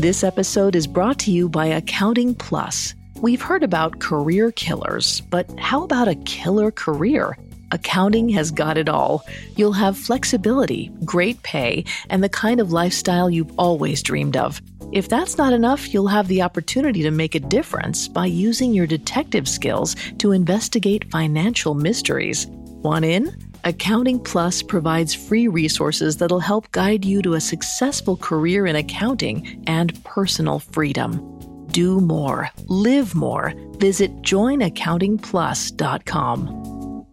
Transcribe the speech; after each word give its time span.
This 0.00 0.24
episode 0.24 0.76
is 0.76 0.86
brought 0.86 1.18
to 1.18 1.30
you 1.30 1.46
by 1.46 1.66
Accounting 1.66 2.34
Plus. 2.34 2.94
We've 3.20 3.42
heard 3.42 3.62
about 3.62 4.00
career 4.00 4.50
killers, 4.50 5.20
but 5.20 5.46
how 5.58 5.84
about 5.84 6.08
a 6.08 6.14
killer 6.24 6.70
career? 6.70 7.36
Accounting 7.70 8.30
has 8.30 8.50
got 8.50 8.78
it 8.78 8.88
all. 8.88 9.26
You'll 9.56 9.74
have 9.74 9.98
flexibility, 9.98 10.90
great 11.04 11.42
pay, 11.42 11.84
and 12.08 12.24
the 12.24 12.30
kind 12.30 12.60
of 12.60 12.72
lifestyle 12.72 13.28
you've 13.28 13.52
always 13.58 14.02
dreamed 14.02 14.38
of. 14.38 14.62
If 14.90 15.10
that's 15.10 15.36
not 15.36 15.52
enough, 15.52 15.92
you'll 15.92 16.06
have 16.08 16.28
the 16.28 16.40
opportunity 16.40 17.02
to 17.02 17.10
make 17.10 17.34
a 17.34 17.40
difference 17.40 18.08
by 18.08 18.24
using 18.24 18.72
your 18.72 18.86
detective 18.86 19.46
skills 19.46 19.96
to 20.16 20.32
investigate 20.32 21.10
financial 21.10 21.74
mysteries. 21.74 22.46
Want 22.46 23.04
in? 23.04 23.49
Accounting 23.64 24.20
Plus 24.20 24.62
provides 24.62 25.12
free 25.14 25.48
resources 25.48 26.16
that'll 26.16 26.40
help 26.40 26.70
guide 26.72 27.04
you 27.04 27.20
to 27.22 27.34
a 27.34 27.40
successful 27.40 28.16
career 28.16 28.66
in 28.66 28.76
accounting 28.76 29.62
and 29.66 30.02
personal 30.04 30.58
freedom. 30.58 31.66
Do 31.68 32.00
more, 32.00 32.48
live 32.66 33.14
more. 33.14 33.52
Visit 33.78 34.22
joinaccountingplus.com. 34.22 37.06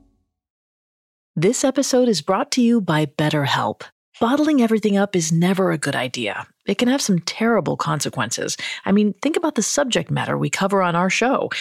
This 1.36 1.63
episode 1.63 2.08
is 2.08 2.22
brought 2.22 2.52
to 2.53 2.61
you 2.61 2.81
by 2.81 3.05
BetterHelp. 3.05 3.84
Bottling 4.20 4.63
everything 4.63 4.98
up 4.98 5.16
is 5.16 5.31
never 5.31 5.71
a 5.71 5.77
good 5.77 5.95
idea. 5.95 6.48
It 6.66 6.80
can 6.80 6.88
have 6.88 7.03
some 7.03 7.20
terrible 7.20 7.77
consequences. 7.77 8.58
I 8.84 8.91
mean, 8.91 9.13
think 9.21 9.38
about 9.38 9.53
the 9.53 9.62
subject 9.62 10.09
matter 10.09 10.35
we 10.35 10.49
cover 10.49 10.81
on 10.81 10.95
our 10.95 11.12
show. 11.12 11.52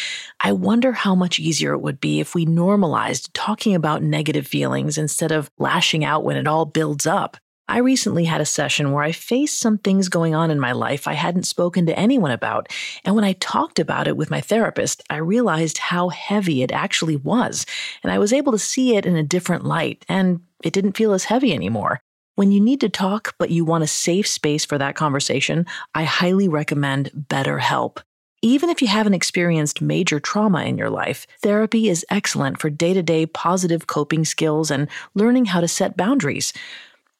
I 0.41 0.52
wonder 0.52 0.92
how 0.92 1.14
much 1.14 1.38
easier 1.38 1.74
it 1.74 1.83
would 1.83 2.00
be 2.00 2.19
if 2.19 2.34
we 2.34 2.47
normalized 2.47 3.34
talking 3.34 3.74
about 3.74 4.02
negative 4.02 4.47
feelings 4.47 4.97
instead 4.97 5.33
of 5.33 5.50
lashing 5.59 6.02
out 6.02 6.24
when 6.24 6.38
it 6.38 6.47
all 6.47 6.64
builds 6.64 7.06
up. 7.06 7.37
I 7.69 7.78
recently 7.78 8.24
had 8.24 8.41
a 8.41 8.47
session 8.47 8.91
where 8.91 9.05
I 9.05 9.12
faced 9.12 9.61
some 9.61 9.77
things 9.77 10.09
going 10.09 10.34
on 10.34 10.50
in 10.50 10.59
my 10.59 10.73
life 10.73 11.06
I 11.06 11.12
hadn't 11.12 11.47
spoken 11.47 11.84
to 11.86 11.98
anyone 11.98 12.30
about. 12.30 12.73
And 13.05 13.14
when 13.14 13.25
I 13.25 13.34
talked 13.34 13.78
about 13.78 14.09
it 14.09 14.16
with 14.16 14.31
my 14.31 14.41
therapist, 14.41 15.03
I 15.11 15.16
realized 15.16 15.77
how 15.77 16.09
heavy 16.09 16.62
it 16.62 16.72
actually 16.72 17.16
was. 17.16 17.66
And 18.03 18.11
I 18.11 18.19
was 18.19 18.33
able 18.33 18.53
to 18.53 18.59
see 18.59 18.97
it 18.97 19.05
in 19.05 19.16
a 19.16 19.22
different 19.22 19.64
light, 19.64 20.06
and 20.09 20.41
it 20.64 20.72
didn't 20.72 20.97
feel 20.97 21.12
as 21.12 21.25
heavy 21.25 21.53
anymore. 21.53 22.00
When 22.37 22.53
you 22.53 22.61
need 22.61 22.83
to 22.83 22.91
talk, 22.91 23.34
but 23.39 23.51
you 23.51 23.65
want 23.65 23.83
a 23.83 23.87
safe 23.87 24.29
space 24.29 24.67
for 24.67 24.77
that 24.77 24.95
conversation, 24.95 25.65
I 25.95 26.05
highly 26.05 26.48
recommend 26.48 27.11
BetterHelp. 27.31 28.01
Even 28.43 28.69
if 28.69 28.83
you 28.83 28.89
haven't 28.89 29.15
experienced 29.15 29.81
major 29.81 30.20
trauma 30.20 30.65
in 30.65 30.77
your 30.77 30.91
life, 30.91 31.27
therapy 31.43 31.89
is 31.89 32.05
excellent 32.11 32.61
for 32.61 32.69
day 32.69 32.93
to 32.93 33.03
day 33.03 33.25
positive 33.25 33.87
coping 33.87 34.27
skills 34.27 34.70
and 34.70 34.87
learning 35.15 35.47
how 35.47 35.62
to 35.62 35.67
set 35.67 35.97
boundaries. 35.97 36.53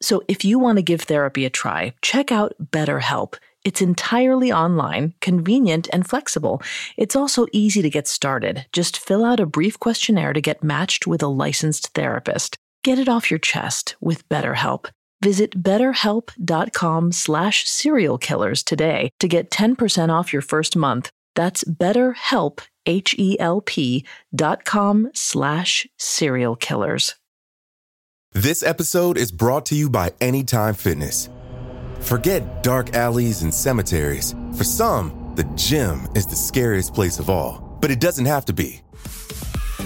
So 0.03 0.23
if 0.29 0.45
you 0.45 0.59
want 0.59 0.77
to 0.77 0.83
give 0.83 1.01
therapy 1.01 1.47
a 1.47 1.51
try, 1.51 1.95
check 2.03 2.31
out 2.31 2.53
BetterHelp. 2.63 3.37
It's 3.65 3.81
entirely 3.81 4.53
online, 4.53 5.15
convenient, 5.23 5.89
and 5.95 6.07
flexible. 6.07 6.61
It's 6.99 7.17
also 7.17 7.47
easy 7.53 7.81
to 7.81 7.89
get 7.89 8.07
started. 8.07 8.67
Just 8.71 8.99
fill 8.99 9.25
out 9.25 9.41
a 9.41 9.47
brief 9.47 9.81
questionnaire 9.81 10.35
to 10.35 10.43
get 10.43 10.63
matched 10.63 11.07
with 11.07 11.23
a 11.23 11.27
licensed 11.27 11.95
therapist. 11.95 12.59
Get 12.85 12.99
it 12.99 13.09
off 13.09 13.31
your 13.31 13.41
chest 13.41 13.97
with 13.99 14.29
BetterHelp. 14.29 14.91
Visit 15.23 15.63
betterhelp.com 15.63 17.13
slash 17.13 17.69
serial 17.69 18.19
killers 18.19 18.63
today 18.63 19.11
to 19.21 19.29
get 19.29 19.51
10% 19.51 20.11
off 20.11 20.33
your 20.33 20.43
first 20.43 20.77
month. 20.77 21.11
That's 21.35 21.65
betterhelp, 21.65 22.61
H-E-L-P 22.87 24.07
dot 24.35 24.65
com 24.65 25.11
slash 25.15 25.87
serial 25.99 26.57
killers. 26.57 27.15
This 28.33 28.63
episode 28.63 29.17
is 29.17 29.33
brought 29.33 29.65
to 29.67 29.75
you 29.75 29.89
by 29.89 30.13
Anytime 30.21 30.75
Fitness. 30.75 31.31
Forget 32.01 32.63
dark 32.63 32.95
alleys 32.95 33.43
and 33.43 33.53
cemeteries. 33.53 34.35
For 34.55 34.65
some, 34.65 35.33
the 35.37 35.45
gym 35.55 36.07
is 36.15 36.27
the 36.27 36.37
scariest 36.37 36.95
place 36.95 37.19
of 37.19 37.31
all, 37.31 37.79
but 37.81 37.91
it 37.91 37.99
doesn't 37.99 38.27
have 38.27 38.45
to 38.47 38.53
be. 38.53 38.83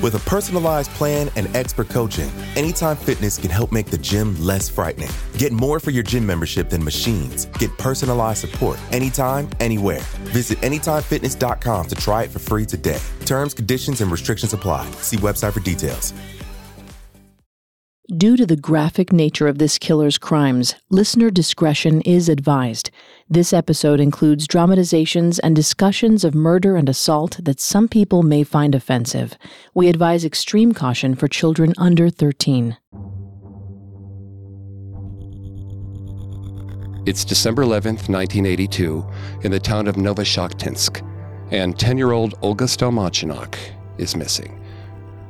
With 0.02 0.14
a 0.14 0.30
personalized 0.30 0.90
plan 0.92 1.30
and 1.36 1.54
expert 1.54 1.90
coaching, 1.90 2.30
Anytime 2.56 2.96
Fitness 2.96 3.36
can 3.36 3.50
help 3.50 3.70
make 3.70 3.86
the 3.86 3.98
gym 3.98 4.34
less 4.40 4.68
frightening. 4.68 5.10
Get 5.36 5.52
more 5.52 5.78
for 5.78 5.90
your 5.90 6.02
gym 6.02 6.26
membership 6.26 6.70
than 6.70 6.82
machines. 6.82 7.46
Get 7.58 7.76
personalized 7.76 8.40
support 8.40 8.78
anytime, 8.92 9.48
anywhere. 9.60 10.00
Visit 10.32 10.58
AnytimeFitness.com 10.58 11.86
to 11.88 11.94
try 11.94 12.24
it 12.24 12.30
for 12.30 12.38
free 12.38 12.64
today. 12.64 13.00
Terms, 13.26 13.52
conditions, 13.52 14.00
and 14.00 14.10
restrictions 14.10 14.54
apply. 14.54 14.90
See 15.02 15.18
website 15.18 15.52
for 15.52 15.60
details. 15.60 16.14
Due 18.16 18.36
to 18.36 18.44
the 18.44 18.56
graphic 18.56 19.12
nature 19.12 19.46
of 19.46 19.58
this 19.58 19.78
killer's 19.78 20.18
crimes, 20.18 20.74
listener 20.90 21.30
discretion 21.30 22.00
is 22.00 22.28
advised. 22.28 22.90
This 23.32 23.52
episode 23.52 24.00
includes 24.00 24.48
dramatizations 24.48 25.38
and 25.38 25.54
discussions 25.54 26.24
of 26.24 26.34
murder 26.34 26.74
and 26.74 26.88
assault 26.88 27.38
that 27.40 27.60
some 27.60 27.86
people 27.86 28.24
may 28.24 28.42
find 28.42 28.74
offensive. 28.74 29.38
We 29.72 29.88
advise 29.88 30.24
extreme 30.24 30.72
caution 30.72 31.14
for 31.14 31.28
children 31.28 31.72
under 31.78 32.10
13. 32.10 32.76
It's 37.06 37.24
December 37.24 37.62
11th, 37.62 38.08
1982, 38.08 39.08
in 39.42 39.52
the 39.52 39.60
town 39.60 39.86
of 39.86 39.94
Novoshakhtinsk, 39.94 41.00
and 41.52 41.78
10 41.78 41.98
year 41.98 42.10
old 42.10 42.34
Olga 42.42 42.64
Stelmachinok 42.64 43.54
is 43.96 44.16
missing. 44.16 44.60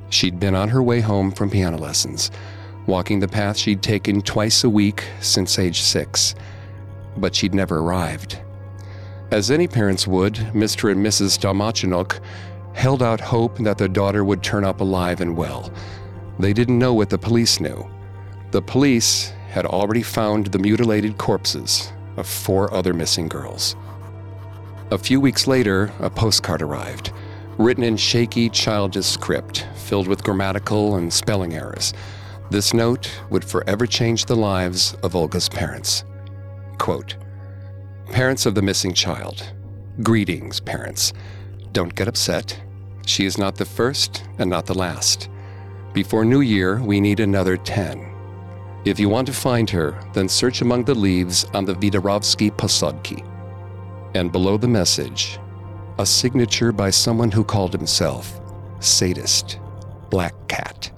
She'd 0.09 0.41
been 0.41 0.55
on 0.55 0.71
her 0.71 0.83
way 0.83 1.01
home 1.01 1.31
from 1.31 1.51
piano 1.51 1.77
lessons 1.77 2.31
walking 2.87 3.21
the 3.21 3.29
path 3.29 3.57
she'd 3.57 3.83
taken 3.83 4.21
twice 4.21 4.65
a 4.65 4.69
week 4.69 5.05
since 5.21 5.59
age 5.59 5.81
six, 5.81 6.35
but 7.17 7.35
she'd 7.35 7.55
never 7.55 7.79
arrived. 7.79 8.41
As 9.31 9.51
any 9.51 9.69
parents 9.69 10.07
would, 10.07 10.35
Mr. 10.35 10.91
and 10.91 11.05
Mrs. 11.05 11.39
Stelmachinok 11.39 12.21
held 12.75 13.03
out 13.03 13.21
hope 13.21 13.59
that 13.59 13.79
their 13.79 13.89
daughter 13.89 14.25
would 14.25 14.43
turn 14.43 14.65
up 14.65 14.81
alive 14.81 15.21
and 15.21 15.37
well. 15.37 15.73
They 16.39 16.53
didn't 16.53 16.79
know 16.79 16.95
what 16.95 17.11
the 17.11 17.19
police 17.19 17.61
knew. 17.61 17.89
The 18.51 18.63
police 18.63 19.33
had 19.49 19.67
already 19.67 20.03
found 20.03 20.47
the 20.47 20.59
mutilated 20.59 21.19
corpses 21.19 21.93
of 22.17 22.27
four 22.27 22.73
other 22.73 22.93
missing 22.93 23.29
girls. 23.29 23.77
A 24.91 24.99
few 24.99 25.21
weeks 25.21 25.47
later, 25.47 25.93
a 26.01 26.11
postcard 26.11 26.63
arrived, 26.63 27.13
written 27.59 27.85
in 27.85 27.97
shaky, 27.97 28.49
childish 28.49 29.07
script, 29.07 29.67
filled 29.75 30.09
with 30.09 30.25
grammatical 30.25 30.97
and 30.97 31.13
spelling 31.13 31.55
errors. 31.55 31.93
This 32.51 32.75
note 32.75 33.11
would 33.31 33.45
forever 33.45 33.87
change 33.87 34.25
the 34.25 34.35
lives 34.35 34.95
of 35.05 35.15
Olga's 35.15 35.49
parents. 35.49 36.05
Quote 36.81 37.17
Parents 38.07 38.47
of 38.47 38.55
the 38.55 38.63
missing 38.63 38.95
child, 38.95 39.53
greetings, 40.03 40.61
parents. 40.61 41.13
Don't 41.73 41.95
get 41.95 42.09
upset. 42.09 42.59
She 43.07 43.27
is 43.27 43.37
not 43.37 43.55
the 43.55 43.67
first 43.67 44.25
and 44.39 44.49
not 44.49 44.65
the 44.65 44.75
last. 44.75 45.29
Before 45.93 46.25
New 46.25 46.41
Year, 46.41 46.81
we 46.81 46.99
need 46.99 47.21
another 47.21 47.59
10. 47.59 48.11
If 48.87 48.99
you 48.99 49.11
want 49.11 49.27
to 49.27 49.33
find 49.35 49.69
her, 49.69 50.01
then 50.15 50.27
search 50.27 50.63
among 50.63 50.85
the 50.85 50.95
leaves 50.95 51.45
on 51.53 51.67
the 51.67 51.75
Vidarovsky 51.75 52.51
Posadki. 52.51 53.27
And 54.15 54.33
below 54.33 54.57
the 54.57 54.67
message, 54.67 55.39
a 55.99 56.07
signature 56.07 56.73
by 56.73 56.89
someone 56.89 57.31
who 57.31 57.45
called 57.45 57.75
himself 57.75 58.41
Sadist 58.81 59.61
Black 60.09 60.35
Cat. 60.49 60.91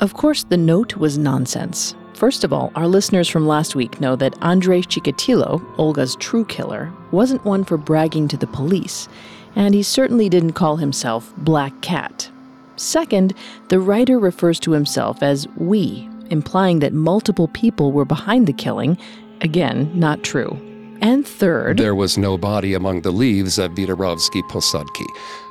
Of 0.00 0.14
course, 0.14 0.42
the 0.42 0.56
note 0.56 0.96
was 0.96 1.16
nonsense. 1.18 1.94
First 2.14 2.44
of 2.44 2.52
all, 2.52 2.70
our 2.76 2.86
listeners 2.86 3.28
from 3.28 3.46
last 3.46 3.74
week 3.74 4.00
know 4.00 4.14
that 4.16 4.40
Andrei 4.40 4.82
Chikatilo, 4.82 5.62
Olga's 5.78 6.14
true 6.16 6.44
killer, 6.44 6.92
wasn't 7.10 7.44
one 7.44 7.64
for 7.64 7.76
bragging 7.76 8.28
to 8.28 8.36
the 8.36 8.46
police, 8.46 9.08
and 9.56 9.74
he 9.74 9.82
certainly 9.82 10.28
didn't 10.28 10.52
call 10.52 10.76
himself 10.76 11.32
Black 11.38 11.78
Cat. 11.80 12.30
Second, 12.76 13.34
the 13.68 13.80
writer 13.80 14.18
refers 14.18 14.60
to 14.60 14.70
himself 14.70 15.22
as 15.22 15.48
we, 15.56 16.08
implying 16.30 16.78
that 16.78 16.92
multiple 16.92 17.48
people 17.48 17.90
were 17.90 18.04
behind 18.04 18.46
the 18.46 18.52
killing. 18.52 18.96
Again, 19.40 19.90
not 19.98 20.22
true. 20.22 20.56
And 21.00 21.26
third, 21.26 21.78
there 21.78 21.94
was 21.94 22.16
no 22.16 22.38
body 22.38 22.74
among 22.74 23.02
the 23.02 23.10
leaves 23.10 23.58
at 23.58 23.72
Vidarovsky 23.72 24.42
Posadki, 24.48 25.06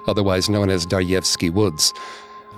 otherwise 0.07 0.50
known 0.50 0.69
as 0.69 0.88
Daryevsky 0.88 1.51
Woods. 1.51 1.94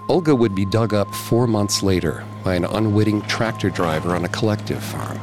Olga 0.07 0.35
would 0.35 0.53
be 0.53 0.65
dug 0.65 0.93
up 0.93 1.13
four 1.13 1.47
months 1.47 1.81
later 1.81 2.23
by 2.43 2.53
an 2.53 2.65
unwitting 2.65 3.21
tractor 3.23 3.71
driver 3.71 4.15
on 4.15 4.23
a 4.23 4.29
collective 4.29 4.83
farm. 4.83 5.17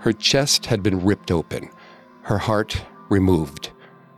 Her 0.00 0.12
chest 0.12 0.66
had 0.66 0.82
been 0.82 1.04
ripped 1.04 1.30
open, 1.30 1.70
her 2.22 2.38
heart 2.38 2.82
removed, 3.08 3.70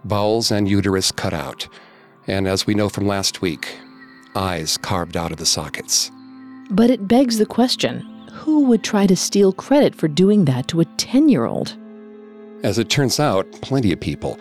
bowels 0.04 0.50
and 0.50 0.66
uterus 0.68 1.12
cut 1.12 1.34
out, 1.34 1.68
and 2.26 2.48
as 2.48 2.66
we 2.66 2.74
know 2.74 2.88
from 2.88 3.06
last 3.06 3.42
week, 3.42 3.76
eyes 4.34 4.78
carved 4.78 5.16
out 5.16 5.32
of 5.32 5.38
the 5.38 5.46
sockets. 5.46 6.10
But 6.70 6.88
it 6.88 7.06
begs 7.06 7.36
the 7.36 7.46
question 7.46 8.00
who 8.32 8.64
would 8.64 8.82
try 8.82 9.06
to 9.06 9.16
steal 9.16 9.52
credit 9.52 9.94
for 9.94 10.08
doing 10.08 10.46
that 10.46 10.68
to 10.68 10.80
a 10.80 10.84
10 10.84 11.28
year 11.28 11.44
old? 11.44 11.76
As 12.62 12.78
it 12.78 12.88
turns 12.88 13.20
out, 13.20 13.50
plenty 13.60 13.92
of 13.92 14.00
people. 14.00 14.38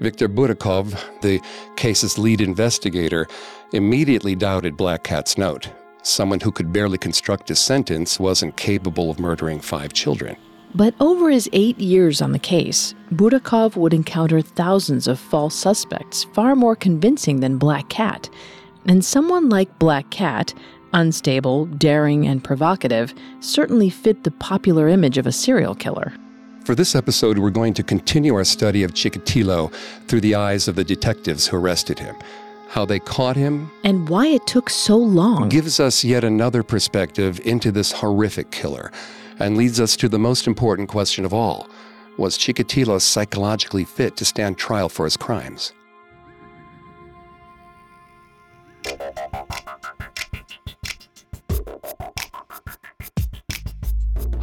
Viktor 0.00 0.28
Burakov, 0.28 0.98
the 1.22 1.40
case's 1.76 2.18
lead 2.18 2.40
investigator, 2.40 3.26
immediately 3.72 4.34
doubted 4.34 4.76
Black 4.76 5.02
Cat's 5.04 5.36
note. 5.36 5.70
Someone 6.02 6.40
who 6.40 6.52
could 6.52 6.72
barely 6.72 6.98
construct 6.98 7.50
a 7.50 7.56
sentence 7.56 8.20
wasn't 8.20 8.56
capable 8.56 9.10
of 9.10 9.18
murdering 9.18 9.60
five 9.60 9.92
children. 9.92 10.36
But 10.74 10.94
over 11.00 11.30
his 11.30 11.48
eight 11.52 11.78
years 11.78 12.20
on 12.22 12.32
the 12.32 12.38
case, 12.38 12.94
Burakov 13.12 13.74
would 13.76 13.94
encounter 13.94 14.40
thousands 14.40 15.08
of 15.08 15.18
false 15.18 15.54
suspects, 15.54 16.24
far 16.32 16.54
more 16.54 16.76
convincing 16.76 17.40
than 17.40 17.58
Black 17.58 17.88
Cat. 17.88 18.28
And 18.86 19.04
someone 19.04 19.48
like 19.48 19.78
Black 19.78 20.08
Cat, 20.10 20.54
unstable, 20.92 21.66
daring, 21.66 22.26
and 22.26 22.44
provocative, 22.44 23.14
certainly 23.40 23.90
fit 23.90 24.24
the 24.24 24.30
popular 24.30 24.88
image 24.88 25.18
of 25.18 25.26
a 25.26 25.32
serial 25.32 25.74
killer. 25.74 26.12
For 26.68 26.74
this 26.74 26.94
episode, 26.94 27.38
we're 27.38 27.48
going 27.48 27.72
to 27.72 27.82
continue 27.82 28.34
our 28.34 28.44
study 28.44 28.82
of 28.82 28.92
Chikatilo 28.92 29.72
through 30.06 30.20
the 30.20 30.34
eyes 30.34 30.68
of 30.68 30.74
the 30.74 30.84
detectives 30.84 31.46
who 31.46 31.56
arrested 31.56 31.98
him. 31.98 32.14
How 32.68 32.84
they 32.84 32.98
caught 32.98 33.36
him, 33.36 33.70
And 33.84 34.06
why 34.06 34.26
it 34.26 34.46
took 34.46 34.68
so 34.68 34.98
long. 34.98 35.48
gives 35.48 35.80
us 35.80 36.04
yet 36.04 36.24
another 36.24 36.62
perspective 36.62 37.40
into 37.46 37.72
this 37.72 37.90
horrific 37.90 38.50
killer 38.50 38.92
and 39.38 39.56
leads 39.56 39.80
us 39.80 39.96
to 39.96 40.10
the 40.10 40.18
most 40.18 40.46
important 40.46 40.90
question 40.90 41.24
of 41.24 41.32
all 41.32 41.70
Was 42.18 42.36
Chikatilo 42.36 43.00
psychologically 43.00 43.84
fit 43.84 44.18
to 44.18 44.26
stand 44.26 44.58
trial 44.58 44.90
for 44.90 45.06
his 45.06 45.16
crimes? 45.16 45.72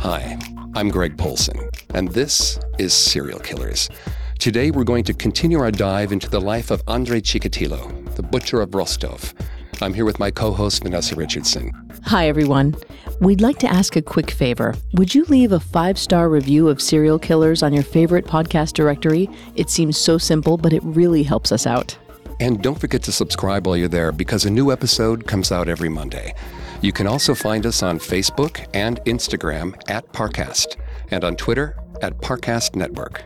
Hi, 0.08 0.38
I'm 0.76 0.90
Greg 0.90 1.18
Polcyn, 1.18 1.68
and 1.96 2.10
this 2.10 2.60
is 2.78 2.94
Serial 2.94 3.40
Killers. 3.40 3.90
Today 4.38 4.70
we're 4.70 4.84
going 4.84 5.04
to 5.06 5.16
continue 5.16 5.60
our 5.60 5.72
dive 5.72 6.12
into 6.12 6.30
the 6.30 6.40
life 6.40 6.70
of 6.70 6.84
Andrei 6.88 7.22
Chikatilo, 7.22 8.14
the 8.16 8.22
butcher 8.22 8.62
of 8.62 8.76
Rostov. 8.76 9.34
I'm 9.82 9.96
here 9.96 10.06
with 10.06 10.20
my 10.20 10.30
co 10.30 10.52
host, 10.52 10.84
Vanessa 10.84 11.16
Richardson. 11.16 11.72
Hi, 12.04 12.28
everyone. 12.28 12.76
We'd 13.20 13.42
like 13.42 13.58
to 13.58 13.68
ask 13.68 13.96
a 13.96 14.02
quick 14.04 14.30
favor. 14.30 14.76
Would 14.94 15.16
you 15.16 15.24
leave 15.24 15.54
a 15.54 15.60
five 15.60 15.98
star 15.98 16.30
review 16.30 16.70
of 16.70 16.84
serial 16.84 17.18
killers 17.18 17.64
on 17.64 17.74
your 17.74 17.82
favorite 17.82 18.26
podcast 18.26 18.74
directory? 18.74 19.28
It 19.56 19.72
seems 19.72 19.98
so 19.98 20.20
simple, 20.20 20.56
but 20.56 20.72
it 20.72 20.84
really 20.84 21.24
helps 21.24 21.52
us 21.52 21.66
out. 21.66 21.98
And 22.40 22.62
don't 22.62 22.80
forget 22.80 23.02
to 23.04 23.12
subscribe 23.12 23.66
while 23.66 23.76
you're 23.76 23.88
there 23.88 24.12
because 24.12 24.46
a 24.46 24.52
new 24.52 24.72
episode 24.72 25.26
comes 25.26 25.52
out 25.52 25.68
every 25.68 25.90
Monday. 25.90 26.36
You 26.82 26.92
can 26.92 27.08
also 27.08 27.34
find 27.34 27.66
us 27.66 27.82
on 27.82 28.00
Facebook 28.00 28.66
and 28.74 29.00
Instagram 29.06 29.76
at 29.90 30.12
Parcast 30.14 30.76
and 31.12 31.24
on 31.24 31.36
Twitter 31.36 31.78
at 32.02 32.18
Parcast 32.18 32.76
Network. 32.76 33.24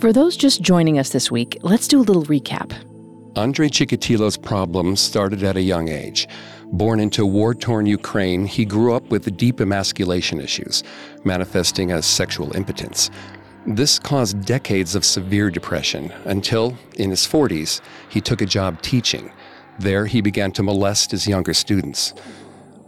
For 0.00 0.12
those 0.12 0.36
just 0.36 0.62
joining 0.62 0.98
us 0.98 1.10
this 1.10 1.30
week, 1.30 1.58
let's 1.62 1.88
do 1.88 2.00
a 2.00 2.02
little 2.02 2.24
recap. 2.24 2.72
Andre 3.36 3.68
Chikatilo's 3.68 4.36
problems 4.36 5.00
started 5.00 5.42
at 5.42 5.56
a 5.56 5.60
young 5.60 5.88
age. 5.88 6.28
Born 6.72 7.00
into 7.00 7.26
war 7.26 7.54
torn 7.54 7.86
Ukraine, 7.86 8.46
he 8.46 8.64
grew 8.64 8.94
up 8.94 9.10
with 9.10 9.36
deep 9.36 9.60
emasculation 9.60 10.40
issues, 10.40 10.82
manifesting 11.24 11.90
as 11.90 12.06
sexual 12.06 12.54
impotence. 12.56 13.10
This 13.66 13.98
caused 13.98 14.44
decades 14.44 14.94
of 14.94 15.04
severe 15.04 15.50
depression 15.50 16.12
until, 16.24 16.76
in 16.94 17.10
his 17.10 17.26
40s, 17.26 17.80
he 18.08 18.20
took 18.20 18.40
a 18.40 18.46
job 18.46 18.80
teaching. 18.82 19.30
There, 19.78 20.06
he 20.06 20.20
began 20.20 20.52
to 20.52 20.62
molest 20.62 21.12
his 21.12 21.26
younger 21.26 21.54
students. 21.54 22.14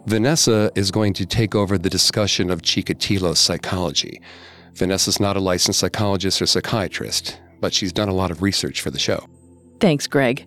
Vanessa 0.07 0.73
is 0.75 0.91
going 0.91 1.13
to 1.15 1.27
take 1.27 1.55
over 1.55 1.79
the 1.79 1.91
discussion 1.91 2.51
of 2.51 2.63
Chikatilo's 2.63 3.39
psychology. 3.39 4.21
Vanessa's 4.75 5.21
not 5.21 5.37
a 5.37 5.41
licensed 5.41 5.79
psychologist 5.79 6.41
or 6.41 6.47
psychiatrist, 6.47 7.39
but 7.61 7.75
she's 7.75 7.93
done 7.93 8.09
a 8.09 8.15
lot 8.15 8.31
of 8.31 8.43
research 8.43 8.81
for 8.81 8.91
the 8.91 8.99
show. 8.99 9.27
Thanks, 9.79 10.07
Greg. 10.07 10.47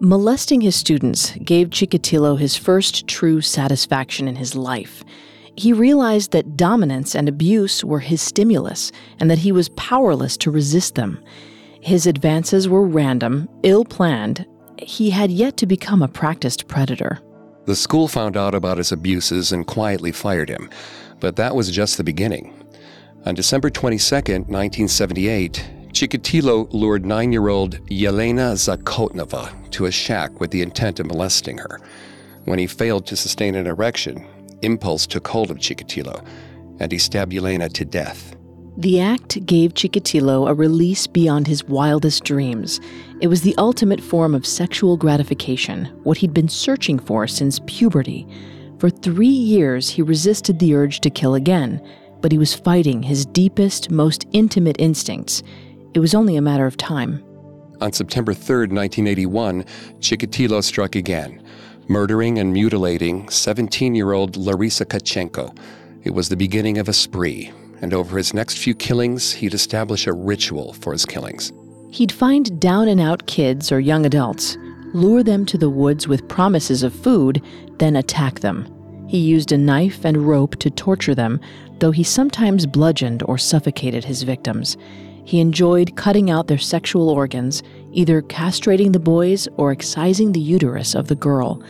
Molesting 0.00 0.60
his 0.60 0.74
students 0.74 1.32
gave 1.44 1.70
Chikatilo 1.70 2.38
his 2.38 2.56
first 2.56 3.06
true 3.06 3.40
satisfaction 3.40 4.28
in 4.28 4.36
his 4.36 4.54
life. 4.54 5.04
He 5.56 5.72
realized 5.72 6.32
that 6.32 6.56
dominance 6.56 7.14
and 7.14 7.28
abuse 7.28 7.84
were 7.84 8.00
his 8.00 8.20
stimulus 8.20 8.90
and 9.20 9.30
that 9.30 9.38
he 9.38 9.52
was 9.52 9.68
powerless 9.70 10.36
to 10.38 10.50
resist 10.50 10.96
them. 10.96 11.22
His 11.80 12.06
advances 12.06 12.68
were 12.68 12.84
random, 12.84 13.48
ill 13.62 13.84
planned. 13.84 14.46
He 14.84 15.10
had 15.10 15.30
yet 15.30 15.56
to 15.56 15.66
become 15.66 16.02
a 16.02 16.08
practiced 16.08 16.68
predator. 16.68 17.18
The 17.64 17.74
school 17.74 18.06
found 18.06 18.36
out 18.36 18.54
about 18.54 18.76
his 18.76 18.92
abuses 18.92 19.50
and 19.50 19.66
quietly 19.66 20.12
fired 20.12 20.50
him, 20.50 20.68
but 21.20 21.36
that 21.36 21.56
was 21.56 21.70
just 21.70 21.96
the 21.96 22.04
beginning. 22.04 22.52
On 23.24 23.34
December 23.34 23.70
22, 23.70 24.14
1978, 24.14 25.64
Chikatilo 25.88 26.70
lured 26.74 27.06
nine 27.06 27.32
year 27.32 27.48
old 27.48 27.78
Yelena 27.86 28.52
Zakotnova 28.52 29.70
to 29.70 29.86
a 29.86 29.90
shack 29.90 30.38
with 30.40 30.50
the 30.50 30.60
intent 30.60 31.00
of 31.00 31.06
molesting 31.06 31.56
her. 31.56 31.80
When 32.44 32.58
he 32.58 32.66
failed 32.66 33.06
to 33.06 33.16
sustain 33.16 33.54
an 33.54 33.66
erection, 33.66 34.26
impulse 34.60 35.06
took 35.06 35.26
hold 35.26 35.50
of 35.50 35.56
Chikatilo, 35.56 36.22
and 36.78 36.92
he 36.92 36.98
stabbed 36.98 37.32
Yelena 37.32 37.72
to 37.72 37.84
death. 37.86 38.36
The 38.76 39.00
act 39.00 39.46
gave 39.46 39.74
Chikatilo 39.74 40.48
a 40.48 40.54
release 40.54 41.06
beyond 41.06 41.46
his 41.46 41.62
wildest 41.64 42.24
dreams. 42.24 42.80
It 43.20 43.28
was 43.28 43.42
the 43.42 43.54
ultimate 43.56 44.00
form 44.00 44.34
of 44.34 44.44
sexual 44.44 44.96
gratification, 44.96 45.84
what 46.02 46.18
he'd 46.18 46.34
been 46.34 46.48
searching 46.48 46.98
for 46.98 47.28
since 47.28 47.60
puberty. 47.66 48.26
For 48.78 48.90
three 48.90 49.28
years, 49.28 49.88
he 49.88 50.02
resisted 50.02 50.58
the 50.58 50.74
urge 50.74 51.00
to 51.00 51.10
kill 51.10 51.36
again, 51.36 51.80
but 52.20 52.32
he 52.32 52.38
was 52.38 52.52
fighting 52.52 53.02
his 53.02 53.24
deepest, 53.24 53.92
most 53.92 54.26
intimate 54.32 54.80
instincts. 54.80 55.44
It 55.94 56.00
was 56.00 56.14
only 56.14 56.34
a 56.34 56.42
matter 56.42 56.66
of 56.66 56.76
time. 56.76 57.22
On 57.80 57.92
September 57.92 58.34
3, 58.34 58.66
1981, 58.66 59.62
Chikatilo 60.00 60.64
struck 60.64 60.96
again, 60.96 61.40
murdering 61.86 62.38
and 62.40 62.52
mutilating 62.52 63.28
17 63.28 63.94
year 63.94 64.12
old 64.12 64.32
Larisa 64.32 64.84
Kachenko. 64.84 65.56
It 66.02 66.10
was 66.10 66.28
the 66.28 66.36
beginning 66.36 66.78
of 66.78 66.88
a 66.88 66.92
spree, 66.92 67.52
and 67.80 67.92
over 67.92 68.16
his 68.16 68.34
next 68.34 68.58
few 68.58 68.74
killings, 68.74 69.32
he'd 69.32 69.54
establish 69.54 70.06
a 70.06 70.12
ritual 70.12 70.72
for 70.74 70.92
his 70.92 71.04
killings. 71.04 71.52
He'd 71.90 72.12
find 72.12 72.60
down 72.60 72.88
and 72.88 73.00
out 73.00 73.26
kids 73.26 73.70
or 73.70 73.80
young 73.80 74.04
adults, 74.06 74.56
lure 74.92 75.22
them 75.22 75.46
to 75.46 75.58
the 75.58 75.70
woods 75.70 76.08
with 76.08 76.28
promises 76.28 76.82
of 76.82 76.94
food, 76.94 77.42
then 77.78 77.96
attack 77.96 78.40
them. 78.40 78.68
He 79.08 79.18
used 79.18 79.52
a 79.52 79.58
knife 79.58 80.04
and 80.04 80.26
rope 80.26 80.56
to 80.56 80.70
torture 80.70 81.14
them, 81.14 81.40
though 81.78 81.90
he 81.90 82.02
sometimes 82.02 82.66
bludgeoned 82.66 83.22
or 83.26 83.38
suffocated 83.38 84.04
his 84.04 84.22
victims. 84.22 84.76
He 85.24 85.40
enjoyed 85.40 85.96
cutting 85.96 86.30
out 86.30 86.48
their 86.48 86.58
sexual 86.58 87.08
organs, 87.08 87.62
either 87.92 88.22
castrating 88.22 88.92
the 88.92 88.98
boys 88.98 89.48
or 89.56 89.72
excising 89.72 90.32
the 90.32 90.40
uterus 90.40 90.94
of 90.94 91.08
the 91.08 91.14
girl. 91.14 91.62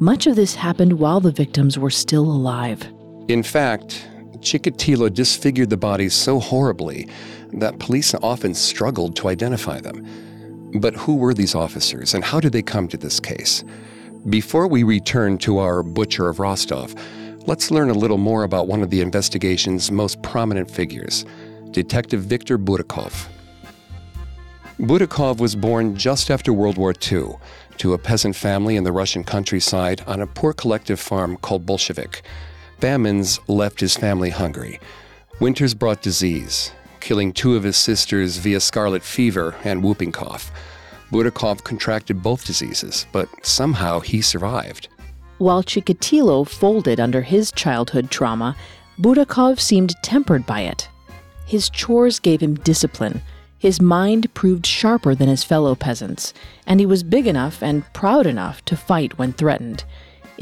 Much 0.00 0.26
of 0.26 0.36
this 0.36 0.54
happened 0.54 0.94
while 0.94 1.20
the 1.20 1.32
victims 1.32 1.78
were 1.78 1.90
still 1.90 2.24
alive. 2.24 2.86
In 3.28 3.42
fact, 3.42 4.08
Chikatilo 4.42 5.12
disfigured 5.12 5.70
the 5.70 5.76
bodies 5.76 6.14
so 6.14 6.40
horribly 6.40 7.08
that 7.52 7.78
police 7.78 8.14
often 8.22 8.54
struggled 8.54 9.14
to 9.16 9.28
identify 9.28 9.80
them. 9.80 10.04
But 10.80 10.94
who 10.94 11.14
were 11.14 11.32
these 11.32 11.54
officers 11.54 12.14
and 12.14 12.24
how 12.24 12.40
did 12.40 12.52
they 12.52 12.62
come 12.62 12.88
to 12.88 12.96
this 12.96 13.20
case? 13.20 13.62
Before 14.28 14.66
we 14.66 14.82
return 14.82 15.38
to 15.38 15.58
our 15.58 15.82
Butcher 15.82 16.28
of 16.28 16.38
Rostov, 16.38 16.94
let's 17.46 17.70
learn 17.70 17.90
a 17.90 17.94
little 17.94 18.18
more 18.18 18.44
about 18.44 18.68
one 18.68 18.82
of 18.82 18.90
the 18.90 19.00
investigation's 19.00 19.90
most 19.90 20.22
prominent 20.22 20.70
figures, 20.70 21.24
Detective 21.70 22.22
Viktor 22.22 22.58
Burakov. 22.58 23.28
Burakov 24.78 25.38
was 25.38 25.54
born 25.54 25.94
just 25.96 26.30
after 26.30 26.52
World 26.52 26.76
War 26.76 26.92
II 26.92 27.34
to 27.78 27.92
a 27.92 27.98
peasant 27.98 28.34
family 28.34 28.76
in 28.76 28.84
the 28.84 28.92
Russian 28.92 29.22
countryside 29.22 30.02
on 30.06 30.20
a 30.20 30.26
poor 30.26 30.52
collective 30.52 30.98
farm 30.98 31.36
called 31.36 31.66
Bolshevik. 31.66 32.22
Famines 32.82 33.38
left 33.46 33.78
his 33.78 33.96
family 33.96 34.30
hungry. 34.30 34.80
Winters 35.38 35.72
brought 35.72 36.02
disease, 36.02 36.72
killing 36.98 37.32
two 37.32 37.54
of 37.54 37.62
his 37.62 37.76
sisters 37.76 38.38
via 38.38 38.58
scarlet 38.58 39.04
fever 39.04 39.54
and 39.62 39.84
whooping 39.84 40.10
cough. 40.10 40.50
Burakov 41.12 41.62
contracted 41.62 42.24
both 42.24 42.44
diseases, 42.44 43.06
but 43.12 43.28
somehow 43.46 44.00
he 44.00 44.20
survived. 44.20 44.88
While 45.38 45.62
Chikatilo 45.62 46.44
folded 46.44 46.98
under 46.98 47.22
his 47.22 47.52
childhood 47.52 48.10
trauma, 48.10 48.56
Burakov 48.98 49.60
seemed 49.60 49.94
tempered 50.02 50.44
by 50.44 50.62
it. 50.62 50.88
His 51.46 51.70
chores 51.70 52.18
gave 52.18 52.40
him 52.40 52.56
discipline. 52.56 53.22
His 53.60 53.80
mind 53.80 54.34
proved 54.34 54.66
sharper 54.66 55.14
than 55.14 55.28
his 55.28 55.44
fellow 55.44 55.76
peasants, 55.76 56.34
and 56.66 56.80
he 56.80 56.86
was 56.86 57.04
big 57.04 57.28
enough 57.28 57.62
and 57.62 57.84
proud 57.92 58.26
enough 58.26 58.64
to 58.64 58.76
fight 58.76 59.18
when 59.18 59.32
threatened. 59.32 59.84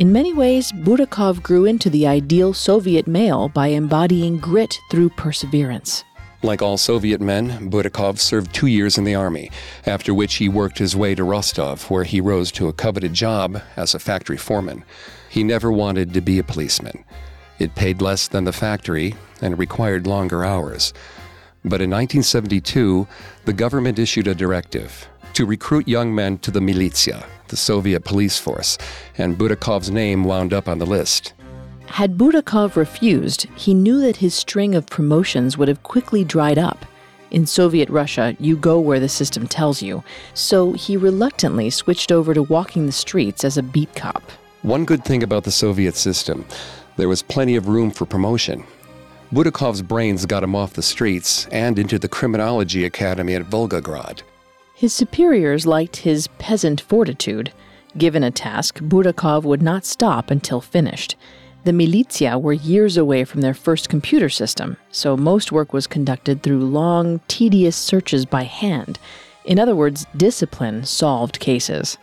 In 0.01 0.13
many 0.13 0.33
ways, 0.33 0.73
Burakov 0.73 1.43
grew 1.43 1.67
into 1.67 1.91
the 1.91 2.07
ideal 2.07 2.55
Soviet 2.55 3.07
male 3.07 3.51
by 3.51 3.67
embodying 3.67 4.39
grit 4.39 4.79
through 4.91 5.11
perseverance. 5.11 6.05
Like 6.43 6.63
all 6.63 6.79
Soviet 6.79 7.21
men, 7.21 7.71
Burakov 7.71 8.19
served 8.19 8.55
two 8.55 8.67
years 8.67 8.97
in 8.97 9.05
the 9.05 9.15
army, 9.15 9.51
after 9.85 10.15
which 10.15 10.37
he 10.37 10.49
worked 10.49 10.79
his 10.79 10.97
way 10.97 11.15
to 11.15 11.23
Rostov, 11.23 11.91
where 11.91 12.05
he 12.05 12.19
rose 12.19 12.51
to 12.53 12.69
a 12.69 12.73
coveted 12.73 13.13
job 13.13 13.61
as 13.77 13.95
a 13.95 13.99
factory 13.99 14.39
foreman. 14.39 14.85
He 15.29 15.45
never 15.45 15.71
wanted 15.71 16.15
to 16.15 16.23
be 16.23 16.39
a 16.39 16.45
policeman. 16.45 17.05
It 17.59 17.75
paid 17.75 18.01
less 18.01 18.27
than 18.27 18.45
the 18.45 18.55
factory 18.55 19.17
and 19.43 19.59
required 19.59 20.07
longer 20.07 20.47
hours. 20.47 20.95
But 21.63 21.83
in 21.83 21.91
1972, 21.91 23.07
the 23.45 23.53
government 23.53 23.99
issued 23.99 24.29
a 24.29 24.35
directive 24.35 25.07
to 25.35 25.45
recruit 25.45 25.87
young 25.87 26.15
men 26.15 26.39
to 26.39 26.51
the 26.51 26.63
militia, 26.63 27.27
the 27.51 27.57
Soviet 27.57 28.05
police 28.05 28.39
force, 28.39 28.79
and 29.19 29.37
Burakov's 29.37 29.91
name 29.91 30.25
wound 30.25 30.53
up 30.53 30.69
on 30.69 30.79
the 30.79 30.87
list. 30.87 31.35
Had 31.87 32.17
Burakov 32.17 32.77
refused, 32.77 33.47
he 33.57 33.75
knew 33.75 34.01
that 34.01 34.17
his 34.17 34.35
string 34.35 34.75
of 34.75 34.87
promotions 34.87 35.59
would 35.59 35.69
have 35.69 35.83
quickly 35.83 36.25
dried 36.25 36.57
up. 36.57 36.87
In 37.31 37.47
Soviet 37.47 37.89
Russia, 37.91 38.37
you 38.41 38.57
go 38.57 38.81
where 38.81 39.01
the 39.01 39.09
system 39.09 39.47
tells 39.47 39.83
you, 39.83 40.03
so 40.35 40.73
he 40.73 40.97
reluctantly 40.97 41.69
switched 41.71 42.11
over 42.11 42.33
to 42.33 42.43
walking 42.45 42.87
the 42.87 42.93
streets 42.93 43.45
as 43.45 43.59
a 43.59 43.63
beat 43.63 43.95
cop. 43.95 44.23
One 44.63 44.85
good 44.85 45.05
thing 45.05 45.23
about 45.23 45.45
the 45.45 45.51
Soviet 45.51 45.97
system 45.97 46.45
there 46.97 47.09
was 47.09 47.23
plenty 47.23 47.57
of 47.57 47.67
room 47.67 47.91
for 47.91 48.05
promotion. 48.05 48.63
Burakov's 49.33 49.81
brains 49.81 50.27
got 50.27 50.43
him 50.43 50.55
off 50.55 50.75
the 50.75 50.83
streets 50.83 51.47
and 51.47 51.79
into 51.79 51.99
the 51.99 52.09
criminology 52.09 52.85
academy 52.85 53.35
at 53.35 53.49
Volgograd. 53.49 54.23
His 54.81 54.95
superiors 54.95 55.67
liked 55.67 55.97
his 55.97 56.29
peasant 56.39 56.81
fortitude. 56.81 57.53
Given 57.99 58.25
a 58.25 58.31
task, 58.31 58.79
Burakov 58.79 59.43
would 59.45 59.61
not 59.61 59.85
stop 59.85 60.31
until 60.31 60.63
finished. 60.63 61.17
The 61.65 61.75
militia 61.75 62.39
were 62.39 62.55
years 62.55 62.97
away 62.97 63.27
from 63.27 63.43
their 63.43 63.53
first 63.53 63.91
computer 63.91 64.31
system, 64.31 64.79
so 64.91 65.19
most 65.19 65.53
work 65.53 65.75
was 65.75 65.87
conducted 65.87 66.43
through 66.43 66.61
long, 66.61 67.21
tedious 67.29 67.77
searches 67.77 68.25
by 68.25 68.45
hand. 68.45 68.99
In 69.45 69.59
other 69.59 69.77
words, 69.77 70.07
discipline 70.17 70.85
solved 70.85 71.41
cases. 71.41 71.99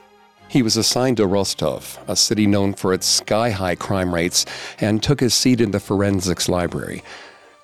He 0.47 0.61
was 0.61 0.77
assigned 0.77 1.17
to 1.17 1.25
Rostov, 1.25 1.97
a 2.07 2.15
city 2.15 2.45
known 2.45 2.75
for 2.75 2.93
its 2.93 3.07
sky 3.07 3.49
high 3.49 3.73
crime 3.73 4.13
rates, 4.13 4.45
and 4.79 5.01
took 5.01 5.19
his 5.19 5.33
seat 5.33 5.61
in 5.61 5.71
the 5.71 5.79
forensics 5.79 6.47
library. 6.47 7.01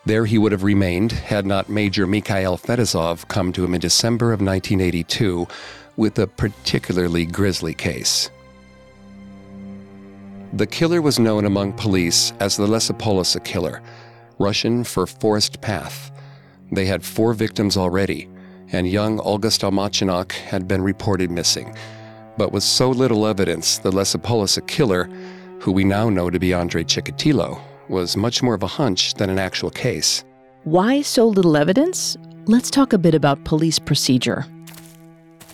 There 0.05 0.25
he 0.25 0.37
would 0.37 0.51
have 0.51 0.63
remained 0.63 1.13
had 1.13 1.45
not 1.45 1.69
Major 1.69 2.05
Mikhail 2.05 2.57
Fetisov 2.57 3.27
come 3.29 3.53
to 3.53 3.63
him 3.63 3.73
in 3.73 3.79
December 3.79 4.33
of 4.33 4.41
1982 4.41 5.47
with 5.95 6.19
a 6.19 6.27
particularly 6.27 7.25
grisly 7.25 7.73
case. 7.73 8.29
The 10.51 10.67
killer 10.67 11.01
was 11.01 11.19
known 11.19 11.45
among 11.45 11.73
police 11.73 12.33
as 12.39 12.57
the 12.57 12.67
Lesipolisa 12.67 13.43
killer, 13.43 13.81
Russian 14.39 14.83
for 14.83 15.07
forest 15.07 15.61
path. 15.61 16.11
They 16.71 16.85
had 16.85 17.03
four 17.03 17.33
victims 17.33 17.77
already, 17.77 18.29
and 18.71 18.87
young 18.87 19.19
Olga 19.21 19.47
Stalmachinok 19.47 20.33
had 20.33 20.67
been 20.67 20.81
reported 20.81 21.31
missing. 21.31 21.75
But 22.37 22.51
with 22.51 22.63
so 22.63 22.89
little 22.89 23.25
evidence, 23.25 23.77
the 23.77 23.91
Lesipolisa 23.91 24.67
killer, 24.67 25.05
who 25.59 25.71
we 25.71 25.83
now 25.83 26.09
know 26.09 26.29
to 26.29 26.39
be 26.39 26.53
Andrei 26.53 26.83
Chikatilo, 26.83 27.61
was 27.89 28.17
much 28.17 28.41
more 28.41 28.53
of 28.53 28.63
a 28.63 28.67
hunch 28.67 29.13
than 29.15 29.29
an 29.29 29.39
actual 29.39 29.69
case. 29.69 30.23
Why 30.63 31.01
so 31.01 31.27
little 31.27 31.57
evidence? 31.57 32.17
Let's 32.45 32.71
talk 32.71 32.93
a 32.93 32.97
bit 32.97 33.15
about 33.15 33.43
police 33.43 33.79
procedure. 33.79 34.45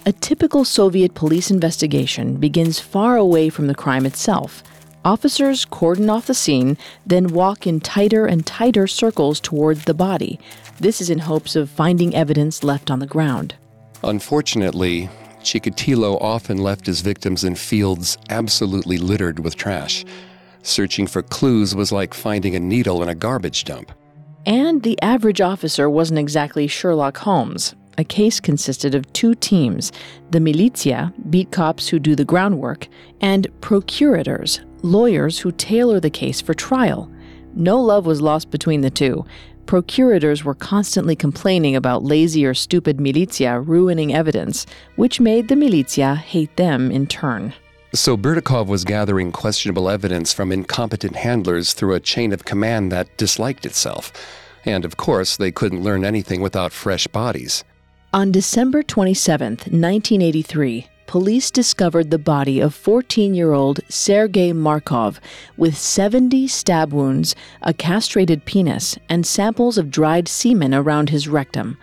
A 0.06 0.12
typical 0.12 0.66
Soviet 0.66 1.14
police 1.14 1.52
investigation 1.52 2.38
begins 2.38 2.80
far 2.80 3.18
away 3.18 3.50
from 3.50 3.68
the 3.68 3.76
crime 3.76 4.06
itself. 4.06 4.64
Officers 5.06 5.66
cordon 5.66 6.10
off 6.10 6.28
the 6.28 6.34
scene, 6.34 6.78
then 7.06 7.28
walk 7.28 7.66
in 7.66 7.80
tighter 7.80 8.26
and 8.26 8.46
tighter 8.46 8.88
circles 8.88 9.40
toward 9.40 9.78
the 9.80 9.94
body. 9.94 10.40
This 10.80 11.02
is 11.02 11.10
in 11.10 11.20
hopes 11.20 11.56
of 11.56 11.70
finding 11.70 12.16
evidence 12.16 12.64
left 12.64 12.92
on 12.92 13.00
the 13.00 13.08
ground. 13.08 13.56
Unfortunately, 14.04 15.10
Chikatilo 15.42 16.18
often 16.22 16.58
left 16.58 16.86
his 16.86 17.02
victims 17.02 17.44
in 17.44 17.56
fields 17.56 18.18
absolutely 18.30 18.98
littered 18.98 19.40
with 19.40 19.56
trash. 19.56 20.06
Searching 20.70 21.08
for 21.08 21.24
clues 21.24 21.74
was 21.74 21.92
like 21.92 22.14
finding 22.14 22.56
a 22.56 22.60
needle 22.60 23.02
in 23.02 23.10
a 23.10 23.16
garbage 23.16 23.64
dump. 23.64 23.92
And 24.46 24.84
the 24.84 25.02
average 25.02 25.42
officer 25.42 25.90
wasn't 25.90 26.20
exactly 26.20 26.68
Sherlock 26.68 27.18
Holmes. 27.18 27.74
A 27.98 28.04
case 28.04 28.40
consisted 28.40 28.94
of 28.94 29.12
two 29.12 29.34
teams 29.34 29.92
the 30.30 30.40
militia, 30.40 31.12
beat 31.32 31.52
cops 31.52 31.88
who 31.88 31.98
do 31.98 32.16
the 32.16 32.24
groundwork, 32.24 32.88
and 33.20 33.48
procurators, 33.62 34.62
lawyers 34.84 35.40
who 35.40 35.52
tailor 35.54 36.00
the 36.00 36.12
case 36.12 36.40
for 36.40 36.54
trial. 36.54 37.12
No 37.56 37.82
love 37.82 38.06
was 38.06 38.22
lost 38.22 38.52
between 38.52 38.82
the 38.82 38.92
two. 38.92 39.26
Procurators 39.66 40.44
were 40.44 40.54
constantly 40.54 41.16
complaining 41.16 41.76
about 41.76 42.04
lazy 42.04 42.46
or 42.46 42.54
stupid 42.54 43.00
militia 43.00 43.60
ruining 43.60 44.14
evidence, 44.14 44.68
which 44.98 45.20
made 45.20 45.48
the 45.48 45.56
militia 45.56 46.14
hate 46.14 46.56
them 46.58 46.92
in 46.92 47.08
turn. 47.08 47.56
So 47.94 48.16
Burakov 48.16 48.68
was 48.68 48.84
gathering 48.84 49.32
questionable 49.32 49.90
evidence 49.90 50.32
from 50.32 50.52
incompetent 50.52 51.16
handlers 51.16 51.74
through 51.74 51.96
a 51.96 52.00
chain 52.00 52.32
of 52.34 52.46
command 52.46 52.92
that 52.92 53.18
disliked 53.18 53.66
itself. 53.66 54.14
And 54.64 54.86
of 54.86 54.96
course, 54.96 55.38
they 55.38 55.52
couldn't 55.52 55.82
learn 55.82 56.06
anything 56.06 56.40
without 56.40 56.72
fresh 56.72 57.08
bodies. 57.08 57.64
On 58.14 58.32
December 58.32 58.84
27, 58.84 59.54
1983, 59.54 60.88
police 61.08 61.50
discovered 61.50 62.12
the 62.12 62.20
body 62.20 62.60
of 62.60 62.76
14 62.76 63.34
year 63.34 63.54
old 63.54 63.80
Sergei 63.90 64.54
Markov 64.54 65.20
with 65.58 65.76
70 65.76 66.48
stab 66.48 66.94
wounds, 66.94 67.36
a 67.64 67.74
castrated 67.74 68.46
penis, 68.46 69.00
and 69.10 69.26
samples 69.26 69.80
of 69.80 69.90
dried 69.90 70.28
semen 70.28 70.76
around 70.76 71.10
his 71.10 71.28
rectum. 71.28 71.76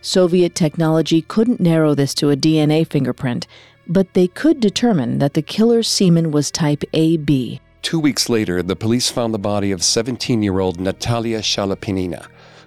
Soviet 0.00 0.54
technology 0.54 1.22
couldn't 1.22 1.58
narrow 1.58 1.94
this 1.94 2.14
to 2.14 2.30
a 2.30 2.36
DNA 2.36 2.86
fingerprint, 2.86 3.48
but 3.88 4.14
they 4.14 4.28
could 4.28 4.60
determine 4.60 5.18
that 5.18 5.34
the 5.34 5.42
killer's 5.42 5.88
semen 5.88 6.30
was 6.30 6.50
type 6.50 6.84
AB. 6.92 7.60
Two 7.82 8.00
weeks 8.00 8.28
later, 8.28 8.62
the 8.62 8.76
police 8.76 9.10
found 9.10 9.32
the 9.32 9.38
body 9.38 9.70
of 9.72 9.82
17 9.82 10.42
year 10.42 10.60
old 10.60 10.80
Natalia 10.80 11.40
Shalapinina, 11.40 12.26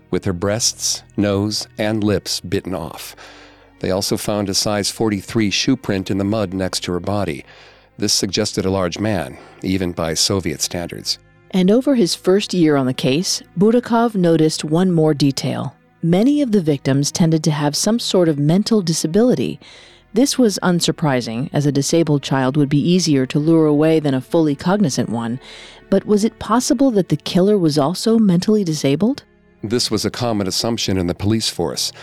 with 0.10 0.26
her 0.26 0.34
breasts, 0.34 1.04
nose, 1.16 1.68
and 1.78 2.04
lips 2.04 2.40
bitten 2.40 2.74
off. 2.74 3.16
They 3.80 3.92
also 3.92 4.18
found 4.18 4.50
a 4.50 4.54
size 4.54 4.92
43 4.92 5.50
shoe 5.50 5.76
print 5.76 6.12
in 6.12 6.18
the 6.18 6.24
mud 6.24 6.54
next 6.54 6.82
to 6.82 6.92
her 6.92 7.00
body. 7.00 7.46
This 7.98 8.14
suggested 8.14 8.66
a 8.66 8.72
large 8.72 9.00
man, 9.00 9.38
even 9.64 9.92
by 9.92 10.14
Soviet 10.14 10.62
standards. 10.62 11.20
And 11.52 11.70
over 11.70 11.96
his 11.96 12.16
first 12.16 12.54
year 12.54 12.76
on 12.76 12.86
the 12.86 12.94
case, 12.94 13.44
Burakov 13.60 14.16
noticed 14.16 14.64
one 14.64 14.92
more 14.92 15.14
detail. 15.14 15.76
Many 16.02 16.42
of 16.42 16.52
the 16.52 16.62
victims 16.62 17.12
tended 17.12 17.44
to 17.44 17.52
have 17.52 17.76
some 17.76 18.00
sort 18.00 18.30
of 18.30 18.40
mental 18.40 18.82
disability. 18.82 19.60
This 20.14 20.38
was 20.38 20.60
unsurprising, 20.62 21.50
as 21.54 21.66
a 21.66 21.72
disabled 21.72 22.22
child 22.22 22.58
would 22.58 22.68
be 22.68 22.82
easier 22.82 23.26
to 23.28 23.40
lure 23.40 23.66
away 23.66 24.02
than 24.02 24.14
a 24.14 24.20
fully 24.20 24.56
cognizant 24.56 25.08
one. 25.08 25.40
But 25.90 26.06
was 26.06 26.26
it 26.26 26.38
possible 26.38 26.92
that 26.92 27.08
the 27.08 27.16
killer 27.16 27.58
was 27.58 27.78
also 27.78 28.20
mentally 28.20 28.66
disabled? 28.66 29.24
This 29.64 29.90
was 29.90 30.04
a 30.04 30.12
common 30.12 30.48
assumption 30.48 30.98
in 30.98 31.08
the 31.08 31.16
police 31.16 31.48
force. 31.48 31.94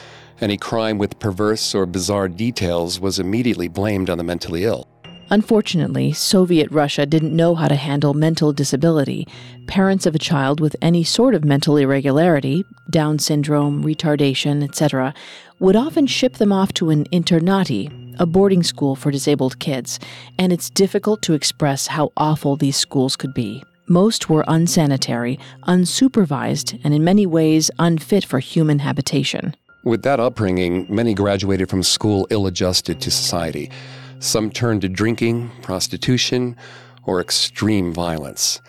Any 0.41 0.57
crime 0.57 0.97
with 0.97 1.19
perverse 1.19 1.75
or 1.75 1.85
bizarre 1.85 2.29
details 2.29 2.99
was 2.99 3.19
immediately 3.19 3.69
blamed 3.69 4.09
on 4.09 4.17
the 4.17 4.25
mentally 4.25 4.65
ill. 4.65 4.89
Unfortunately, 5.31 6.13
Soviet 6.13 6.71
Russia 6.71 7.05
didn't 7.05 7.37
know 7.37 7.55
how 7.55 7.69
to 7.69 7.75
handle 7.75 8.15
mental 8.15 8.53
disability. 8.53 9.29
Parents 9.67 10.07
of 10.07 10.15
a 10.15 10.19
child 10.19 10.59
with 10.59 10.75
any 10.81 11.05
sort 11.05 11.35
of 11.35 11.45
mental 11.45 11.77
irregularity, 11.77 12.65
Down 12.89 13.19
syndrome, 13.19 13.85
retardation, 13.85 14.65
etc., 14.65 15.13
would 15.59 15.77
often 15.77 16.07
ship 16.07 16.35
them 16.35 16.53
off 16.53 16.73
to 16.75 16.89
an 16.89 17.05
internati, 17.07 17.93
a 18.19 18.25
boarding 18.25 18.63
school 18.63 18.97
for 18.97 19.11
disabled 19.11 19.59
kids, 19.59 20.01
and 20.39 20.51
it's 20.51 20.71
difficult 20.71 21.21
to 21.23 21.35
express 21.35 21.89
how 21.89 22.11
awful 22.17 22.57
these 22.57 22.77
schools 22.77 23.15
could 23.15 23.35
be. 23.35 23.63
Most 23.87 24.31
were 24.31 24.45
unsanitary, 24.49 25.39
unsupervised, 25.65 26.81
and 26.85 26.95
in 26.95 27.05
many 27.05 27.27
ways 27.27 27.71
unfit 27.79 28.25
for 28.25 28.39
human 28.39 28.79
habitation. 28.79 29.55
With 29.85 30.03
that 30.03 30.21
upbringing, 30.21 30.87
many 30.89 31.13
graduated 31.13 31.69
from 31.69 31.83
school 31.83 32.27
ill 32.31 32.47
adjusted 32.47 33.01
to 33.03 33.11
society. 33.11 33.71
Some 34.21 34.51
turned 34.51 34.83
to 34.83 34.89
drinking, 34.89 35.51
prostitution, 35.63 36.57
or 37.05 37.21
extreme 37.21 37.93
violence. 37.93 38.61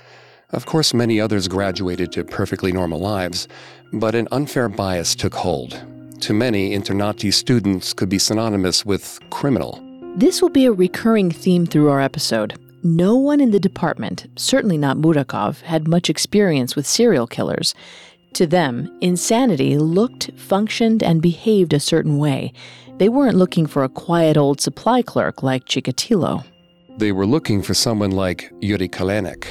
Of 0.52 0.66
course, 0.66 0.94
many 0.94 1.20
others 1.20 1.48
graduated 1.48 2.12
to 2.14 2.24
perfectly 2.24 2.72
normal 2.72 3.00
lives, 3.00 3.48
but 3.92 4.16
an 4.16 4.28
unfair 4.32 4.70
bias 4.70 5.16
took 5.16 5.34
hold. 5.34 5.84
To 6.22 6.34
many, 6.34 6.78
internati 6.78 7.34
students 7.34 7.94
could 7.94 8.10
be 8.10 8.20
synonymous 8.20 8.86
with 8.86 9.20
criminal. 9.30 9.84
This 10.16 10.42
will 10.42 10.50
be 10.50 10.66
a 10.66 10.72
recurring 10.72 11.32
theme 11.32 11.66
through 11.66 11.90
our 11.90 12.02
episode. 12.02 12.58
No 12.84 13.16
one 13.16 13.40
in 13.40 13.52
the 13.52 13.60
department, 13.60 14.28
certainly 14.36 14.78
not 14.78 14.98
Burakov, 14.98 15.62
had 15.62 15.88
much 15.88 16.10
experience 16.10 16.76
with 16.76 16.88
serial 16.88 17.28
killers. 17.28 17.74
To 18.34 18.46
them, 18.46 18.96
insanity 19.02 19.78
looked, 19.78 20.32
functioned, 20.36 21.02
and 21.02 21.22
behaved 21.22 21.74
a 21.74 21.80
certain 21.80 22.18
way. 22.18 22.54
They 23.00 23.08
weren't 23.08 23.38
looking 23.38 23.66
for 23.66 23.86
a 23.86 23.88
quiet 23.88 24.36
old 24.36 24.60
supply 24.60 25.02
clerk 25.02 25.42
like 25.42 25.64
Chikatilo. 25.64 26.44
They 26.98 27.14
were 27.14 27.26
looking 27.26 27.62
for 27.62 27.74
someone 27.74 28.12
like 28.12 28.52
Yuri 28.60 28.90
Kalenik. 28.90 29.46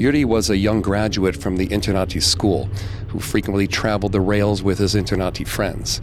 Yuri 0.00 0.24
was 0.24 0.50
a 0.50 0.56
young 0.56 0.80
graduate 0.80 1.36
from 1.36 1.56
the 1.56 1.68
Internati 1.68 2.20
school 2.20 2.68
who 3.06 3.20
frequently 3.20 3.68
traveled 3.68 4.10
the 4.10 4.20
rails 4.20 4.64
with 4.64 4.78
his 4.78 4.96
Internati 4.96 5.46
friends. 5.46 6.00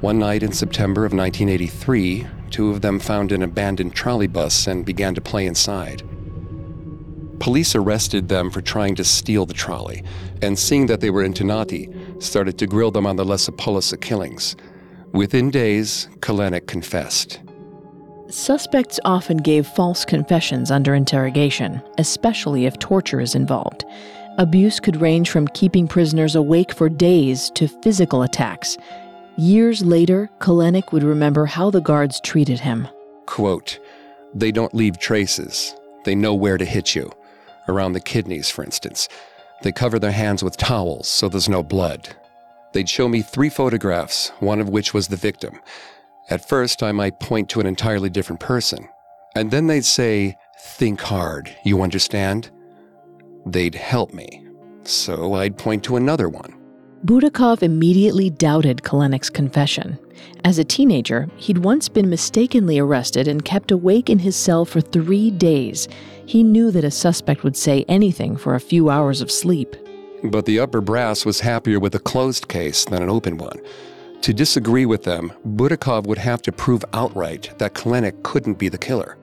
One 0.00 0.18
night 0.18 0.42
in 0.42 0.52
September 0.52 1.04
of 1.04 1.12
1983, 1.12 2.26
two 2.48 2.70
of 2.70 2.80
them 2.80 3.00
found 3.00 3.32
an 3.32 3.42
abandoned 3.42 3.94
trolley 3.94 4.28
bus 4.28 4.66
and 4.66 4.86
began 4.86 5.14
to 5.14 5.20
play 5.20 5.44
inside. 5.44 6.02
Police 7.38 7.74
arrested 7.74 8.28
them 8.28 8.50
for 8.50 8.62
trying 8.62 8.94
to 8.94 9.04
steal 9.04 9.44
the 9.44 9.54
trolley, 9.54 10.02
and 10.40 10.58
seeing 10.58 10.86
that 10.86 11.00
they 11.00 11.10
were 11.10 11.22
Internati, 11.22 12.22
started 12.22 12.58
to 12.58 12.66
grill 12.66 12.90
them 12.90 13.06
on 13.06 13.16
the 13.16 13.24
Lesipolisa 13.24 14.00
killings. 14.00 14.56
Within 15.12 15.50
days, 15.50 16.08
Kalenik 16.20 16.66
confessed. 16.66 17.40
Suspects 18.28 19.00
often 19.04 19.38
gave 19.38 19.66
false 19.66 20.04
confessions 20.04 20.70
under 20.70 20.94
interrogation, 20.94 21.82
especially 21.98 22.66
if 22.66 22.78
torture 22.78 23.20
is 23.20 23.34
involved. 23.34 23.84
Abuse 24.38 24.78
could 24.78 25.00
range 25.00 25.30
from 25.30 25.48
keeping 25.48 25.88
prisoners 25.88 26.36
awake 26.36 26.72
for 26.72 26.88
days 26.88 27.50
to 27.56 27.66
physical 27.66 28.22
attacks. 28.22 28.78
Years 29.36 29.84
later, 29.84 30.30
Kalenik 30.38 30.92
would 30.92 31.02
remember 31.02 31.44
how 31.44 31.70
the 31.70 31.80
guards 31.80 32.20
treated 32.20 32.60
him. 32.60 32.86
Quote, 33.26 33.80
they 34.32 34.52
don't 34.52 34.74
leave 34.74 34.98
traces. 34.98 35.74
They 36.04 36.14
know 36.14 36.34
where 36.34 36.56
to 36.56 36.64
hit 36.64 36.94
you. 36.94 37.10
Around 37.68 37.92
the 37.92 38.00
kidneys, 38.00 38.48
for 38.48 38.64
instance. 38.64 39.08
They 39.62 39.72
cover 39.72 39.98
their 39.98 40.12
hands 40.12 40.42
with 40.42 40.56
towels 40.56 41.08
so 41.08 41.28
there's 41.28 41.48
no 41.48 41.62
blood. 41.62 42.16
They'd 42.72 42.88
show 42.88 43.08
me 43.08 43.22
three 43.22 43.48
photographs, 43.48 44.30
one 44.40 44.60
of 44.60 44.68
which 44.68 44.94
was 44.94 45.08
the 45.08 45.16
victim. 45.16 45.60
At 46.28 46.48
first, 46.48 46.82
I 46.82 46.92
might 46.92 47.20
point 47.20 47.48
to 47.50 47.60
an 47.60 47.66
entirely 47.66 48.08
different 48.08 48.40
person. 48.40 48.88
And 49.34 49.50
then 49.50 49.66
they'd 49.66 49.84
say, 49.84 50.36
Think 50.58 51.00
hard, 51.00 51.54
you 51.64 51.82
understand? 51.82 52.50
They'd 53.46 53.74
help 53.74 54.12
me. 54.12 54.46
So 54.84 55.34
I'd 55.34 55.58
point 55.58 55.82
to 55.84 55.96
another 55.96 56.28
one. 56.28 56.56
Burakov 57.04 57.62
immediately 57.62 58.28
doubted 58.28 58.82
Kalenik's 58.82 59.30
confession. 59.30 59.98
As 60.44 60.58
a 60.58 60.64
teenager, 60.64 61.28
he'd 61.36 61.58
once 61.58 61.88
been 61.88 62.10
mistakenly 62.10 62.78
arrested 62.78 63.26
and 63.26 63.44
kept 63.44 63.70
awake 63.70 64.10
in 64.10 64.18
his 64.18 64.36
cell 64.36 64.66
for 64.66 64.82
three 64.82 65.30
days. 65.30 65.88
He 66.26 66.42
knew 66.42 66.70
that 66.70 66.84
a 66.84 66.90
suspect 66.90 67.42
would 67.42 67.56
say 67.56 67.86
anything 67.88 68.36
for 68.36 68.54
a 68.54 68.60
few 68.60 68.90
hours 68.90 69.22
of 69.22 69.30
sleep. 69.30 69.74
But 70.22 70.44
the 70.44 70.60
upper 70.60 70.80
brass 70.80 71.24
was 71.24 71.40
happier 71.40 71.80
with 71.80 71.94
a 71.94 71.98
closed 71.98 72.48
case 72.48 72.84
than 72.84 73.02
an 73.02 73.08
open 73.08 73.38
one. 73.38 73.58
To 74.22 74.34
disagree 74.34 74.84
with 74.84 75.04
them, 75.04 75.32
Burakov 75.46 76.06
would 76.06 76.18
have 76.18 76.42
to 76.42 76.52
prove 76.52 76.84
outright 76.92 77.52
that 77.58 77.74
Kalenik 77.74 78.22
couldn't 78.22 78.58
be 78.58 78.68
the 78.68 78.76
killer. 78.76 79.16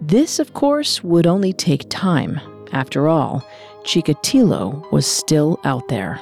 This, 0.00 0.38
of 0.38 0.52
course, 0.52 1.02
would 1.02 1.26
only 1.26 1.54
take 1.54 1.86
time. 1.88 2.38
After 2.72 3.08
all, 3.08 3.42
Chikatilo 3.84 4.90
was 4.92 5.06
still 5.06 5.58
out 5.64 5.88
there. 5.88 6.20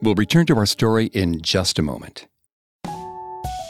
We'll 0.00 0.14
return 0.14 0.46
to 0.46 0.56
our 0.56 0.64
story 0.64 1.06
in 1.06 1.42
just 1.42 1.78
a 1.78 1.82
moment. 1.82 2.26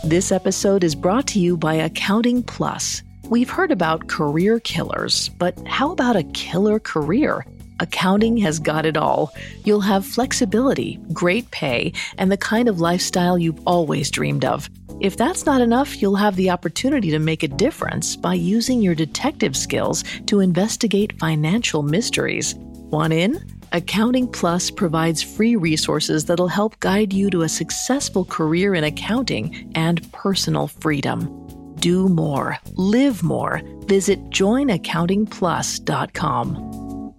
This 0.05 0.31
episode 0.31 0.85
is 0.85 0.95
brought 0.95 1.27
to 1.29 1.41
you 1.41 1.57
by 1.57 1.75
Accounting 1.75 2.45
Plus. 2.45 3.03
We've 3.31 3.49
heard 3.49 3.71
about 3.71 4.09
career 4.09 4.59
killers, 4.59 5.29
but 5.29 5.57
how 5.65 5.93
about 5.93 6.17
a 6.17 6.25
killer 6.25 6.81
career? 6.81 7.47
Accounting 7.79 8.37
has 8.39 8.59
got 8.59 8.85
it 8.85 8.97
all. 8.97 9.33
You'll 9.65 9.83
have 9.83 10.05
flexibility, 10.05 10.99
great 11.13 11.49
pay, 11.53 11.93
and 12.19 12.33
the 12.33 12.37
kind 12.37 12.69
of 12.69 12.81
lifestyle 12.81 13.39
you've 13.39 13.61
always 13.69 14.11
dreamed 14.11 14.45
of. 14.45 14.69
If 14.99 15.17
that's 15.17 15.47
not 15.47 15.61
enough, 15.61 16.03
you'll 16.03 16.17
have 16.17 16.35
the 16.35 16.51
opportunity 16.51 17.13
to 17.13 17.21
make 17.21 17.45
a 17.45 17.49
difference 17.49 18.17
by 18.17 18.35
using 18.35 18.83
your 18.83 18.97
detective 18.97 19.57
skills 19.57 20.03
to 20.27 20.41
investigate 20.41 21.17
financial 21.21 21.85
mysteries. 21.85 22.57
Want 22.57 23.13
in? 23.13 23.47
Accounting 23.71 24.27
Plus 24.27 24.73
provides 24.73 25.23
free 25.23 25.55
resources 25.55 26.25
that'll 26.25 26.49
help 26.49 26.81
guide 26.81 27.13
you 27.13 27.31
to 27.31 27.43
a 27.43 27.49
successful 27.49 28.25
career 28.25 28.75
in 28.75 28.83
accounting 28.83 29.71
and 29.77 30.11
personal 30.11 30.67
freedom. 30.67 31.39
Do 31.81 32.09
more, 32.09 32.59
live 32.75 33.23
more. 33.23 33.63
Visit 33.87 34.31
joinaccountingplus.com. 34.31 37.15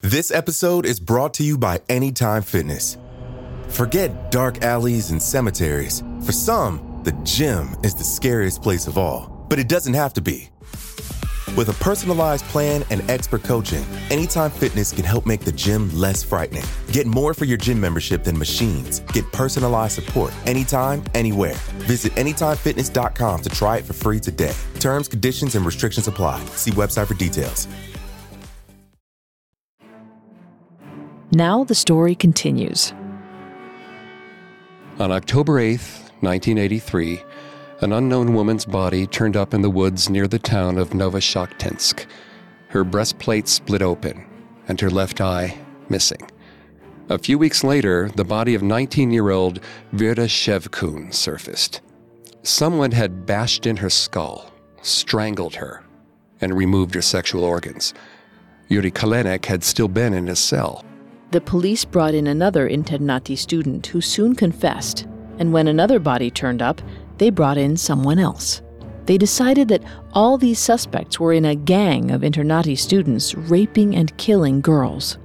This 0.00 0.32
episode 0.32 0.84
is 0.84 0.98
brought 0.98 1.34
to 1.34 1.44
you 1.44 1.56
by 1.56 1.80
Anytime 1.88 2.42
Fitness. 2.42 2.98
Forget 3.68 4.32
dark 4.32 4.62
alleys 4.62 5.10
and 5.10 5.22
cemeteries. 5.22 6.02
For 6.26 6.32
some, 6.32 7.00
the 7.04 7.12
gym 7.22 7.76
is 7.82 7.94
the 7.94 8.04
scariest 8.04 8.62
place 8.62 8.86
of 8.86 8.98
all, 8.98 9.46
but 9.48 9.58
it 9.58 9.68
doesn't 9.68 9.94
have 9.94 10.12
to 10.14 10.20
be. 10.20 10.50
With 11.56 11.68
a 11.68 11.84
personalized 11.84 12.46
plan 12.46 12.82
and 12.88 13.08
expert 13.10 13.42
coaching, 13.42 13.84
Anytime 14.10 14.50
Fitness 14.50 14.92
can 14.92 15.04
help 15.04 15.26
make 15.26 15.40
the 15.40 15.52
gym 15.52 15.90
less 15.94 16.22
frightening. 16.22 16.64
Get 16.92 17.06
more 17.06 17.34
for 17.34 17.44
your 17.44 17.58
gym 17.58 17.80
membership 17.80 18.24
than 18.24 18.38
machines. 18.38 19.00
Get 19.12 19.30
personalized 19.32 19.94
support 19.94 20.32
anytime, 20.46 21.04
anywhere. 21.14 21.56
Visit 21.88 22.12
AnytimeFitness.com 22.14 23.42
to 23.42 23.50
try 23.50 23.78
it 23.78 23.84
for 23.84 23.92
free 23.92 24.18
today. 24.20 24.54
Terms, 24.80 25.08
conditions, 25.08 25.54
and 25.54 25.66
restrictions 25.66 26.08
apply. 26.08 26.42
See 26.56 26.70
website 26.70 27.06
for 27.06 27.14
details. 27.14 27.68
Now 31.32 31.64
the 31.64 31.74
story 31.74 32.14
continues. 32.14 32.92
On 34.98 35.10
October 35.10 35.54
8th, 35.54 36.02
1983, 36.20 37.22
an 37.82 37.92
unknown 37.92 38.32
woman's 38.32 38.64
body 38.64 39.08
turned 39.08 39.36
up 39.36 39.52
in 39.52 39.60
the 39.60 39.68
woods 39.70 40.08
near 40.08 40.28
the 40.28 40.38
town 40.38 40.78
of 40.78 40.90
Novoshakhtinsk. 40.90 42.06
Her 42.68 42.84
breastplate 42.84 43.48
split 43.48 43.82
open, 43.82 44.24
and 44.68 44.80
her 44.80 44.88
left 44.88 45.20
eye 45.20 45.58
missing. 45.88 46.30
A 47.08 47.18
few 47.18 47.36
weeks 47.36 47.64
later, 47.64 48.08
the 48.14 48.24
body 48.24 48.54
of 48.54 48.62
19 48.62 49.10
year 49.10 49.30
old 49.30 49.58
Vera 49.90 50.28
Shevkun 50.28 51.12
surfaced. 51.12 51.80
Someone 52.44 52.92
had 52.92 53.26
bashed 53.26 53.66
in 53.66 53.78
her 53.78 53.90
skull, 53.90 54.52
strangled 54.82 55.56
her, 55.56 55.84
and 56.40 56.56
removed 56.56 56.94
her 56.94 57.02
sexual 57.02 57.42
organs. 57.42 57.94
Yuri 58.68 58.92
Kalenik 58.92 59.46
had 59.46 59.64
still 59.64 59.88
been 59.88 60.14
in 60.14 60.28
his 60.28 60.38
cell. 60.38 60.84
The 61.32 61.40
police 61.40 61.84
brought 61.84 62.14
in 62.14 62.28
another 62.28 62.68
internati 62.68 63.36
student 63.36 63.88
who 63.88 64.00
soon 64.00 64.36
confessed, 64.36 65.06
and 65.38 65.52
when 65.52 65.66
another 65.66 65.98
body 65.98 66.30
turned 66.30 66.62
up, 66.62 66.80
they 67.22 67.30
brought 67.30 67.56
in 67.56 67.76
someone 67.76 68.18
else. 68.18 68.62
They 69.06 69.16
decided 69.16 69.68
that 69.68 69.84
all 70.12 70.38
these 70.38 70.58
suspects 70.58 71.20
were 71.20 71.32
in 71.32 71.44
a 71.44 71.54
gang 71.54 72.10
of 72.10 72.22
internati 72.22 72.76
students 72.76 73.32
raping 73.36 73.94
and 73.94 74.16
killing 74.16 74.60
girls. 74.60 75.18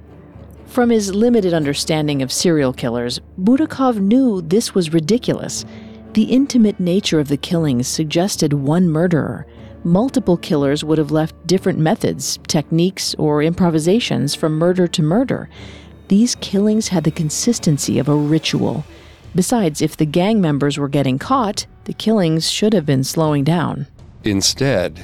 From 0.66 0.90
his 0.90 1.12
limited 1.12 1.52
understanding 1.52 2.22
of 2.22 2.30
serial 2.30 2.72
killers, 2.72 3.20
Burakov 3.42 3.98
knew 3.98 4.40
this 4.40 4.76
was 4.76 4.92
ridiculous. 4.92 5.64
The 6.12 6.22
intimate 6.22 6.78
nature 6.78 7.18
of 7.18 7.26
the 7.26 7.36
killings 7.36 7.88
suggested 7.88 8.52
one 8.52 8.88
murderer. 8.88 9.44
Multiple 9.82 10.36
killers 10.36 10.84
would 10.84 10.98
have 10.98 11.10
left 11.10 11.48
different 11.48 11.80
methods, 11.80 12.38
techniques, 12.46 13.12
or 13.16 13.42
improvisations 13.42 14.36
from 14.36 14.56
murder 14.56 14.86
to 14.86 15.02
murder. 15.02 15.48
These 16.06 16.36
killings 16.36 16.86
had 16.86 17.02
the 17.02 17.10
consistency 17.10 17.98
of 17.98 18.08
a 18.08 18.14
ritual. 18.14 18.84
Besides, 19.34 19.82
if 19.82 19.96
the 19.96 20.06
gang 20.06 20.40
members 20.40 20.78
were 20.78 20.88
getting 20.88 21.18
caught, 21.18 21.66
the 21.88 21.94
killings 21.94 22.50
should 22.50 22.74
have 22.74 22.84
been 22.84 23.02
slowing 23.02 23.42
down. 23.42 23.86
Instead, 24.22 25.02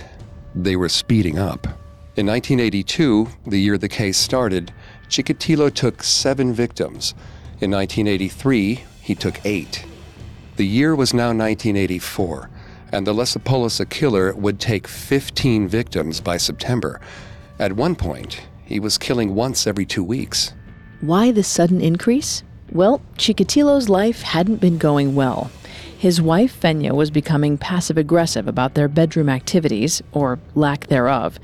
they 0.54 0.76
were 0.76 0.90
speeding 0.90 1.38
up. 1.38 1.66
In 2.14 2.26
1982, 2.26 3.26
the 3.46 3.58
year 3.58 3.78
the 3.78 3.88
case 3.88 4.18
started, 4.18 4.70
Chikatilo 5.08 5.72
took 5.72 6.02
seven 6.02 6.52
victims. 6.52 7.14
In 7.62 7.70
1983, 7.70 8.84
he 9.00 9.14
took 9.14 9.40
eight. 9.46 9.86
The 10.56 10.66
year 10.66 10.94
was 10.94 11.14
now 11.14 11.28
1984, 11.28 12.50
and 12.92 13.06
the 13.06 13.14
Lesipolisa 13.14 13.88
killer 13.88 14.34
would 14.34 14.60
take 14.60 14.86
15 14.86 15.66
victims 15.66 16.20
by 16.20 16.36
September. 16.36 17.00
At 17.58 17.72
one 17.72 17.96
point, 17.96 18.42
he 18.66 18.78
was 18.78 18.98
killing 18.98 19.34
once 19.34 19.66
every 19.66 19.86
two 19.86 20.04
weeks. 20.04 20.52
Why 21.00 21.32
the 21.32 21.44
sudden 21.44 21.80
increase? 21.80 22.42
Well, 22.70 23.00
Chikatilo's 23.16 23.88
life 23.88 24.20
hadn't 24.20 24.60
been 24.60 24.76
going 24.76 25.14
well. 25.14 25.50
His 26.04 26.20
wife, 26.20 26.60
Fenya, 26.60 26.92
was 26.92 27.10
becoming 27.10 27.56
passive 27.56 27.96
aggressive 27.96 28.46
about 28.46 28.74
their 28.74 28.88
bedroom 28.88 29.30
activities, 29.30 30.02
or 30.12 30.38
lack 30.54 30.88
thereof. 30.88 31.38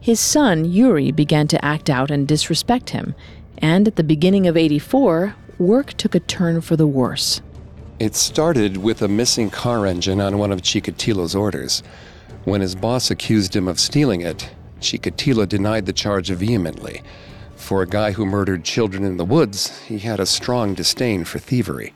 His 0.00 0.20
son, 0.20 0.64
Yuri, 0.64 1.10
began 1.10 1.48
to 1.48 1.64
act 1.64 1.90
out 1.90 2.12
and 2.12 2.28
disrespect 2.28 2.90
him. 2.90 3.16
And 3.58 3.88
at 3.88 3.96
the 3.96 4.04
beginning 4.04 4.46
of 4.46 4.56
84, 4.56 5.34
work 5.58 5.94
took 5.94 6.14
a 6.14 6.20
turn 6.20 6.60
for 6.60 6.76
the 6.76 6.86
worse. 6.86 7.40
It 7.98 8.14
started 8.14 8.76
with 8.76 9.02
a 9.02 9.08
missing 9.08 9.50
car 9.50 9.84
engine 9.84 10.20
on 10.20 10.38
one 10.38 10.52
of 10.52 10.62
Chikatilo's 10.62 11.34
orders. 11.34 11.82
When 12.44 12.60
his 12.60 12.76
boss 12.76 13.10
accused 13.10 13.56
him 13.56 13.66
of 13.66 13.80
stealing 13.80 14.20
it, 14.20 14.48
Chikatilo 14.80 15.48
denied 15.48 15.86
the 15.86 15.92
charge 15.92 16.28
vehemently. 16.28 17.02
For 17.56 17.82
a 17.82 17.88
guy 17.88 18.12
who 18.12 18.26
murdered 18.26 18.62
children 18.62 19.02
in 19.02 19.16
the 19.16 19.24
woods, 19.24 19.76
he 19.80 19.98
had 19.98 20.20
a 20.20 20.24
strong 20.24 20.72
disdain 20.74 21.24
for 21.24 21.40
thievery. 21.40 21.94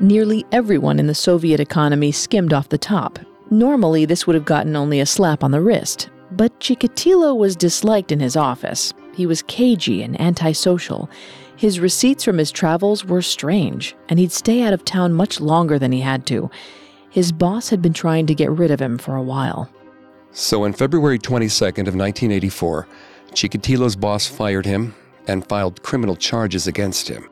Nearly 0.00 0.44
everyone 0.50 0.98
in 0.98 1.06
the 1.06 1.14
Soviet 1.14 1.60
economy 1.60 2.12
skimmed 2.12 2.52
off 2.52 2.68
the 2.68 2.78
top. 2.78 3.18
Normally, 3.50 4.04
this 4.04 4.26
would 4.26 4.34
have 4.34 4.44
gotten 4.44 4.74
only 4.74 5.00
a 5.00 5.06
slap 5.06 5.44
on 5.44 5.50
the 5.50 5.60
wrist. 5.60 6.10
But 6.32 6.58
Chikatilo 6.60 7.36
was 7.36 7.54
disliked 7.54 8.10
in 8.10 8.18
his 8.18 8.36
office. 8.36 8.92
He 9.14 9.26
was 9.26 9.42
cagey 9.42 10.02
and 10.02 10.18
antisocial. 10.20 11.10
His 11.56 11.78
receipts 11.78 12.24
from 12.24 12.38
his 12.38 12.50
travels 12.50 13.04
were 13.04 13.22
strange, 13.22 13.94
and 14.08 14.18
he'd 14.18 14.32
stay 14.32 14.62
out 14.62 14.72
of 14.72 14.84
town 14.84 15.12
much 15.12 15.40
longer 15.40 15.78
than 15.78 15.92
he 15.92 16.00
had 16.00 16.26
to. 16.28 16.50
His 17.10 17.30
boss 17.30 17.68
had 17.68 17.82
been 17.82 17.92
trying 17.92 18.26
to 18.26 18.34
get 18.34 18.50
rid 18.50 18.70
of 18.70 18.80
him 18.80 18.96
for 18.96 19.14
a 19.14 19.22
while. 19.22 19.70
So 20.32 20.64
on 20.64 20.72
February 20.72 21.18
22nd 21.18 21.86
of 21.86 21.94
1984, 21.94 22.88
Chikatilo's 23.34 23.96
boss 23.96 24.26
fired 24.26 24.64
him 24.64 24.94
and 25.28 25.46
filed 25.46 25.82
criminal 25.82 26.16
charges 26.16 26.66
against 26.66 27.08
him. 27.08 27.28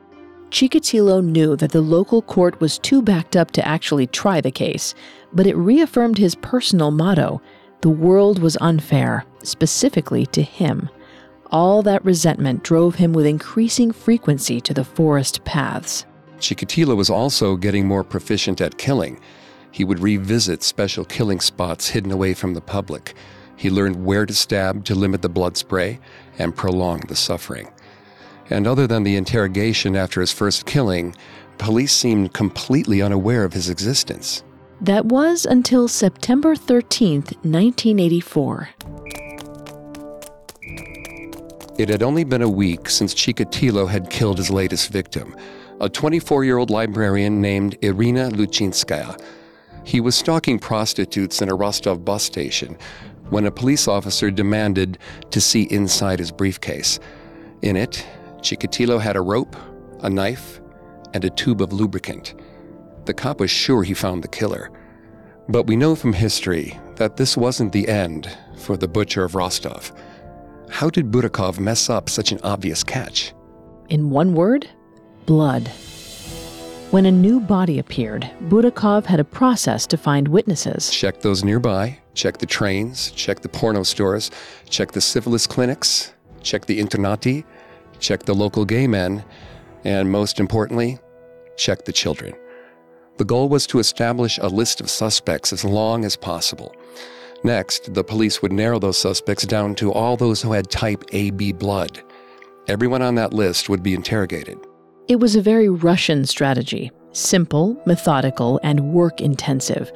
Chikatilo 0.51 1.25
knew 1.25 1.57
that 1.57 1.73
the 1.73 1.81
local 1.81 2.23
court 2.23 2.61
was 2.61 2.79
too 2.79 3.03
backed 3.03 3.37
up 3.37 3.53
to 3.53 3.67
actually 3.67 4.07
try 4.07 4.41
the 4.41 4.51
case, 4.51 4.95
but 5.33 5.47
it 5.47 5.57
reaffirmed 5.57 6.19
his 6.19 6.35
personal 6.35 6.91
motto 6.91 7.41
the 7.83 7.89
world 7.89 8.41
was 8.41 8.59
unfair, 8.61 9.25
specifically 9.43 10.27
to 10.27 10.43
him. 10.43 10.91
All 11.51 11.83
that 11.83 12.05
resentment 12.05 12.63
drove 12.63 12.97
him 12.97 13.15
with 13.15 13.25
increasing 13.25 13.91
frequency 13.91 14.61
to 14.61 14.75
the 14.75 14.85
forest 14.85 15.45
paths. 15.45 16.05
Chikatilo 16.39 16.95
was 16.95 17.09
also 17.09 17.57
getting 17.57 17.87
more 17.89 18.05
proficient 18.05 18.61
at 18.61 18.77
killing. 18.77 19.19
He 19.71 19.85
would 19.85 20.01
revisit 20.01 20.63
special 20.63 21.07
killing 21.07 21.41
spots 21.41 21.89
hidden 21.89 22.13
away 22.13 22.35
from 22.35 22.53
the 22.53 22.61
public. 22.61 23.15
He 23.57 23.71
learned 23.71 24.05
where 24.05 24.27
to 24.27 24.35
stab 24.35 24.85
to 24.85 24.95
limit 24.95 25.23
the 25.23 25.29
blood 25.29 25.57
spray 25.57 26.01
and 26.39 26.55
prolong 26.55 27.01
the 27.01 27.17
suffering. 27.17 27.71
And 28.51 28.67
other 28.67 28.87
than 28.87 29.05
the 29.05 29.17
interrogation 29.17 29.95
after 29.95 30.21
his 30.21 30.33
first 30.33 30.67
killing, 30.67 31.15
police 31.59 31.93
seemed 31.93 32.35
completely 32.35 33.01
unaware 33.01 33.45
of 33.45 33.53
his 33.53 33.71
existence. 33.71 34.43
That 34.81 35.07
was 35.07 35.47
until 35.47 35.87
September 35.89 36.57
13th, 36.57 37.37
1984. 37.45 38.71
It 41.79 41.89
had 41.89 42.03
only 42.03 42.25
been 42.25 42.43
a 42.43 42.49
week 42.49 42.91
since 42.91 43.15
Chikatilo 43.15 43.89
had 43.89 44.11
killed 44.11 44.39
his 44.39 44.51
latest 44.51 44.91
victim, 44.91 45.35
a 45.81 45.89
24 45.89 46.45
year 46.45 46.59
old 46.59 46.71
librarian 46.71 47.41
named 47.41 47.79
Irina 47.83 48.31
Luchinskaya. 48.31 49.19
He 49.85 50.01
was 50.01 50.15
stalking 50.15 50.59
prostitutes 50.59 51.41
in 51.41 51.49
a 51.49 51.55
Rostov 51.55 52.05
bus 52.05 52.23
station 52.23 52.77
when 53.31 53.47
a 53.47 53.51
police 53.51 53.87
officer 53.87 54.31
demanded 54.31 54.99
to 55.31 55.41
see 55.41 55.63
inside 55.71 56.19
his 56.19 56.33
briefcase. 56.33 56.99
In 57.63 57.77
it, 57.77 58.05
Chikatilo 58.41 59.01
had 59.01 59.17
a 59.17 59.21
rope, 59.21 59.57
a 60.01 60.11
knife, 60.11 60.61
and 61.15 61.25
a 61.25 61.31
tube 61.31 61.61
of 61.61 61.73
lubricant. 61.73 62.35
The 63.05 63.15
cop 63.15 63.41
was 63.41 63.51
sure 63.51 63.83
he 63.83 63.95
found 63.95 64.23
the 64.23 64.29
killer. 64.29 64.71
But 65.49 65.67
we 65.67 65.77
know 65.77 65.97
from 65.97 66.13
history 66.13 66.79
that 66.97 67.17
this 67.17 67.37
wasn't 67.37 67.73
the 67.73 67.89
end 67.89 68.31
for 68.57 68.77
the 68.77 68.89
butcher 68.89 69.25
of 69.25 69.35
Rostov. 69.35 69.93
How 70.69 70.91
did 70.91 71.11
Burakov 71.11 71.59
mess 71.59 71.91
up 71.91 72.09
such 72.09 72.31
an 72.31 72.39
obvious 72.43 72.85
catch? 72.85 73.33
In 73.89 74.11
one 74.11 74.35
word, 74.35 74.69
blood. 75.27 75.69
When 76.91 77.07
a 77.07 77.11
new 77.11 77.41
body 77.41 77.79
appeared, 77.79 78.31
Burakov 78.49 79.05
had 79.05 79.21
a 79.21 79.25
process 79.25 79.87
to 79.89 79.97
find 79.97 80.29
witnesses. 80.29 80.91
Check 80.91 81.21
those 81.21 81.43
nearby, 81.43 81.99
check 82.15 82.39
the 82.39 82.47
trains, 82.47 83.11
check 83.13 83.41
the 83.41 83.49
porno 83.49 83.83
stores, 83.83 84.31
check 84.69 84.93
the 84.93 85.01
syphilis 85.01 85.47
clinics, 85.47 86.13
check 86.43 86.67
the 86.67 86.81
internati, 86.81 87.45
check 88.01 88.25
the 88.25 88.35
local 88.35 88.65
gay 88.65 88.87
men, 88.87 89.25
and 89.85 90.11
most 90.11 90.41
importantly, 90.41 90.99
check 91.57 91.85
the 91.85 91.93
children. 91.93 92.35
The 93.19 93.25
goal 93.25 93.49
was 93.49 93.67
to 93.69 93.79
establish 93.79 94.39
a 94.39 94.49
list 94.49 94.81
of 94.81 94.89
suspects 94.89 95.53
as 95.53 95.65
long 95.65 96.05
as 96.05 96.17
possible. 96.17 96.75
Next, 97.45 97.95
the 97.95 98.05
police 98.05 98.43
would 98.43 98.53
narrow 98.53 98.79
those 98.79 98.99
suspects 98.99 99.45
down 99.45 99.75
to 99.77 99.93
all 99.93 100.17
those 100.17 100.43
who 100.43 100.53
had 100.53 100.71
type 100.71 101.05
AB 101.13 101.53
blood. 101.53 102.03
Everyone 102.69 103.03
on 103.03 103.15
that 103.17 103.33
list 103.33 103.69
would 103.69 103.83
be 103.83 103.95
interrogated. 103.95 104.59
It 105.09 105.21
was 105.21 105.37
a 105.37 105.43
very 105.43 105.69
Russian 105.69 106.25
strategy 106.25 106.93
simple, 107.13 107.77
methodical, 107.87 108.61
and 108.63 108.93
work 108.93 109.21
intensive. 109.21 109.93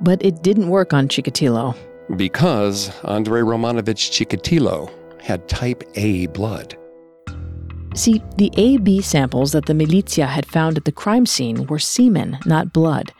But 0.00 0.24
it 0.24 0.42
didn't 0.42 0.70
work 0.70 0.92
on 0.94 1.08
Chikatilo. 1.08 1.76
Because 2.16 2.90
Andrei 3.04 3.42
Romanovich 3.42 4.10
Chikatilo 4.10 4.90
had 5.20 5.48
type 5.48 5.84
A 5.94 6.26
blood. 6.28 6.76
See, 7.94 8.20
the 8.38 8.50
AB 8.56 9.02
samples 9.02 9.52
that 9.52 9.66
the 9.66 9.74
militia 9.74 10.26
had 10.26 10.46
found 10.46 10.76
at 10.76 10.84
the 10.84 10.90
crime 10.90 11.26
scene 11.26 11.66
were 11.68 11.78
semen, 11.78 12.38
not 12.44 12.72
blood. 12.72 13.12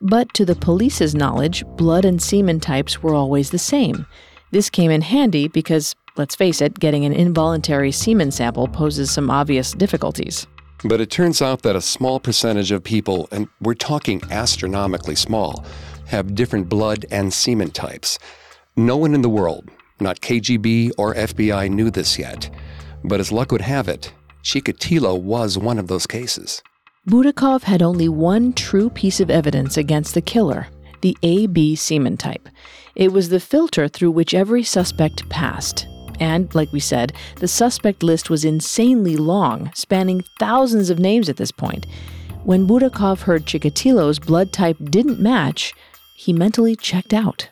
But 0.00 0.32
to 0.34 0.46
the 0.46 0.54
police's 0.54 1.14
knowledge, 1.14 1.64
blood 1.76 2.06
and 2.06 2.20
semen 2.20 2.58
types 2.58 3.02
were 3.02 3.14
always 3.14 3.50
the 3.50 3.58
same. 3.58 4.06
This 4.50 4.70
came 4.70 4.90
in 4.90 5.02
handy 5.02 5.48
because, 5.48 5.94
let's 6.16 6.34
face 6.34 6.62
it, 6.62 6.78
getting 6.78 7.04
an 7.04 7.12
involuntary 7.12 7.92
semen 7.92 8.30
sample 8.30 8.68
poses 8.68 9.10
some 9.10 9.30
obvious 9.30 9.72
difficulties. 9.72 10.46
But 10.82 11.02
it 11.02 11.10
turns 11.10 11.42
out 11.42 11.60
that 11.62 11.76
a 11.76 11.82
small 11.82 12.18
percentage 12.18 12.72
of 12.72 12.82
people, 12.82 13.28
and 13.32 13.48
we're 13.60 13.74
talking 13.74 14.22
astronomically 14.30 15.14
small, 15.14 15.62
have 16.06 16.34
different 16.34 16.70
blood 16.70 17.04
and 17.10 17.32
semen 17.32 17.70
types. 17.70 18.18
No 18.76 18.96
one 18.96 19.14
in 19.14 19.20
the 19.20 19.28
world, 19.28 19.68
not 20.00 20.20
KGB 20.20 20.92
or 20.96 21.14
FBI, 21.14 21.70
knew 21.70 21.90
this 21.90 22.18
yet. 22.18 22.48
But 23.04 23.20
as 23.20 23.30
luck 23.30 23.52
would 23.52 23.60
have 23.60 23.88
it, 23.88 24.12
Chikatilo 24.42 25.20
was 25.20 25.56
one 25.56 25.78
of 25.78 25.88
those 25.88 26.06
cases. 26.06 26.62
Burakov 27.08 27.62
had 27.62 27.82
only 27.82 28.08
one 28.08 28.52
true 28.52 28.90
piece 28.90 29.20
of 29.20 29.30
evidence 29.30 29.76
against 29.76 30.14
the 30.14 30.22
killer 30.22 30.68
the 31.02 31.16
AB 31.24 31.74
semen 31.74 32.16
type. 32.16 32.48
It 32.94 33.12
was 33.12 33.28
the 33.28 33.40
filter 33.40 33.88
through 33.88 34.12
which 34.12 34.34
every 34.34 34.62
suspect 34.62 35.28
passed. 35.28 35.86
And, 36.20 36.54
like 36.54 36.72
we 36.72 36.78
said, 36.78 37.12
the 37.36 37.48
suspect 37.48 38.04
list 38.04 38.30
was 38.30 38.44
insanely 38.44 39.16
long, 39.16 39.72
spanning 39.74 40.22
thousands 40.38 40.90
of 40.90 41.00
names 41.00 41.28
at 41.28 41.36
this 41.36 41.50
point. 41.50 41.86
When 42.44 42.68
Burakov 42.68 43.22
heard 43.22 43.46
Chikatilo's 43.46 44.20
blood 44.20 44.52
type 44.52 44.76
didn't 44.84 45.18
match, 45.18 45.74
he 46.16 46.32
mentally 46.32 46.76
checked 46.76 47.12
out. 47.12 47.48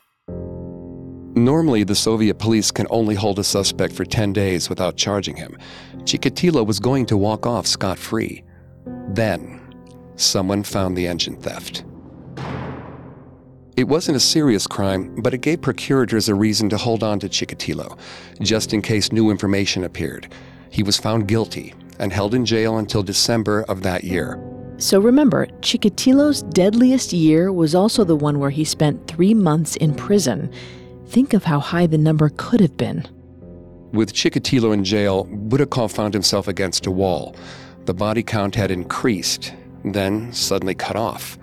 Normally, 1.37 1.85
the 1.85 1.95
Soviet 1.95 2.35
police 2.41 2.71
can 2.73 2.87
only 2.91 3.15
hold 3.15 3.39
a 3.39 3.45
suspect 3.45 3.95
for 3.95 4.05
10 4.05 4.33
days 4.33 4.69
without 4.69 4.97
charging 4.97 5.37
him. 5.37 5.57
Chikatilo 6.05 6.67
was 6.67 6.81
going 6.81 7.07
to 7.07 7.17
walk 7.17 7.47
off 7.47 7.67
scot 7.67 7.99
free. 7.99 8.45
Then, 9.09 9.61
someone 10.17 10.63
found 10.63 10.97
the 10.97 11.07
engine 11.07 11.37
theft. 11.37 11.85
It 13.77 13.89
wasn't 13.89 14.17
a 14.17 14.21
serious 14.21 14.67
crime, 14.67 15.15
but 15.23 15.33
it 15.33 15.39
gave 15.39 15.63
procurators 15.63 16.29
a 16.29 16.35
reason 16.35 16.69
to 16.69 16.77
hold 16.77 17.03
on 17.03 17.19
to 17.21 17.29
Chikatilo, 17.29 17.99
just 18.41 18.75
in 18.75 18.83
case 18.83 19.13
new 19.13 19.31
information 19.31 19.85
appeared. 19.85 20.31
He 20.71 20.83
was 20.83 20.99
found 20.99 21.29
guilty 21.29 21.75
and 21.99 22.13
held 22.13 22.35
in 22.35 22.45
jail 22.45 22.79
until 22.79 23.03
December 23.03 23.63
of 23.69 23.83
that 23.83 24.05
year. 24.05 24.39
So 24.79 24.99
remember, 25.01 25.47
Chikatilo's 25.61 26.43
deadliest 26.43 27.13
year 27.13 27.53
was 27.53 27.75
also 27.75 28.05
the 28.05 28.17
one 28.17 28.39
where 28.39 28.51
he 28.51 28.65
spent 28.65 29.07
three 29.07 29.35
months 29.35 29.77
in 29.77 29.95
prison. 29.95 30.51
Think 31.07 31.35
of 31.35 31.45
how 31.45 31.61
high 31.61 31.87
the 31.87 31.99
number 31.99 32.31
could 32.37 32.61
have 32.61 32.77
been. 32.77 33.07
With 33.93 34.13
Chikatilo 34.13 34.73
in 34.73 34.85
jail, 34.85 35.27
Burakov 35.27 35.93
found 35.93 36.15
himself 36.15 36.47
against 36.47 36.87
a 36.87 36.91
wall. 36.91 37.35
The 37.87 37.95
body 37.95 38.23
count 38.23 38.55
had 38.55 38.71
increased, 38.71 39.53
then 39.85 40.33
suddenly 40.33 40.75
cut 40.75 40.95
off. 40.95 41.39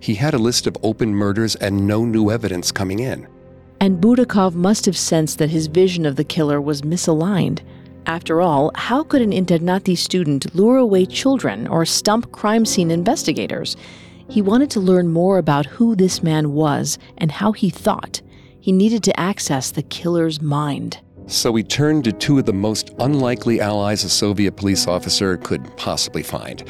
He 0.00 0.14
had 0.14 0.32
a 0.32 0.38
list 0.38 0.66
of 0.66 0.78
open 0.82 1.14
murders 1.14 1.56
and 1.56 1.86
no 1.86 2.06
new 2.06 2.30
evidence 2.30 2.72
coming 2.72 3.00
in. 3.00 3.28
And 3.80 4.00
Burakov 4.00 4.54
must 4.54 4.86
have 4.86 4.96
sensed 4.96 5.38
that 5.38 5.50
his 5.50 5.66
vision 5.66 6.06
of 6.06 6.16
the 6.16 6.24
killer 6.24 6.60
was 6.60 6.82
misaligned. 6.82 7.60
After 8.06 8.40
all, 8.40 8.72
how 8.74 9.02
could 9.02 9.20
an 9.20 9.32
internati 9.32 9.96
student 9.96 10.54
lure 10.54 10.78
away 10.78 11.04
children 11.04 11.68
or 11.68 11.84
stump 11.84 12.32
crime 12.32 12.64
scene 12.64 12.90
investigators? 12.90 13.76
He 14.28 14.40
wanted 14.40 14.70
to 14.70 14.80
learn 14.80 15.08
more 15.08 15.36
about 15.36 15.66
who 15.66 15.94
this 15.94 16.22
man 16.22 16.52
was 16.52 16.98
and 17.18 17.30
how 17.30 17.52
he 17.52 17.68
thought. 17.68 18.22
He 18.58 18.72
needed 18.72 19.02
to 19.04 19.20
access 19.20 19.70
the 19.70 19.82
killer's 19.82 20.40
mind. 20.40 20.98
So 21.30 21.54
he 21.54 21.62
turned 21.62 22.02
to 22.04 22.12
two 22.12 22.40
of 22.40 22.46
the 22.46 22.52
most 22.52 22.90
unlikely 22.98 23.60
allies 23.60 24.02
a 24.02 24.08
Soviet 24.08 24.56
police 24.56 24.88
officer 24.88 25.36
could 25.36 25.64
possibly 25.76 26.24
find 26.24 26.64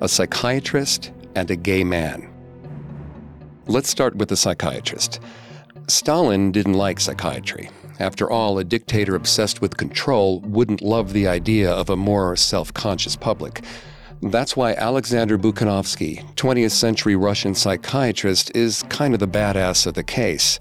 a 0.00 0.08
psychiatrist 0.08 1.10
and 1.34 1.50
a 1.50 1.56
gay 1.56 1.82
man. 1.82 2.30
Let's 3.66 3.88
start 3.88 4.14
with 4.14 4.28
the 4.28 4.36
psychiatrist. 4.36 5.18
Stalin 5.88 6.52
didn't 6.52 6.74
like 6.74 7.00
psychiatry. 7.00 7.70
After 7.98 8.30
all, 8.30 8.56
a 8.58 8.64
dictator 8.64 9.16
obsessed 9.16 9.60
with 9.60 9.76
control 9.76 10.38
wouldn't 10.42 10.80
love 10.80 11.12
the 11.12 11.26
idea 11.26 11.72
of 11.72 11.90
a 11.90 11.96
more 11.96 12.36
self 12.36 12.72
conscious 12.72 13.16
public. 13.16 13.64
That's 14.22 14.56
why 14.56 14.74
Alexander 14.74 15.36
Bukhanovsky, 15.36 16.24
20th 16.36 16.70
century 16.70 17.16
Russian 17.16 17.56
psychiatrist, 17.56 18.54
is 18.54 18.84
kind 18.84 19.12
of 19.12 19.18
the 19.18 19.26
badass 19.26 19.88
of 19.88 19.94
the 19.94 20.04
case. 20.04 20.60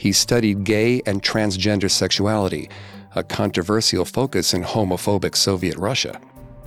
He 0.00 0.12
studied 0.12 0.64
gay 0.64 1.02
and 1.04 1.22
transgender 1.22 1.90
sexuality, 1.90 2.70
a 3.14 3.22
controversial 3.22 4.06
focus 4.06 4.54
in 4.54 4.62
homophobic 4.62 5.36
Soviet 5.36 5.76
Russia. 5.76 6.18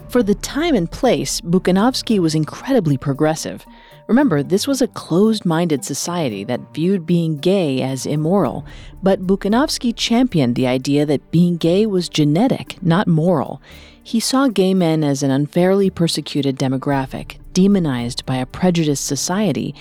For 0.08 0.22
the 0.22 0.36
time 0.36 0.76
and 0.76 0.92
place, 0.92 1.42
Bukhanovsky 1.42 2.20
was 2.20 2.36
incredibly 2.36 2.96
progressive. 2.96 3.66
Remember, 4.06 4.44
this 4.44 4.68
was 4.68 4.84
a 4.84 4.88
closed 4.88 5.46
minded 5.46 5.84
society 5.84 6.44
that 6.44 6.76
viewed 6.76 7.08
being 7.08 7.40
gay 7.40 7.82
as 7.82 8.06
immoral, 8.06 8.68
but 9.02 9.26
Bukhanovsky 9.26 9.96
championed 9.96 10.54
the 10.54 10.68
idea 10.68 11.04
that 11.04 11.32
being 11.32 11.58
gay 11.58 11.88
was 11.88 12.10
genetic, 12.10 12.78
not 12.84 13.08
moral. 13.08 13.60
He 14.04 14.20
saw 14.20 14.48
gay 14.48 14.76
men 14.76 15.04
as 15.04 15.24
an 15.24 15.32
unfairly 15.32 15.90
persecuted 15.90 16.60
demographic, 16.60 17.38
demonized 17.52 18.28
by 18.28 18.36
a 18.36 18.46
prejudiced 18.46 19.08
society, 19.08 19.74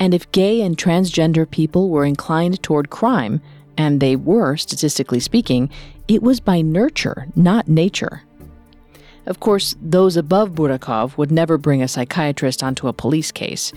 and 0.00 0.14
if 0.14 0.30
gay 0.32 0.60
and 0.60 0.76
transgender 0.76 1.50
people 1.50 1.88
were 1.88 2.04
inclined 2.04 2.62
toward 2.62 2.90
crime, 2.90 3.40
and 3.76 4.00
they 4.00 4.16
were, 4.16 4.56
statistically 4.56 5.20
speaking, 5.20 5.70
it 6.08 6.22
was 6.22 6.40
by 6.40 6.60
nurture, 6.60 7.26
not 7.36 7.68
nature. 7.68 8.22
Of 9.26 9.40
course, 9.40 9.76
those 9.80 10.16
above 10.16 10.52
Burakov 10.52 11.16
would 11.18 11.30
never 11.30 11.58
bring 11.58 11.82
a 11.82 11.88
psychiatrist 11.88 12.62
onto 12.62 12.88
a 12.88 12.92
police 12.92 13.30
case. 13.30 13.72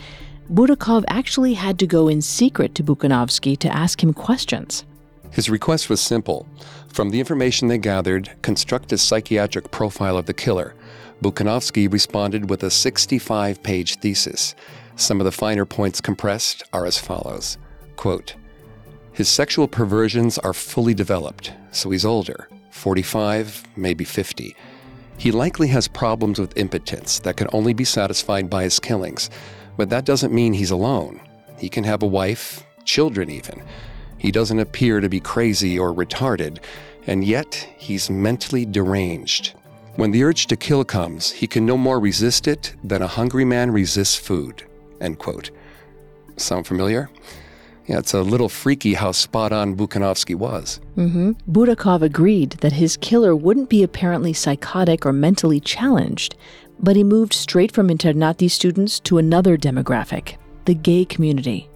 Burakov 0.52 1.04
actually 1.08 1.54
had 1.54 1.78
to 1.80 1.88
go 1.88 2.08
in 2.08 2.22
secret 2.22 2.74
to 2.76 2.84
Bukhanovsky 2.84 3.58
to 3.60 3.76
ask 3.76 4.02
him 4.02 4.14
questions. 4.14 4.86
His 5.32 5.50
request 5.50 5.90
was 5.90 6.02
simple. 6.02 6.48
From 6.88 7.10
the 7.10 7.20
information 7.20 7.68
they 7.68 7.78
gathered, 7.78 8.32
construct 8.42 8.92
a 8.92 8.98
psychiatric 8.98 9.72
profile 9.72 10.18
of 10.18 10.26
the 10.26 10.34
killer. 10.34 10.74
Bukhanovsky 11.22 11.92
responded 11.92 12.50
with 12.50 12.64
a 12.64 12.72
65 12.72 13.62
page 13.62 13.96
thesis. 13.98 14.56
Some 14.96 15.20
of 15.20 15.26
the 15.26 15.32
finer 15.32 15.66
points 15.66 16.02
compressed 16.02 16.64
are 16.74 16.86
as 16.86 16.98
follows 16.98 17.58
Quote, 17.96 18.36
His 19.14 19.30
sexual 19.30 19.68
perversions 19.68 20.38
are 20.38 20.54
fully 20.54 20.94
developed, 20.94 21.54
so 21.72 21.90
he's 21.92 22.06
older, 22.06 22.50
45, 22.72 23.64
maybe 23.76 24.04
50. 24.04 24.56
He 25.18 25.32
likely 25.32 25.68
has 25.68 25.88
problems 25.88 26.40
with 26.40 26.58
impotence 26.58 27.20
that 27.20 27.38
can 27.38 27.48
only 27.54 27.74
be 27.74 27.84
satisfied 27.84 28.50
by 28.50 28.64
his 28.64 28.80
killings, 28.80 29.30
but 29.78 29.90
that 29.90 30.06
doesn't 30.06 30.34
mean 30.34 30.54
he's 30.54 30.72
alone. 30.72 31.22
He 31.58 31.70
can 31.70 31.84
have 31.84 32.02
a 32.02 32.08
wife, 32.08 32.64
children 32.86 33.30
even. 33.30 33.62
He 34.18 34.32
doesn't 34.32 34.60
appear 34.60 35.00
to 35.00 35.10
be 35.10 35.20
crazy 35.20 35.78
or 35.78 35.94
retarded, 35.94 36.60
and 37.06 37.24
yet 37.24 37.54
he's 37.78 38.10
mentally 38.10 38.66
deranged. 38.66 39.54
When 39.96 40.12
the 40.12 40.24
urge 40.24 40.48
to 40.48 40.56
kill 40.56 40.86
comes, 40.86 41.32
he 41.32 41.48
can 41.48 41.66
no 41.66 41.78
more 41.78 42.00
resist 42.00 42.48
it 42.48 42.74
than 42.84 43.02
a 43.02 43.08
hungry 43.08 43.46
man 43.46 43.72
resists 43.72 44.16
food. 44.16 44.64
End 45.02 45.20
quote. 45.20 45.52
Sound 46.38 46.66
familiar? 46.66 47.10
Yeah, 47.88 48.00
it's 48.00 48.14
a 48.14 48.22
little 48.22 48.48
freaky 48.48 48.94
how 48.94 49.12
spot 49.12 49.52
on 49.52 49.76
Bukhanovsky 49.76 50.36
was. 50.36 50.80
Mm-hmm. 50.96 51.32
Burakov 51.52 52.02
agreed 52.02 52.52
that 52.62 52.74
his 52.74 52.96
killer 52.96 53.36
wouldn't 53.36 53.70
be 53.70 53.84
apparently 53.84 54.32
psychotic 54.32 55.06
or 55.06 55.12
mentally 55.12 55.60
challenged, 55.60 56.36
but 56.80 56.96
he 56.96 57.04
moved 57.04 57.34
straight 57.34 57.72
from 57.72 57.90
internati 57.90 58.50
students 58.50 59.00
to 59.02 59.18
another 59.18 59.58
demographic 59.58 60.38
the 60.66 60.76
gay 60.76 61.04
community. 61.04 61.68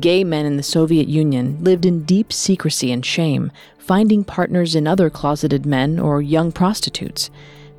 Gay 0.00 0.22
men 0.22 0.44
in 0.44 0.58
the 0.58 0.62
Soviet 0.62 1.08
Union 1.08 1.56
lived 1.64 1.86
in 1.86 2.04
deep 2.04 2.30
secrecy 2.30 2.92
and 2.92 3.04
shame, 3.04 3.50
finding 3.78 4.22
partners 4.22 4.74
in 4.74 4.86
other 4.86 5.08
closeted 5.08 5.64
men 5.64 5.98
or 5.98 6.20
young 6.20 6.52
prostitutes. 6.52 7.30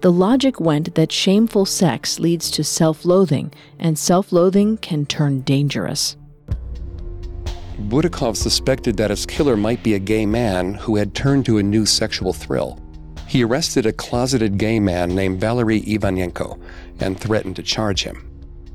The 0.01 0.11
logic 0.11 0.59
went 0.59 0.93
that 0.93 1.11
shameful 1.11 1.65
sex 1.65 2.19
leads 2.19 2.51
to 2.51 2.63
self 2.63 3.03
loathing, 3.03 3.51
and 3.79 3.97
self 3.97 4.31
loathing 4.31 4.77
can 4.77 5.07
turn 5.07 5.41
dangerous. 5.41 6.15
Burakov 7.89 8.35
suspected 8.35 8.97
that 8.97 9.09
his 9.09 9.25
killer 9.25 9.57
might 9.57 9.81
be 9.81 9.95
a 9.95 9.99
gay 9.99 10.25
man 10.25 10.75
who 10.75 10.95
had 10.95 11.15
turned 11.15 11.45
to 11.45 11.57
a 11.57 11.63
new 11.63 11.85
sexual 11.85 12.31
thrill. 12.31 12.79
He 13.27 13.43
arrested 13.43 13.85
a 13.85 13.93
closeted 13.93 14.57
gay 14.57 14.79
man 14.79 15.15
named 15.15 15.41
Valery 15.41 15.81
Ivanenko 15.81 16.59
and 16.99 17.19
threatened 17.19 17.55
to 17.55 17.63
charge 17.63 18.03
him. 18.03 18.29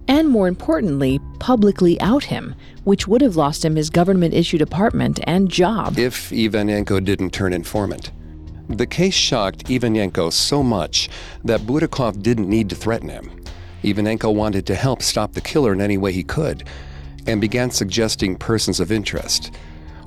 And 0.09 0.29
more 0.29 0.49
importantly, 0.49 1.21
publicly 1.39 2.01
out 2.01 2.25
him, 2.25 2.55
which 2.83 3.07
would 3.07 3.21
have 3.21 3.37
lost 3.37 3.65
him 3.65 3.77
his 3.77 3.91
government 3.91 4.35
issued 4.35 4.61
apartment 4.61 5.21
and 5.25 5.49
job. 5.49 5.99
If 5.99 6.31
Ivanenko 6.31 7.05
didn't 7.05 7.31
turn 7.31 7.53
informant. 7.53 8.11
The 8.73 8.87
case 8.87 9.13
shocked 9.13 9.67
Ivanenko 9.67 10.33
so 10.33 10.63
much 10.63 11.11
that 11.45 11.61
Burakov 11.61 12.23
didn't 12.23 12.49
need 12.49 12.71
to 12.71 12.75
threaten 12.75 13.11
him. 13.11 13.31
Ivanenko 13.83 14.35
wanted 14.35 14.67
to 14.67 14.75
help 14.75 15.03
stop 15.03 15.35
the 15.35 15.43
killer 15.43 15.75
in 15.75 15.83
any 15.83 15.99
way 15.99 16.11
he 16.11 16.23
could 16.23 16.67
and 17.27 17.39
began 17.39 17.71
suggesting 17.71 18.35
persons 18.35 18.81
of 18.81 18.91
interest. 18.91 19.55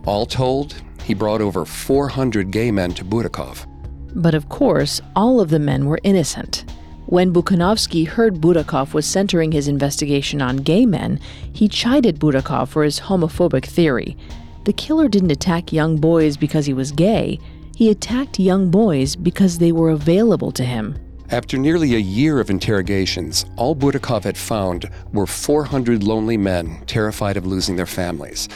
All 0.06 0.26
told, 0.26 0.82
he 1.04 1.14
brought 1.14 1.42
over 1.42 1.64
400 1.64 2.50
gay 2.50 2.72
men 2.72 2.96
to 2.96 3.06
Burakov. 3.06 3.68
But 4.16 4.34
of 4.34 4.50
course, 4.50 5.00
all 5.16 5.40
of 5.40 5.50
the 5.52 5.60
men 5.60 5.86
were 5.86 6.00
innocent. 6.02 6.66
When 7.06 7.32
Bukhanovsky 7.32 8.08
heard 8.08 8.42
Burakov 8.42 8.96
was 8.96 9.06
centering 9.06 9.52
his 9.52 9.68
investigation 9.68 10.42
on 10.42 10.58
gay 10.58 10.88
men, 10.88 11.20
he 11.54 11.68
chided 11.68 12.20
Burakov 12.20 12.70
for 12.70 12.84
his 12.84 13.02
homophobic 13.02 13.66
theory. 13.66 14.18
The 14.64 14.74
killer 14.74 15.08
didn't 15.08 15.30
attack 15.30 15.72
young 15.72 15.98
boys 15.98 16.36
because 16.36 16.66
he 16.66 16.74
was 16.74 16.92
gay, 16.92 17.40
he 17.76 17.90
attacked 17.90 18.40
young 18.40 18.72
boys 18.72 19.16
because 19.16 19.58
they 19.58 19.72
were 19.72 19.90
available 19.90 20.52
to 20.54 20.64
him. 20.64 20.98
After 21.30 21.58
nearly 21.58 21.96
a 21.96 22.00
year 22.00 22.40
of 22.40 22.50
interrogations, 22.50 23.46
all 23.58 23.76
Burakov 23.76 24.24
had 24.24 24.38
found 24.38 24.90
were 25.12 25.26
400 25.26 26.04
lonely 26.04 26.38
men 26.38 26.84
terrified 26.86 27.36
of 27.36 27.46
losing 27.46 27.76
their 27.76 27.88
families. 27.88 28.48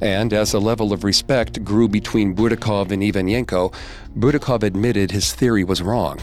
And 0.00 0.32
as 0.32 0.54
a 0.54 0.58
level 0.58 0.92
of 0.92 1.04
respect 1.04 1.64
grew 1.64 1.88
between 1.88 2.34
Burakov 2.34 2.90
and 2.90 3.02
Ivanenko, 3.02 3.74
Burakov 4.16 4.62
admitted 4.62 5.10
his 5.10 5.32
theory 5.32 5.64
was 5.64 5.82
wrong. 5.82 6.20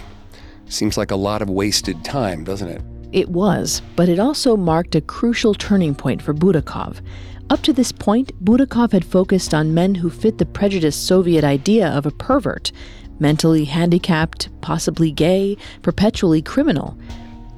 Seems 0.68 0.98
like 0.98 1.12
a 1.12 1.16
lot 1.16 1.42
of 1.42 1.50
wasted 1.50 2.04
time, 2.04 2.44
doesn't 2.44 2.68
it? 2.70 2.82
It 3.12 3.30
was, 3.30 3.82
but 3.96 4.08
it 4.08 4.20
also 4.20 4.56
marked 4.56 4.96
a 4.96 5.02
crucial 5.02 5.54
turning 5.54 5.96
point 5.96 6.22
for 6.22 6.34
Burakov. 6.34 7.02
Up 7.50 7.62
to 7.64 7.74
this 7.74 7.92
point, 7.92 8.32
Burakov 8.46 8.92
had 8.92 9.04
focused 9.04 9.56
on 9.56 9.74
men 9.74 9.96
who 9.96 10.12
fit 10.12 10.38
the 10.38 10.46
prejudiced 10.46 11.08
Soviet 11.08 11.44
idea 11.44 11.88
of 11.88 12.06
a 12.06 12.12
pervert 12.12 12.72
mentally 13.20 13.66
handicapped, 13.66 14.50
possibly 14.62 15.12
gay, 15.12 15.58
perpetually 15.82 16.42
criminal. 16.42 16.98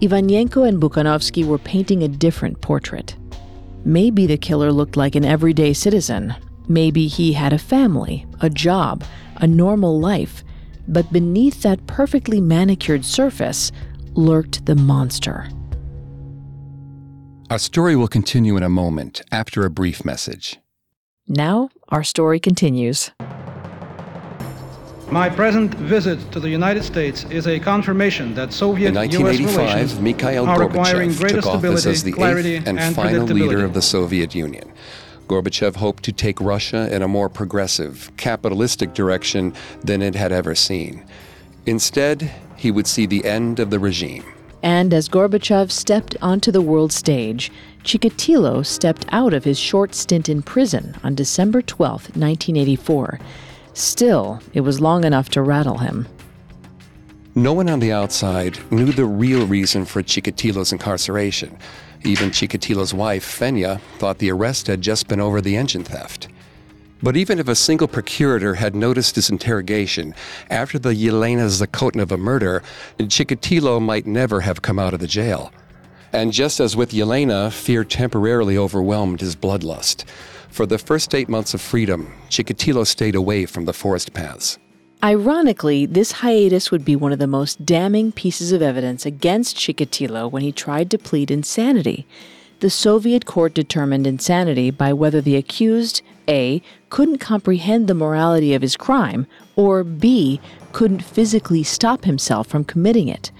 Ivanenko 0.01 0.67
and 0.67 0.81
Bukhanovsky 0.81 1.45
were 1.45 1.59
painting 1.59 2.03
a 2.03 2.07
different 2.07 2.61
portrait. 2.61 3.15
Maybe 3.85 4.25
the 4.25 4.37
killer 4.37 4.71
looked 4.71 4.97
like 4.97 5.15
an 5.15 5.25
everyday 5.25 5.73
citizen. 5.73 6.35
Maybe 6.67 7.07
he 7.07 7.33
had 7.33 7.53
a 7.53 7.59
family, 7.59 8.25
a 8.39 8.49
job, 8.49 9.03
a 9.37 9.47
normal 9.47 9.99
life. 9.99 10.43
But 10.87 11.11
beneath 11.11 11.61
that 11.61 11.85
perfectly 11.85 12.41
manicured 12.41 13.05
surface 13.05 13.71
lurked 14.13 14.65
the 14.65 14.75
monster. 14.75 15.47
Our 17.51 17.59
story 17.59 17.97
will 17.97 18.07
continue 18.07 18.55
in 18.55 18.63
a 18.63 18.69
moment 18.69 19.23
after 19.29 19.65
a 19.65 19.69
brief 19.69 20.05
message. 20.05 20.57
Now, 21.27 21.69
our 21.89 22.01
story 22.01 22.39
continues. 22.39 23.11
My 25.11 25.27
present 25.27 25.73
visit 25.73 26.31
to 26.31 26.39
the 26.39 26.47
United 26.47 26.83
States 26.83 27.25
is 27.25 27.47
a 27.47 27.59
confirmation 27.59 28.33
that 28.35 28.53
Soviet 28.53 28.87
In 28.87 28.95
1985, 28.95 30.01
Mikhail 30.01 30.45
Gorbachev 30.45 31.27
took 31.27 31.45
office 31.45 31.85
as 31.85 32.03
the 32.05 32.11
eighth 32.11 32.65
and, 32.69 32.79
and 32.79 32.95
final 32.95 33.25
leader 33.25 33.65
of 33.65 33.73
the 33.73 33.81
Soviet 33.81 34.33
Union. 34.33 34.71
Gorbachev 35.27 35.75
hoped 35.75 36.03
to 36.03 36.13
take 36.13 36.39
Russia 36.39 36.87
in 36.95 37.01
a 37.01 37.07
more 37.09 37.27
progressive, 37.27 38.09
capitalistic 38.15 38.93
direction 38.93 39.53
than 39.83 40.01
it 40.01 40.15
had 40.15 40.31
ever 40.31 40.55
seen. 40.55 41.05
Instead, 41.65 42.31
he 42.55 42.71
would 42.71 42.87
see 42.87 43.05
the 43.05 43.25
end 43.25 43.59
of 43.59 43.71
the 43.71 43.79
regime. 43.79 44.23
And 44.63 44.93
as 44.93 45.09
Gorbachev 45.09 45.71
stepped 45.71 46.15
onto 46.21 46.51
the 46.51 46.61
world 46.61 46.91
stage, 46.91 47.51
Chikatilo 47.83 48.65
stepped 48.65 49.05
out 49.09 49.33
of 49.33 49.43
his 49.43 49.57
short 49.57 49.95
stint 49.95 50.29
in 50.29 50.43
prison 50.43 50.95
on 51.03 51.15
December 51.15 51.61
12, 51.61 52.15
1984. 52.15 53.19
Still, 53.73 54.39
it 54.53 54.61
was 54.61 54.79
long 54.79 55.03
enough 55.03 55.29
to 55.29 55.41
rattle 55.41 55.79
him. 55.79 56.07
No 57.33 57.53
one 57.53 57.69
on 57.69 57.79
the 57.79 57.93
outside 57.93 58.59
knew 58.71 58.91
the 58.91 59.05
real 59.05 59.47
reason 59.47 59.85
for 59.85 60.03
Chikatilo's 60.03 60.73
incarceration. 60.73 61.57
Even 62.03 62.29
Chikatilo's 62.29 62.93
wife, 62.93 63.23
Fenya, 63.23 63.79
thought 63.97 64.17
the 64.17 64.31
arrest 64.31 64.67
had 64.67 64.81
just 64.81 65.07
been 65.07 65.21
over 65.21 65.39
the 65.39 65.55
engine 65.55 65.83
theft. 65.83 66.27
But 67.03 67.17
even 67.17 67.39
if 67.39 67.47
a 67.47 67.55
single 67.55 67.87
procurator 67.87 68.55
had 68.55 68.75
noticed 68.75 69.15
his 69.15 69.29
interrogation 69.29 70.13
after 70.49 70.77
the 70.77 70.93
Yelena 70.93 71.47
Zakotnova 71.49 72.17
murder, 72.17 72.61
Chikatilo 72.99 73.81
might 73.81 74.05
never 74.05 74.41
have 74.41 74.61
come 74.61 74.77
out 74.77 74.93
of 74.93 74.99
the 74.99 75.07
jail. 75.07 75.51
And 76.13 76.31
just 76.31 76.59
as 76.59 76.75
with 76.75 76.91
Yelena, 76.91 77.51
fear 77.51 77.83
temporarily 77.83 78.57
overwhelmed 78.57 79.21
his 79.21 79.35
bloodlust. 79.35 80.03
For 80.49 80.65
the 80.65 80.77
first 80.77 81.15
eight 81.15 81.29
months 81.29 81.53
of 81.53 81.61
freedom, 81.61 82.13
Chikatilo 82.29 82.85
stayed 82.85 83.15
away 83.15 83.45
from 83.45 83.65
the 83.65 83.73
forest 83.73 84.13
paths. 84.13 84.59
Ironically, 85.03 85.87
this 85.87 86.11
hiatus 86.11 86.69
would 86.69 86.85
be 86.85 86.95
one 86.95 87.11
of 87.11 87.17
the 87.17 87.25
most 87.25 87.65
damning 87.65 88.11
pieces 88.11 88.51
of 88.51 88.61
evidence 88.61 89.03
against 89.05 89.57
Chikatilo 89.57 90.29
when 90.29 90.43
he 90.43 90.51
tried 90.51 90.91
to 90.91 90.99
plead 90.99 91.31
insanity. 91.31 92.05
The 92.61 92.69
Soviet 92.69 93.25
court 93.25 93.53
determined 93.53 94.07
insanity 94.07 94.71
by 94.71 94.93
whether 94.93 95.19
the 95.19 95.35
accused, 95.35 96.01
A, 96.27 96.61
couldn't 96.89 97.17
comprehend 97.17 97.87
the 97.87 97.93
morality 97.93 98.53
of 98.53 98.61
his 98.61 98.77
crime, 98.77 99.27
or 99.55 99.83
B, 99.83 100.39
couldn't 100.71 101.03
physically 101.03 101.63
stop 101.63 102.05
himself 102.05 102.47
from 102.47 102.63
committing 102.63 103.07
it. 103.09 103.31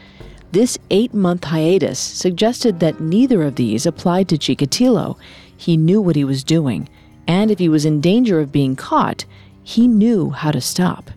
This 0.52 0.78
eight 0.90 1.14
month 1.14 1.46
hiatus 1.46 2.00
suggested 2.00 2.82
that 2.82 3.00
neither 3.00 3.44
of 3.44 3.56
these 3.56 3.86
applied 3.86 4.28
to 4.30 4.38
Chikatilo. 4.38 5.18
He 5.56 5.78
knew 5.78 6.02
what 6.02 6.18
he 6.18 6.26
was 6.26 6.44
doing 6.44 6.90
and 7.32 7.50
if 7.50 7.60
he 7.60 7.70
was 7.70 7.86
in 7.86 8.02
danger 8.02 8.40
of 8.40 8.52
being 8.52 8.76
caught, 8.76 9.24
he 9.64 9.88
knew 9.88 10.32
how 10.32 10.52
to 10.52 10.60
stop. 10.60 11.12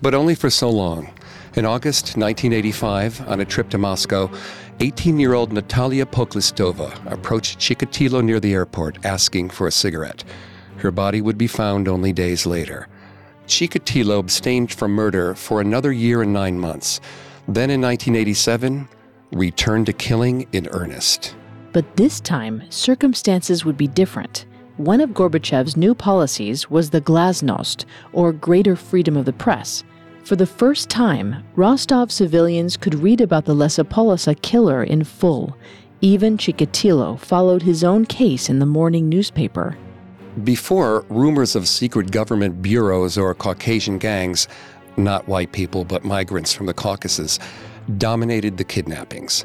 But 0.00 0.14
only 0.14 0.36
for 0.36 0.48
so 0.48 0.70
long. 0.70 1.10
In 1.56 1.66
August 1.66 2.16
1985, 2.16 3.28
on 3.28 3.40
a 3.40 3.44
trip 3.44 3.68
to 3.70 3.78
Moscow, 3.78 4.30
18 4.82 5.20
year 5.20 5.34
old 5.34 5.52
Natalia 5.52 6.06
Poklistova 6.06 6.90
approached 7.12 7.58
Chikatilo 7.58 8.24
near 8.24 8.40
the 8.40 8.54
airport 8.54 9.04
asking 9.04 9.50
for 9.50 9.66
a 9.66 9.72
cigarette. 9.72 10.24
Her 10.76 10.90
body 10.90 11.20
would 11.20 11.36
be 11.36 11.46
found 11.46 11.86
only 11.86 12.14
days 12.14 12.46
later. 12.46 12.88
Chikatilo 13.46 14.18
abstained 14.18 14.72
from 14.72 14.92
murder 14.92 15.34
for 15.34 15.60
another 15.60 15.92
year 15.92 16.22
and 16.22 16.32
nine 16.32 16.58
months. 16.58 16.98
Then 17.46 17.68
in 17.68 17.82
1987, 17.82 18.88
returned 19.32 19.84
to 19.84 19.92
killing 19.92 20.48
in 20.52 20.66
earnest. 20.68 21.36
But 21.72 21.96
this 21.96 22.18
time, 22.18 22.62
circumstances 22.70 23.66
would 23.66 23.76
be 23.76 23.86
different. 23.86 24.46
One 24.78 25.02
of 25.02 25.10
Gorbachev's 25.10 25.76
new 25.76 25.94
policies 25.94 26.70
was 26.70 26.88
the 26.88 27.02
glasnost, 27.02 27.84
or 28.14 28.32
greater 28.32 28.76
freedom 28.76 29.14
of 29.18 29.26
the 29.26 29.32
press. 29.34 29.84
For 30.30 30.36
the 30.36 30.46
first 30.46 30.88
time, 30.88 31.42
Rostov 31.56 32.12
civilians 32.12 32.76
could 32.76 32.94
read 32.94 33.20
about 33.20 33.46
the 33.46 33.52
Lesopolosa 33.52 34.40
killer 34.40 34.84
in 34.84 35.02
full. 35.02 35.56
Even 36.02 36.36
Chikatilo 36.38 37.18
followed 37.18 37.62
his 37.62 37.82
own 37.82 38.06
case 38.06 38.48
in 38.48 38.60
the 38.60 38.64
morning 38.64 39.08
newspaper. 39.08 39.76
Before, 40.44 41.04
rumors 41.08 41.56
of 41.56 41.66
secret 41.66 42.12
government 42.12 42.62
bureaus 42.62 43.18
or 43.18 43.34
Caucasian 43.34 43.98
gangs, 43.98 44.46
not 44.96 45.26
white 45.26 45.50
people 45.50 45.84
but 45.84 46.04
migrants 46.04 46.52
from 46.52 46.66
the 46.66 46.74
Caucasus, 46.74 47.40
dominated 47.98 48.56
the 48.56 48.62
kidnappings. 48.62 49.44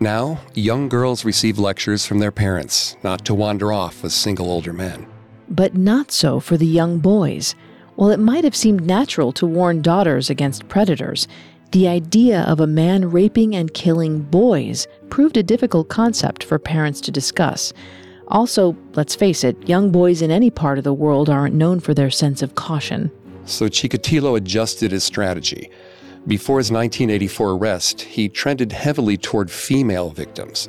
Now, 0.00 0.40
young 0.54 0.88
girls 0.88 1.24
receive 1.24 1.60
lectures 1.60 2.04
from 2.04 2.18
their 2.18 2.32
parents 2.32 2.96
not 3.04 3.24
to 3.26 3.32
wander 3.32 3.72
off 3.72 4.02
with 4.02 4.10
single 4.10 4.50
older 4.50 4.72
men. 4.72 5.06
But 5.48 5.76
not 5.76 6.10
so 6.10 6.40
for 6.40 6.56
the 6.56 6.66
young 6.66 6.98
boys. 6.98 7.54
While 7.96 8.10
it 8.10 8.20
might 8.20 8.44
have 8.44 8.54
seemed 8.54 8.86
natural 8.86 9.32
to 9.32 9.46
warn 9.46 9.80
daughters 9.80 10.28
against 10.28 10.68
predators, 10.68 11.26
the 11.72 11.88
idea 11.88 12.42
of 12.42 12.60
a 12.60 12.66
man 12.66 13.10
raping 13.10 13.56
and 13.56 13.72
killing 13.72 14.20
boys 14.20 14.86
proved 15.08 15.36
a 15.36 15.42
difficult 15.42 15.88
concept 15.88 16.44
for 16.44 16.58
parents 16.58 17.00
to 17.02 17.10
discuss. 17.10 17.72
Also, 18.28 18.76
let's 18.94 19.14
face 19.14 19.42
it, 19.44 19.68
young 19.68 19.90
boys 19.90 20.20
in 20.20 20.30
any 20.30 20.50
part 20.50 20.76
of 20.76 20.84
the 20.84 20.92
world 20.92 21.30
aren't 21.30 21.54
known 21.54 21.80
for 21.80 21.94
their 21.94 22.10
sense 22.10 22.42
of 22.42 22.54
caution. 22.54 23.10
So 23.46 23.66
Chikatilo 23.66 24.36
adjusted 24.36 24.92
his 24.92 25.04
strategy. 25.04 25.70
Before 26.26 26.58
his 26.58 26.70
1984 26.70 27.52
arrest, 27.52 28.02
he 28.02 28.28
trended 28.28 28.72
heavily 28.72 29.16
toward 29.16 29.50
female 29.50 30.10
victims. 30.10 30.68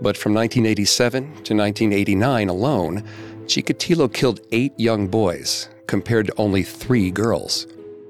But 0.00 0.16
from 0.16 0.32
1987 0.34 1.22
to 1.22 1.54
1989 1.54 2.48
alone, 2.48 3.04
Chikatilo 3.46 4.12
killed 4.12 4.40
eight 4.52 4.78
young 4.78 5.08
boys, 5.08 5.70
compared 5.88 6.26
to 6.26 6.34
only 6.36 6.62
three 6.62 7.10
girls. 7.10 7.66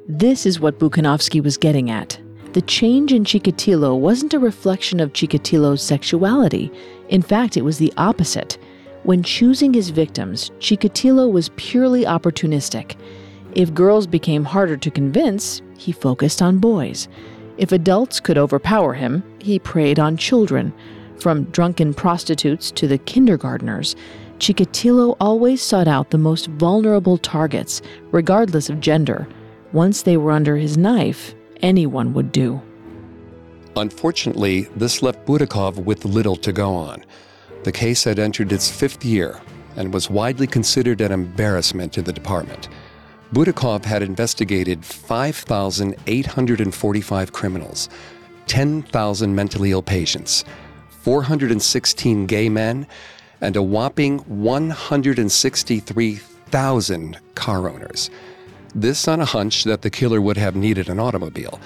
This 0.07 0.45
is 0.45 0.61
what 0.61 0.79
Bukhanovsky 0.79 1.43
was 1.43 1.57
getting 1.57 1.91
at. 1.91 2.21
The 2.53 2.62
change 2.62 3.12
in 3.12 3.25
Chikatilo 3.25 3.99
wasn't 3.99 4.35
a 4.35 4.38
reflection 4.38 5.01
of 5.01 5.12
Chikatilo's 5.12 5.83
sexuality. 5.83 6.71
In 7.09 7.23
fact, 7.23 7.57
it 7.57 7.62
was 7.62 7.79
the 7.79 7.93
opposite. 7.97 8.59
When 9.05 9.23
choosing 9.23 9.73
his 9.73 9.91
victims, 9.91 10.51
Chikatilo 10.59 11.31
was 11.31 11.51
purely 11.57 12.05
opportunistic. 12.05 12.97
If 13.53 13.75
girls 13.75 14.07
became 14.07 14.45
harder 14.45 14.77
to 14.77 14.91
convince, 14.91 15.62
he 15.79 15.93
focused 15.93 16.43
on 16.43 16.59
boys. 16.59 17.09
If 17.59 17.73
adults 17.73 18.21
could 18.21 18.38
overpower 18.38 18.95
him, 18.95 19.23
he 19.41 19.59
preyed 19.59 19.99
on 19.99 20.17
children. 20.17 20.73
From 21.21 21.45
drunken 21.45 21.95
prostitutes 21.95 22.71
to 22.73 22.87
the 22.87 22.99
kindergartners, 22.99 23.97
Chikatilo 24.38 25.16
always 25.20 25.61
sought 25.61 25.88
out 25.88 26.11
the 26.11 26.18
most 26.18 26.46
vulnerable 26.46 27.18
targets, 27.18 27.83
regardless 28.12 28.70
of 28.70 28.81
gender. 28.81 29.27
Once 29.72 30.03
they 30.03 30.16
were 30.16 30.31
under 30.31 30.57
his 30.57 30.79
knife, 30.79 31.35
anyone 31.61 32.14
would 32.14 32.33
do. 32.33 32.62
Unfortunately, 33.77 34.62
this 34.77 35.03
left 35.03 35.27
Burakov 35.27 35.85
with 35.85 36.05
little 36.05 36.37
to 36.37 36.53
go 36.53 36.74
on. 36.74 37.05
The 37.64 37.72
case 37.72 38.05
had 38.05 38.18
entered 38.18 38.53
its 38.53 38.70
fifth 38.70 39.03
year 39.05 39.40
and 39.77 39.92
was 39.92 40.09
widely 40.11 40.46
considered 40.46 41.01
an 41.01 41.12
embarrassment 41.12 41.92
to 41.92 42.03
the 42.03 42.12
department. 42.12 42.68
Burakov 43.33 43.85
had 43.85 44.03
investigated 44.03 44.85
5,845 44.85 47.33
criminals, 47.33 47.88
10,000 48.46 49.35
mentally 49.35 49.72
ill 49.72 49.83
patients, 49.83 50.44
416 51.03 52.27
gay 52.27 52.48
men, 52.48 52.87
and 53.40 53.57
a 53.57 53.62
whopping 53.62 54.18
163,000 54.18 57.18
car 57.35 57.68
owners. 57.68 58.11
This 58.74 59.09
on 59.09 59.20
a 59.20 59.24
hunch 59.24 59.64
that 59.64 59.83
the 59.83 59.90
killer 59.90 60.20
would 60.20 60.37
have 60.37 60.55
needed 60.55 60.88
an 60.88 61.01
automobile. 61.01 61.61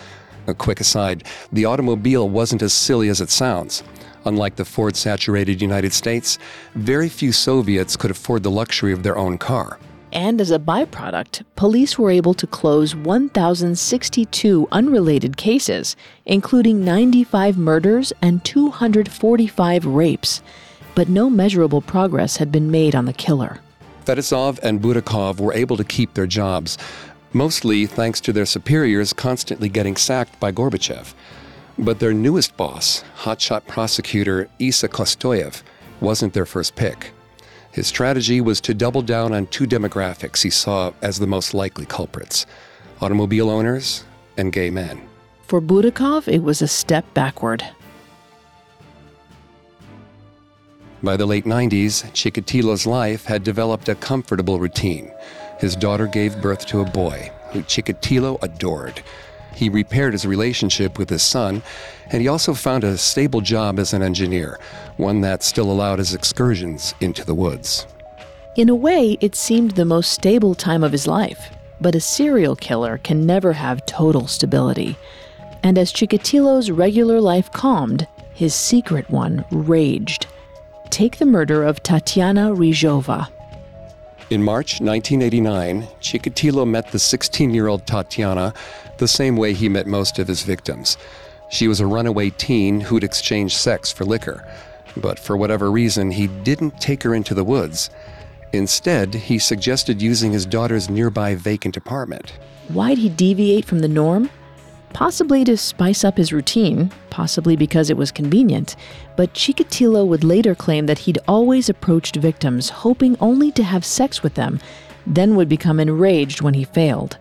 A 0.46 0.54
quick 0.54 0.80
aside 0.80 1.24
the 1.52 1.64
automobile 1.64 2.28
wasn't 2.28 2.62
as 2.62 2.72
silly 2.72 3.08
as 3.08 3.20
it 3.20 3.30
sounds. 3.30 3.82
Unlike 4.24 4.56
the 4.56 4.64
Ford 4.64 4.96
saturated 4.96 5.60
United 5.60 5.92
States, 5.92 6.38
very 6.74 7.08
few 7.08 7.32
Soviets 7.32 7.96
could 7.96 8.10
afford 8.10 8.42
the 8.42 8.50
luxury 8.50 8.92
of 8.92 9.02
their 9.02 9.18
own 9.18 9.38
car. 9.38 9.78
And 10.12 10.40
as 10.40 10.50
a 10.50 10.58
byproduct, 10.58 11.42
police 11.56 11.98
were 11.98 12.10
able 12.10 12.34
to 12.34 12.46
close 12.46 12.94
1,062 12.94 14.68
unrelated 14.70 15.38
cases, 15.38 15.96
including 16.26 16.84
95 16.84 17.56
murders 17.56 18.12
and 18.20 18.44
245 18.44 19.86
rapes. 19.86 20.42
But 20.94 21.08
no 21.08 21.30
measurable 21.30 21.80
progress 21.80 22.36
had 22.36 22.52
been 22.52 22.70
made 22.70 22.94
on 22.94 23.06
the 23.06 23.12
killer. 23.12 23.60
Fetisov 24.04 24.58
and 24.62 24.80
Burakov 24.80 25.40
were 25.40 25.54
able 25.54 25.76
to 25.76 25.84
keep 25.84 26.14
their 26.14 26.26
jobs, 26.26 26.76
mostly 27.32 27.86
thanks 27.86 28.20
to 28.20 28.32
their 28.32 28.46
superiors 28.46 29.12
constantly 29.12 29.68
getting 29.68 29.96
sacked 29.96 30.38
by 30.40 30.52
Gorbachev. 30.52 31.14
But 31.78 32.00
their 32.00 32.12
newest 32.12 32.56
boss, 32.56 33.04
hotshot 33.18 33.66
prosecutor 33.66 34.48
Isa 34.58 34.88
Kostoyev, 34.88 35.62
wasn't 36.00 36.34
their 36.34 36.46
first 36.46 36.74
pick. 36.74 37.12
His 37.70 37.86
strategy 37.86 38.40
was 38.40 38.60
to 38.62 38.74
double 38.74 39.00
down 39.00 39.32
on 39.32 39.46
two 39.46 39.66
demographics 39.66 40.42
he 40.42 40.50
saw 40.50 40.92
as 41.00 41.18
the 41.18 41.26
most 41.26 41.54
likely 41.54 41.86
culprits 41.86 42.44
automobile 43.00 43.50
owners 43.50 44.04
and 44.36 44.52
gay 44.52 44.70
men. 44.70 45.00
For 45.46 45.60
Burakov, 45.60 46.28
it 46.28 46.42
was 46.42 46.62
a 46.62 46.68
step 46.68 47.04
backward. 47.14 47.64
By 51.04 51.16
the 51.16 51.26
late 51.26 51.46
90s, 51.46 52.04
Chikatilo's 52.12 52.86
life 52.86 53.24
had 53.24 53.42
developed 53.42 53.88
a 53.88 53.96
comfortable 53.96 54.60
routine. 54.60 55.10
His 55.58 55.74
daughter 55.74 56.06
gave 56.06 56.40
birth 56.40 56.64
to 56.66 56.80
a 56.80 56.84
boy 56.84 57.32
who 57.50 57.62
Chikatilo 57.62 58.40
adored. 58.40 59.02
He 59.52 59.68
repaired 59.68 60.12
his 60.12 60.24
relationship 60.24 60.98
with 60.98 61.10
his 61.10 61.24
son, 61.24 61.64
and 62.10 62.22
he 62.22 62.28
also 62.28 62.54
found 62.54 62.84
a 62.84 62.96
stable 62.96 63.40
job 63.40 63.80
as 63.80 63.92
an 63.92 64.02
engineer, 64.02 64.60
one 64.96 65.22
that 65.22 65.42
still 65.42 65.72
allowed 65.72 65.98
his 65.98 66.14
excursions 66.14 66.94
into 67.00 67.24
the 67.24 67.34
woods. 67.34 67.84
In 68.56 68.68
a 68.68 68.74
way, 68.74 69.18
it 69.20 69.34
seemed 69.34 69.72
the 69.72 69.84
most 69.84 70.12
stable 70.12 70.54
time 70.54 70.84
of 70.84 70.92
his 70.92 71.08
life, 71.08 71.50
but 71.80 71.96
a 71.96 72.00
serial 72.00 72.54
killer 72.54 72.98
can 72.98 73.26
never 73.26 73.54
have 73.54 73.86
total 73.86 74.28
stability. 74.28 74.96
And 75.64 75.78
as 75.78 75.92
Chikatilo's 75.92 76.70
regular 76.70 77.20
life 77.20 77.50
calmed, 77.50 78.06
his 78.32 78.54
secret 78.54 79.10
one 79.10 79.44
raged. 79.50 80.28
Take 80.92 81.16
the 81.16 81.24
murder 81.24 81.62
of 81.62 81.82
Tatiana 81.82 82.50
Rizhova. 82.54 83.30
In 84.28 84.42
March 84.42 84.78
1989, 84.78 85.88
Chikatilo 86.02 86.68
met 86.68 86.92
the 86.92 86.98
16 86.98 87.54
year 87.54 87.68
old 87.68 87.86
Tatiana 87.86 88.52
the 88.98 89.08
same 89.08 89.38
way 89.38 89.54
he 89.54 89.70
met 89.70 89.86
most 89.86 90.18
of 90.18 90.28
his 90.28 90.42
victims. 90.42 90.98
She 91.50 91.66
was 91.66 91.80
a 91.80 91.86
runaway 91.86 92.28
teen 92.28 92.82
who'd 92.82 93.04
exchanged 93.04 93.56
sex 93.56 93.90
for 93.90 94.04
liquor, 94.04 94.46
but 94.98 95.18
for 95.18 95.34
whatever 95.34 95.70
reason, 95.70 96.10
he 96.10 96.26
didn't 96.26 96.78
take 96.78 97.02
her 97.04 97.14
into 97.14 97.32
the 97.32 97.42
woods. 97.42 97.88
Instead, 98.52 99.14
he 99.14 99.38
suggested 99.38 100.02
using 100.02 100.30
his 100.30 100.44
daughter's 100.44 100.90
nearby 100.90 101.34
vacant 101.34 101.78
apartment. 101.78 102.34
Why'd 102.68 102.98
he 102.98 103.08
deviate 103.08 103.64
from 103.64 103.78
the 103.78 103.88
norm? 103.88 104.28
Possibly 104.92 105.42
to 105.44 105.56
spice 105.56 106.04
up 106.04 106.18
his 106.18 106.32
routine, 106.32 106.90
possibly 107.10 107.56
because 107.56 107.90
it 107.90 107.96
was 107.96 108.12
convenient, 108.12 108.76
but 109.16 109.32
Chikatilo 109.32 110.06
would 110.06 110.22
later 110.22 110.54
claim 110.54 110.86
that 110.86 111.00
he'd 111.00 111.18
always 111.26 111.68
approached 111.68 112.16
victims 112.16 112.68
hoping 112.68 113.16
only 113.18 113.50
to 113.52 113.62
have 113.62 113.84
sex 113.84 114.22
with 114.22 114.34
them, 114.34 114.60
then 115.06 115.34
would 115.34 115.48
become 115.48 115.80
enraged 115.80 116.42
when 116.42 116.54
he 116.54 116.64
failed. 116.64 117.16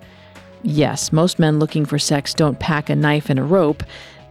Yes, 0.63 1.11
most 1.11 1.39
men 1.39 1.59
looking 1.59 1.85
for 1.85 1.97
sex 1.97 2.33
don't 2.33 2.59
pack 2.59 2.89
a 2.89 2.95
knife 2.95 3.29
and 3.29 3.39
a 3.39 3.43
rope, 3.43 3.83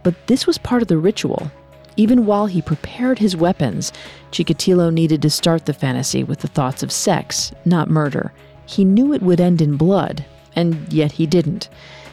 but 0.03 0.27
this 0.27 0.47
was 0.47 0.57
part 0.57 0.81
of 0.81 0.87
the 0.87 0.97
ritual. 0.97 1.51
Even 1.97 2.25
while 2.25 2.45
he 2.45 2.61
prepared 2.61 3.19
his 3.19 3.35
weapons, 3.35 3.91
Chikatilo 4.31 4.93
needed 4.93 5.21
to 5.23 5.29
start 5.29 5.65
the 5.65 5.73
fantasy 5.73 6.23
with 6.23 6.39
the 6.39 6.47
thoughts 6.47 6.83
of 6.83 6.91
sex, 6.91 7.51
not 7.65 7.89
murder. 7.89 8.31
He 8.65 8.85
knew 8.85 9.13
it 9.13 9.21
would 9.21 9.41
end 9.41 9.61
in 9.61 9.75
blood, 9.75 10.25
and 10.55 10.91
yet 10.93 11.13
he 11.13 11.25
didn't. 11.25 11.67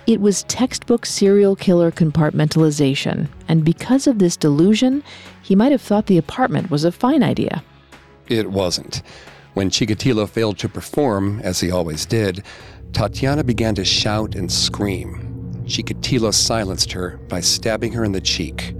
It 0.09 0.22
was 0.22 0.44
textbook 0.44 1.04
serial 1.04 1.54
killer 1.54 1.90
compartmentalization, 1.90 3.28
and 3.46 3.62
because 3.62 4.06
of 4.06 4.18
this 4.18 4.38
delusion, 4.38 5.04
he 5.42 5.54
might 5.54 5.70
have 5.70 5.82
thought 5.82 6.06
the 6.06 6.16
apartment 6.16 6.70
was 6.70 6.82
a 6.84 6.90
fine 6.90 7.22
idea. 7.22 7.62
It 8.26 8.50
wasn't. 8.50 9.02
When 9.52 9.68
Chikatilo 9.68 10.26
failed 10.26 10.56
to 10.61 10.68
perform, 10.70 11.40
as 11.40 11.61
he 11.61 11.70
always 11.70 12.06
did, 12.06 12.42
Tatiana 12.94 13.44
began 13.44 13.74
to 13.74 13.84
shout 13.84 14.34
and 14.34 14.50
scream. 14.50 15.62
Chikatilo 15.66 16.32
silenced 16.32 16.90
her 16.92 17.18
by 17.28 17.42
stabbing 17.42 17.92
her 17.92 18.02
in 18.02 18.12
the 18.12 18.20
cheek. 18.22 18.74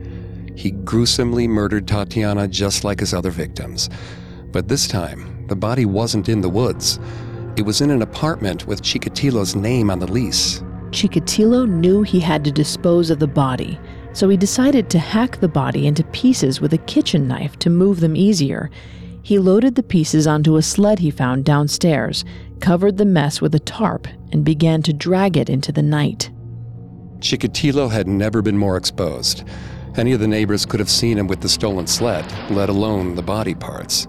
He 0.57 0.71
gruesomely 0.71 1.47
murdered 1.47 1.87
Tatiana 1.87 2.49
just 2.49 2.85
like 2.85 3.01
his 3.01 3.13
other 3.13 3.31
victims. 3.31 3.91
But 4.51 4.69
this 4.69 4.89
time, 4.89 5.47
the 5.49 5.57
body 5.57 5.85
wasn't 5.85 6.31
in 6.31 6.41
the 6.41 6.49
woods. 6.49 6.99
It 7.57 7.67
was 7.67 7.83
in 7.83 7.91
an 7.91 8.01
apartment 8.01 8.67
with 8.67 8.81
Chikatilo's 8.81 9.55
name 9.55 9.91
on 9.91 9.99
the 9.99 10.11
lease. 10.11 10.63
Chikatilo 10.91 11.69
knew 11.69 12.03
he 12.03 12.21
had 12.21 12.45
to 12.45 12.53
dispose 12.53 13.11
of 13.11 13.19
the 13.19 13.27
body, 13.27 13.79
so 14.13 14.29
he 14.29 14.37
decided 14.37 14.89
to 14.91 14.99
hack 14.99 15.39
the 15.39 15.49
body 15.49 15.87
into 15.87 16.03
pieces 16.05 16.61
with 16.61 16.73
a 16.73 16.79
kitchen 16.79 17.29
knife 17.29 17.59
to 17.59 17.71
move 17.71 18.01
them 18.01 18.17
easier. 18.17 18.71
He 19.23 19.39
loaded 19.39 19.75
the 19.75 19.83
pieces 19.83 20.27
onto 20.27 20.57
a 20.57 20.63
sled 20.63 20.99
he 20.99 21.11
found 21.11 21.45
downstairs, 21.45 22.25
covered 22.61 22.97
the 22.97 23.05
mess 23.05 23.41
with 23.41 23.55
a 23.55 23.61
tarp, 23.61 24.09
and 24.33 24.45
began 24.45 24.83
to 24.83 24.93
drag 24.93 25.37
it 25.37 25.51
into 25.51 25.73
the 25.73 25.83
night. 25.83 26.31
Chikatilo 27.21 27.91
had 27.91 28.09
never 28.09 28.43
been 28.43 28.57
more 28.57 28.77
exposed. 28.77 29.45
Any 29.97 30.13
of 30.13 30.21
the 30.21 30.29
neighbors 30.29 30.65
could 30.65 30.81
have 30.81 30.91
seen 30.91 31.19
him 31.19 31.27
with 31.27 31.41
the 31.41 31.49
stolen 31.49 31.87
sled, 31.87 32.25
let 32.51 32.69
alone 32.69 33.15
the 33.15 33.23
body 33.23 33.55
parts. 33.55 34.07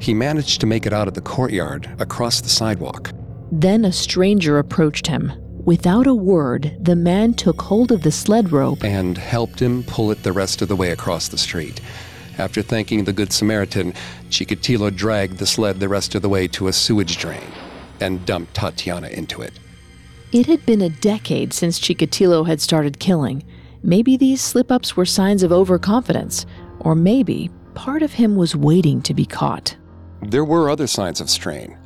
He 0.00 0.14
managed 0.14 0.60
to 0.60 0.66
make 0.66 0.86
it 0.86 0.92
out 0.92 1.08
of 1.08 1.14
the 1.14 1.20
courtyard, 1.20 1.90
across 1.98 2.40
the 2.40 2.48
sidewalk. 2.48 3.12
Then 3.50 3.84
a 3.84 3.92
stranger 3.92 4.58
approached 4.58 5.06
him. 5.06 5.32
Without 5.64 6.08
a 6.08 6.14
word, 6.14 6.76
the 6.80 6.96
man 6.96 7.34
took 7.34 7.62
hold 7.62 7.92
of 7.92 8.02
the 8.02 8.10
sled 8.10 8.50
rope 8.50 8.82
and 8.82 9.16
helped 9.16 9.62
him 9.62 9.84
pull 9.84 10.10
it 10.10 10.24
the 10.24 10.32
rest 10.32 10.60
of 10.60 10.66
the 10.66 10.74
way 10.74 10.90
across 10.90 11.28
the 11.28 11.38
street. 11.38 11.80
After 12.36 12.62
thanking 12.62 13.04
the 13.04 13.12
Good 13.12 13.32
Samaritan, 13.32 13.94
Chikatilo 14.28 14.90
dragged 14.90 15.38
the 15.38 15.46
sled 15.46 15.78
the 15.78 15.88
rest 15.88 16.16
of 16.16 16.22
the 16.22 16.28
way 16.28 16.48
to 16.48 16.66
a 16.66 16.72
sewage 16.72 17.16
drain 17.16 17.46
and 18.00 18.26
dumped 18.26 18.54
Tatiana 18.54 19.06
into 19.08 19.40
it. 19.40 19.52
It 20.32 20.46
had 20.46 20.66
been 20.66 20.82
a 20.82 20.88
decade 20.88 21.52
since 21.52 21.78
Chikatilo 21.78 22.44
had 22.44 22.60
started 22.60 22.98
killing. 22.98 23.44
Maybe 23.84 24.16
these 24.16 24.40
slip 24.40 24.72
ups 24.72 24.96
were 24.96 25.06
signs 25.06 25.44
of 25.44 25.52
overconfidence, 25.52 26.44
or 26.80 26.96
maybe 26.96 27.50
part 27.74 28.02
of 28.02 28.14
him 28.14 28.34
was 28.34 28.56
waiting 28.56 29.00
to 29.02 29.14
be 29.14 29.26
caught. 29.26 29.76
There 30.22 30.44
were 30.44 30.70
other 30.70 30.88
signs 30.88 31.20
of 31.20 31.30
strain. 31.30 31.78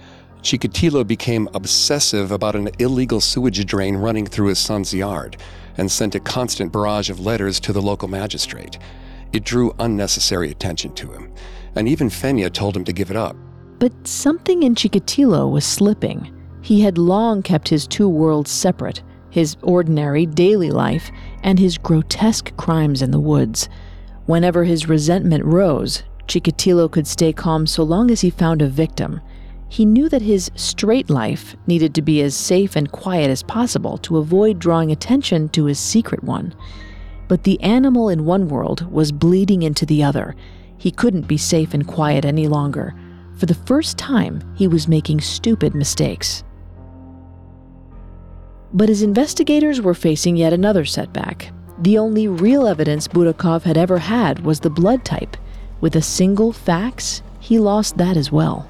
Chikatilo 0.47 1.05
became 1.05 1.49
obsessive 1.55 2.31
about 2.31 2.55
an 2.55 2.69
illegal 2.79 3.21
sewage 3.21 3.67
drain 3.67 3.97
running 3.97 4.25
through 4.25 4.47
his 4.47 4.61
son's 4.61 4.95
yard 4.95 5.37
and 5.77 5.91
sent 5.91 6.15
a 6.15 6.21
constant 6.21 6.71
barrage 6.71 7.11
of 7.11 7.19
letters 7.19 7.59
to 7.59 7.73
the 7.73 7.83
local 7.83 8.07
magistrate. 8.07 8.79
It 9.33 9.43
drew 9.43 9.75
unnecessary 9.81 10.53
attention 10.53 10.95
to 10.95 11.11
him, 11.11 11.33
and 11.75 11.89
even 11.89 12.09
Fenya 12.11 12.49
told 12.49 12.77
him 12.77 12.85
to 12.85 12.93
give 12.93 13.11
it 13.11 13.17
up. 13.17 13.37
But 13.81 14.07
something 14.07 14.63
in 14.63 14.77
Chikatilo 14.77 15.51
was 15.51 15.65
slipping. 15.67 16.33
He 16.63 16.81
had 16.81 16.97
long 16.97 17.43
kept 17.43 17.69
his 17.69 17.89
two 17.89 18.09
worlds 18.09 18.53
separate 18.53 19.03
his 19.31 19.57
ordinary 19.63 20.27
daily 20.27 20.71
life 20.71 21.11
and 21.43 21.59
his 21.59 21.77
grotesque 21.77 22.57
crimes 22.57 23.03
in 23.03 23.11
the 23.11 23.19
woods. 23.19 23.69
Whenever 24.27 24.63
his 24.63 24.89
resentment 24.89 25.45
rose, 25.45 26.05
Chikatilo 26.29 26.89
could 26.89 27.09
stay 27.09 27.33
calm 27.33 27.67
so 27.67 27.83
long 27.83 28.13
as 28.13 28.21
he 28.21 28.31
found 28.31 28.63
a 28.63 28.69
victim. 28.69 29.21
He 29.69 29.85
knew 29.85 30.09
that 30.09 30.23
his 30.23 30.51
straight 30.55 31.11
life 31.11 31.57
needed 31.67 31.95
to 31.95 32.03
be 32.03 32.23
as 32.23 32.35
safe 32.35 32.77
and 32.77 32.91
quiet 32.91 33.31
as 33.31 33.43
possible 33.43 33.99
to 33.99 34.19
avoid 34.19 34.59
drawing 34.59 34.93
attention 34.93 35.49
to 35.51 35.65
his 35.65 35.79
secret 35.79 36.23
one. 36.23 36.55
But 37.29 37.43
the 37.43 37.61
animal 37.61 38.09
in 38.09 38.25
one 38.25 38.49
world 38.49 38.91
was 38.93 39.11
bleeding 39.11 39.63
into 39.63 39.85
the 39.85 40.05
other. 40.05 40.37
He 40.79 40.91
couldn't 40.93 41.27
be 41.27 41.37
safe 41.37 41.75
and 41.75 41.87
quiet 41.87 42.25
any 42.25 42.47
longer. 42.47 42.95
For 43.37 43.47
the 43.47 43.55
first 43.55 43.99
time, 43.99 44.41
he 44.57 44.69
was 44.69 44.89
making 44.89 45.21
stupid 45.21 45.75
mistakes. 45.75 46.45
But 48.73 48.89
his 48.89 49.03
investigators 49.03 49.81
were 49.81 49.95
facing 49.95 50.37
yet 50.37 50.53
another 50.53 50.85
setback. 50.85 51.53
The 51.81 51.99
only 51.99 52.29
real 52.29 52.67
evidence 52.67 53.09
Burakov 53.09 53.63
had 53.63 53.77
ever 53.77 53.99
had 53.99 54.41
was 54.41 54.61
the 54.61 54.71
blood 54.71 55.05
type. 55.05 55.37
With 55.81 55.97
a 55.97 56.03
single 56.03 56.53
fax, 56.53 57.23
he 57.41 57.59
lost 57.59 57.99
that 57.99 58.17
as 58.17 58.33
well. 58.33 58.69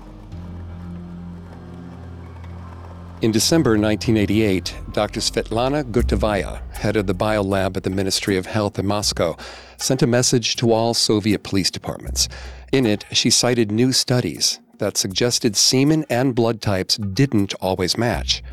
In 3.27 3.33
December 3.33 3.71
1988, 3.71 4.73
Dr. 4.93 5.19
Svetlana 5.19 5.83
Gurtevaya, 5.91 6.63
head 6.77 6.95
of 6.95 7.09
the 7.09 7.13
biolab 7.13 7.77
at 7.77 7.83
the 7.83 7.91
Ministry 7.91 8.37
of 8.37 8.47
Health 8.47 8.79
in 8.79 8.87
Moscow, 8.87 9.37
sent 9.79 10.01
a 10.01 10.07
message 10.07 10.55
to 10.55 10.71
all 10.71 10.95
Soviet 10.95 11.43
police 11.43 11.69
departments. 11.69 12.29
In 12.71 12.87
it, 12.87 13.05
she 13.11 13.31
cited 13.31 13.73
new 13.73 13.91
studies 13.91 14.61
that 14.79 14.97
suggested 14.97 15.57
semen 15.57 16.05
and 16.09 16.37
blood 16.37 16.63
types 16.63 16.99
didn't 16.99 17.53
always 17.55 17.99
match. 17.99 18.45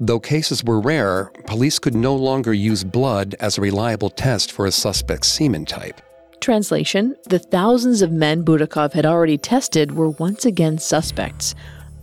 Though 0.00 0.18
cases 0.18 0.64
were 0.64 0.80
rare, 0.80 1.26
police 1.46 1.78
could 1.78 1.94
no 1.94 2.16
longer 2.16 2.54
use 2.54 2.84
blood 2.84 3.34
as 3.38 3.58
a 3.58 3.60
reliable 3.60 4.08
test 4.08 4.50
for 4.50 4.64
a 4.64 4.72
suspect's 4.72 5.28
semen 5.28 5.66
type. 5.66 6.00
Translation 6.40 7.16
The 7.28 7.38
thousands 7.38 8.00
of 8.00 8.10
men 8.10 8.46
Burakov 8.46 8.94
had 8.94 9.04
already 9.04 9.36
tested 9.36 9.92
were 9.92 10.08
once 10.08 10.46
again 10.46 10.78
suspects, 10.78 11.54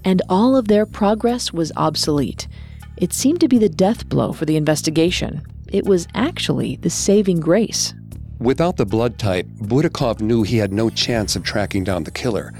and 0.07 0.21
all 0.29 0.55
of 0.55 0.69
their 0.69 0.85
progress 0.85 1.51
was 1.51 1.73
obsolete. 1.75 2.47
It 2.95 3.11
seemed 3.11 3.41
to 3.41 3.49
be 3.49 3.57
the 3.57 3.67
death 3.67 4.07
blow 4.07 4.31
for 4.31 4.45
the 4.45 4.55
investigation. 4.55 5.41
It 5.67 5.85
was 5.85 6.07
actually 6.15 6.77
the 6.77 6.89
saving 6.89 7.41
grace. 7.41 7.93
Without 8.39 8.77
the 8.77 8.85
blood 8.85 9.19
type, 9.19 9.47
Burakov 9.59 10.21
knew 10.21 10.43
he 10.43 10.59
had 10.59 10.71
no 10.71 10.89
chance 10.89 11.35
of 11.35 11.43
tracking 11.43 11.83
down 11.83 12.05
the 12.05 12.11
killer. 12.11 12.53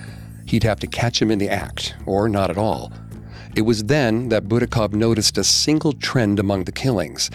He'd 0.46 0.64
have 0.64 0.82
to 0.82 0.88
catch 0.88 1.22
him 1.22 1.32
in 1.32 1.40
the 1.40 1.48
act, 1.48 1.96
or 2.06 2.28
not 2.28 2.50
at 2.50 2.58
all. 2.58 2.92
It 3.56 3.62
was 3.62 3.86
then 3.86 4.28
that 4.28 4.50
Burakov 4.50 4.92
noticed 4.92 5.38
a 5.38 5.44
single 5.46 5.94
trend 5.94 6.40
among 6.40 6.66
the 6.66 6.74
killings. 6.74 7.32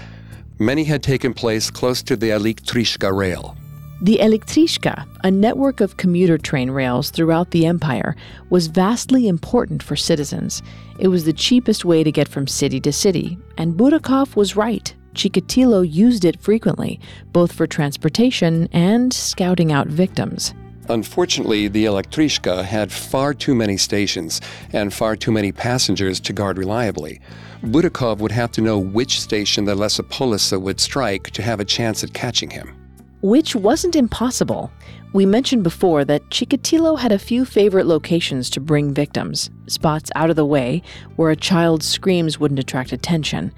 Many 0.59 0.85
had 0.85 1.03
taken 1.03 1.33
place 1.33 1.71
close 1.71 2.03
to 2.03 2.17
the 2.17 2.29
Elektrichka 2.29 3.11
rail. 3.17 3.57
The 4.03 4.19
Elektrichka, 4.21 5.07
a 5.23 5.31
network 5.31 5.81
of 5.81 5.97
commuter 5.97 6.37
train 6.37 6.73
rails 6.73 7.11
throughout 7.11 7.53
the 7.53 7.67
empire, 7.67 8.17
was 8.51 8.67
vastly 8.67 9.29
important 9.29 9.81
for 9.81 9.95
citizens. 9.95 10.61
It 10.99 11.07
was 11.07 11.25
the 11.25 11.33
cheapest 11.33 11.85
way 11.85 12.03
to 12.03 12.11
get 12.11 12.27
from 12.27 12.49
city 12.49 12.81
to 12.81 12.91
city, 12.91 13.39
and 13.57 13.77
Burakov 13.77 14.35
was 14.35 14.57
right. 14.57 14.93
Chikatilo 15.15 15.89
used 15.89 16.25
it 16.25 16.41
frequently, 16.41 16.99
both 17.33 17.53
for 17.53 17.69
transportation 17.69 18.69
and 18.73 19.13
scouting 19.13 19.71
out 19.71 19.87
victims. 19.87 20.53
Unfortunately, 20.89 21.69
the 21.69 21.85
Elektrichka 21.85 22.65
had 22.65 22.91
far 22.91 23.33
too 23.33 23.55
many 23.55 23.77
stations 23.77 24.41
and 24.73 24.93
far 24.93 25.15
too 25.15 25.31
many 25.31 25.53
passengers 25.53 26.19
to 26.19 26.33
guard 26.33 26.59
reliably. 26.59 27.21
Burakov 27.63 28.19
would 28.19 28.33
have 28.33 28.51
to 28.51 28.63
know 28.63 28.81
which 28.81 29.21
station 29.21 29.65
the 29.65 29.77
Lesopolosa 29.77 30.61
would 30.61 30.81
strike 30.81 31.31
to 31.31 31.43
have 31.43 31.61
a 31.61 31.65
chance 31.65 32.03
at 32.03 32.13
catching 32.13 32.51
him. 32.51 32.82
Which 33.23 33.55
wasn't 33.55 33.95
impossible. 33.95 34.73
We 35.13 35.27
mentioned 35.27 35.63
before 35.63 36.05
that 36.07 36.29
Chikatilo 36.31 36.99
had 36.99 37.13
a 37.13 37.21
few 37.21 37.45
favorite 37.45 37.87
locations 37.87 38.51
to 38.51 38.61
bring 38.61 38.93
victims, 38.93 39.49
spots 39.69 40.11
out 40.17 40.29
of 40.29 40.35
the 40.35 40.45
way 40.45 40.83
where 41.15 41.31
a 41.31 41.37
child's 41.37 41.87
screams 41.87 42.41
wouldn't 42.41 42.59
attract 42.59 42.91
attention. 42.91 43.53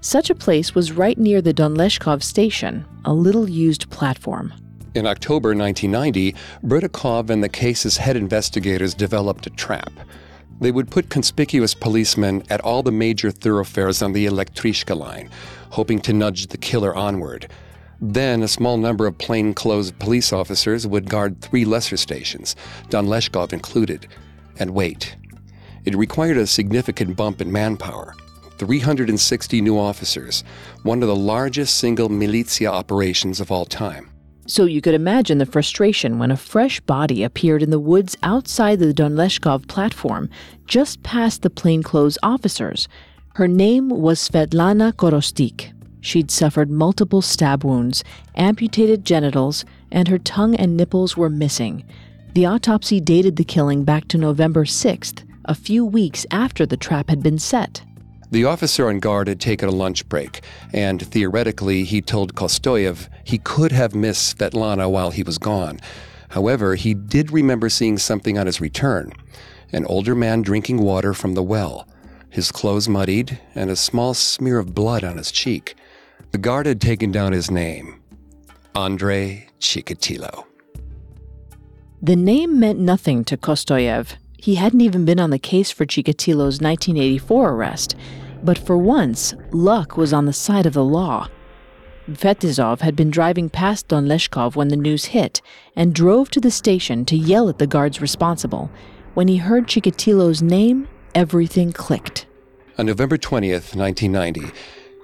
Such 0.00 0.30
a 0.30 0.34
place 0.36 0.76
was 0.76 0.92
right 0.92 1.18
near 1.18 1.42
the 1.42 1.52
Donleshkov 1.52 2.22
station, 2.22 2.86
a 3.04 3.12
little 3.12 3.50
used 3.50 3.90
platform. 3.90 4.54
In 4.94 5.08
October 5.08 5.56
1990, 5.56 6.32
Burakov 6.64 7.30
and 7.30 7.42
the 7.42 7.48
case's 7.48 7.96
head 7.96 8.16
investigators 8.16 8.94
developed 8.94 9.44
a 9.48 9.50
trap. 9.50 9.92
They 10.60 10.70
would 10.70 10.88
put 10.88 11.10
conspicuous 11.10 11.74
policemen 11.74 12.44
at 12.48 12.60
all 12.60 12.84
the 12.84 12.92
major 12.92 13.32
thoroughfares 13.32 14.02
on 14.02 14.12
the 14.12 14.26
Elektrichka 14.26 14.96
line, 14.96 15.30
hoping 15.70 15.98
to 16.02 16.12
nudge 16.12 16.46
the 16.46 16.58
killer 16.58 16.94
onward. 16.94 17.48
Then 18.00 18.42
a 18.42 18.48
small 18.48 18.78
number 18.78 19.06
of 19.06 19.18
plainclothes 19.18 19.92
police 19.92 20.32
officers 20.32 20.86
would 20.86 21.08
guard 21.10 21.40
three 21.40 21.64
lesser 21.64 21.96
stations, 21.96 22.56
Donleshkov 22.88 23.52
included, 23.52 24.08
and 24.58 24.70
wait. 24.70 25.16
It 25.84 25.96
required 25.96 26.38
a 26.38 26.46
significant 26.46 27.16
bump 27.16 27.40
in 27.40 27.52
manpower. 27.52 28.14
360 28.58 29.60
new 29.62 29.78
officers, 29.78 30.44
one 30.82 31.02
of 31.02 31.08
the 31.08 31.16
largest 31.16 31.76
single 31.76 32.08
militia 32.10 32.66
operations 32.66 33.40
of 33.40 33.50
all 33.50 33.64
time. 33.64 34.10
So 34.46 34.64
you 34.64 34.80
could 34.80 34.94
imagine 34.94 35.38
the 35.38 35.46
frustration 35.46 36.18
when 36.18 36.30
a 36.30 36.36
fresh 36.36 36.80
body 36.80 37.22
appeared 37.22 37.62
in 37.62 37.70
the 37.70 37.78
woods 37.78 38.16
outside 38.22 38.78
the 38.78 38.92
Donleshkov 38.92 39.68
platform, 39.68 40.28
just 40.66 41.02
past 41.02 41.42
the 41.42 41.50
plainclothes 41.50 42.18
officers. 42.22 42.88
Her 43.34 43.46
name 43.46 43.88
was 43.88 44.18
Svetlana 44.28 44.92
Korostik. 44.92 45.72
She'd 46.00 46.30
suffered 46.30 46.70
multiple 46.70 47.22
stab 47.22 47.64
wounds, 47.64 48.02
amputated 48.34 49.04
genitals, 49.04 49.64
and 49.92 50.08
her 50.08 50.18
tongue 50.18 50.54
and 50.54 50.76
nipples 50.76 51.16
were 51.16 51.30
missing. 51.30 51.84
The 52.34 52.46
autopsy 52.46 53.00
dated 53.00 53.36
the 53.36 53.44
killing 53.44 53.84
back 53.84 54.08
to 54.08 54.18
November 54.18 54.64
6th, 54.64 55.24
a 55.44 55.54
few 55.54 55.84
weeks 55.84 56.24
after 56.30 56.64
the 56.64 56.76
trap 56.76 57.10
had 57.10 57.22
been 57.22 57.38
set. 57.38 57.82
The 58.30 58.44
officer 58.44 58.88
on 58.88 59.00
guard 59.00 59.26
had 59.26 59.40
taken 59.40 59.68
a 59.68 59.72
lunch 59.72 60.08
break, 60.08 60.42
and 60.72 61.02
theoretically, 61.02 61.82
he 61.82 62.00
told 62.00 62.36
Kostoyev 62.36 63.08
he 63.24 63.38
could 63.38 63.72
have 63.72 63.94
missed 63.94 64.38
Svetlana 64.38 64.88
while 64.88 65.10
he 65.10 65.24
was 65.24 65.38
gone. 65.38 65.80
However, 66.28 66.76
he 66.76 66.94
did 66.94 67.32
remember 67.32 67.68
seeing 67.68 67.98
something 67.98 68.38
on 68.38 68.46
his 68.46 68.60
return 68.60 69.12
an 69.72 69.84
older 69.86 70.16
man 70.16 70.42
drinking 70.42 70.78
water 70.78 71.14
from 71.14 71.34
the 71.34 71.42
well, 71.42 71.86
his 72.28 72.50
clothes 72.50 72.88
muddied, 72.88 73.38
and 73.54 73.70
a 73.70 73.76
small 73.76 74.14
smear 74.14 74.58
of 74.58 74.74
blood 74.74 75.04
on 75.04 75.16
his 75.16 75.30
cheek. 75.30 75.76
The 76.32 76.38
guard 76.38 76.66
had 76.66 76.80
taken 76.80 77.10
down 77.10 77.32
his 77.32 77.50
name 77.50 78.00
Andrei 78.74 79.48
Chikatilo. 79.58 80.44
The 82.00 82.16
name 82.16 82.60
meant 82.60 82.78
nothing 82.78 83.24
to 83.24 83.36
Kostoyev. 83.36 84.14
He 84.38 84.54
hadn't 84.54 84.80
even 84.80 85.04
been 85.04 85.20
on 85.20 85.30
the 85.30 85.38
case 85.38 85.70
for 85.70 85.84
Chikatilo's 85.84 86.60
1984 86.60 87.50
arrest, 87.50 87.96
but 88.42 88.56
for 88.56 88.78
once, 88.78 89.34
luck 89.50 89.96
was 89.96 90.12
on 90.12 90.24
the 90.24 90.32
side 90.32 90.66
of 90.66 90.72
the 90.72 90.84
law. 90.84 91.28
Fetisov 92.08 92.80
had 92.80 92.96
been 92.96 93.10
driving 93.10 93.48
past 93.48 93.88
Don 93.88 94.06
Leshkov 94.06 94.56
when 94.56 94.68
the 94.68 94.76
news 94.76 95.06
hit 95.06 95.42
and 95.76 95.94
drove 95.94 96.30
to 96.30 96.40
the 96.40 96.50
station 96.50 97.04
to 97.06 97.16
yell 97.16 97.48
at 97.48 97.58
the 97.58 97.66
guards 97.66 98.00
responsible. 98.00 98.70
When 99.14 99.28
he 99.28 99.36
heard 99.36 99.66
Chikatilo's 99.66 100.42
name, 100.42 100.88
everything 101.14 101.72
clicked. 101.72 102.26
On 102.78 102.86
November 102.86 103.18
20th, 103.18 103.76
1990, 103.76 104.52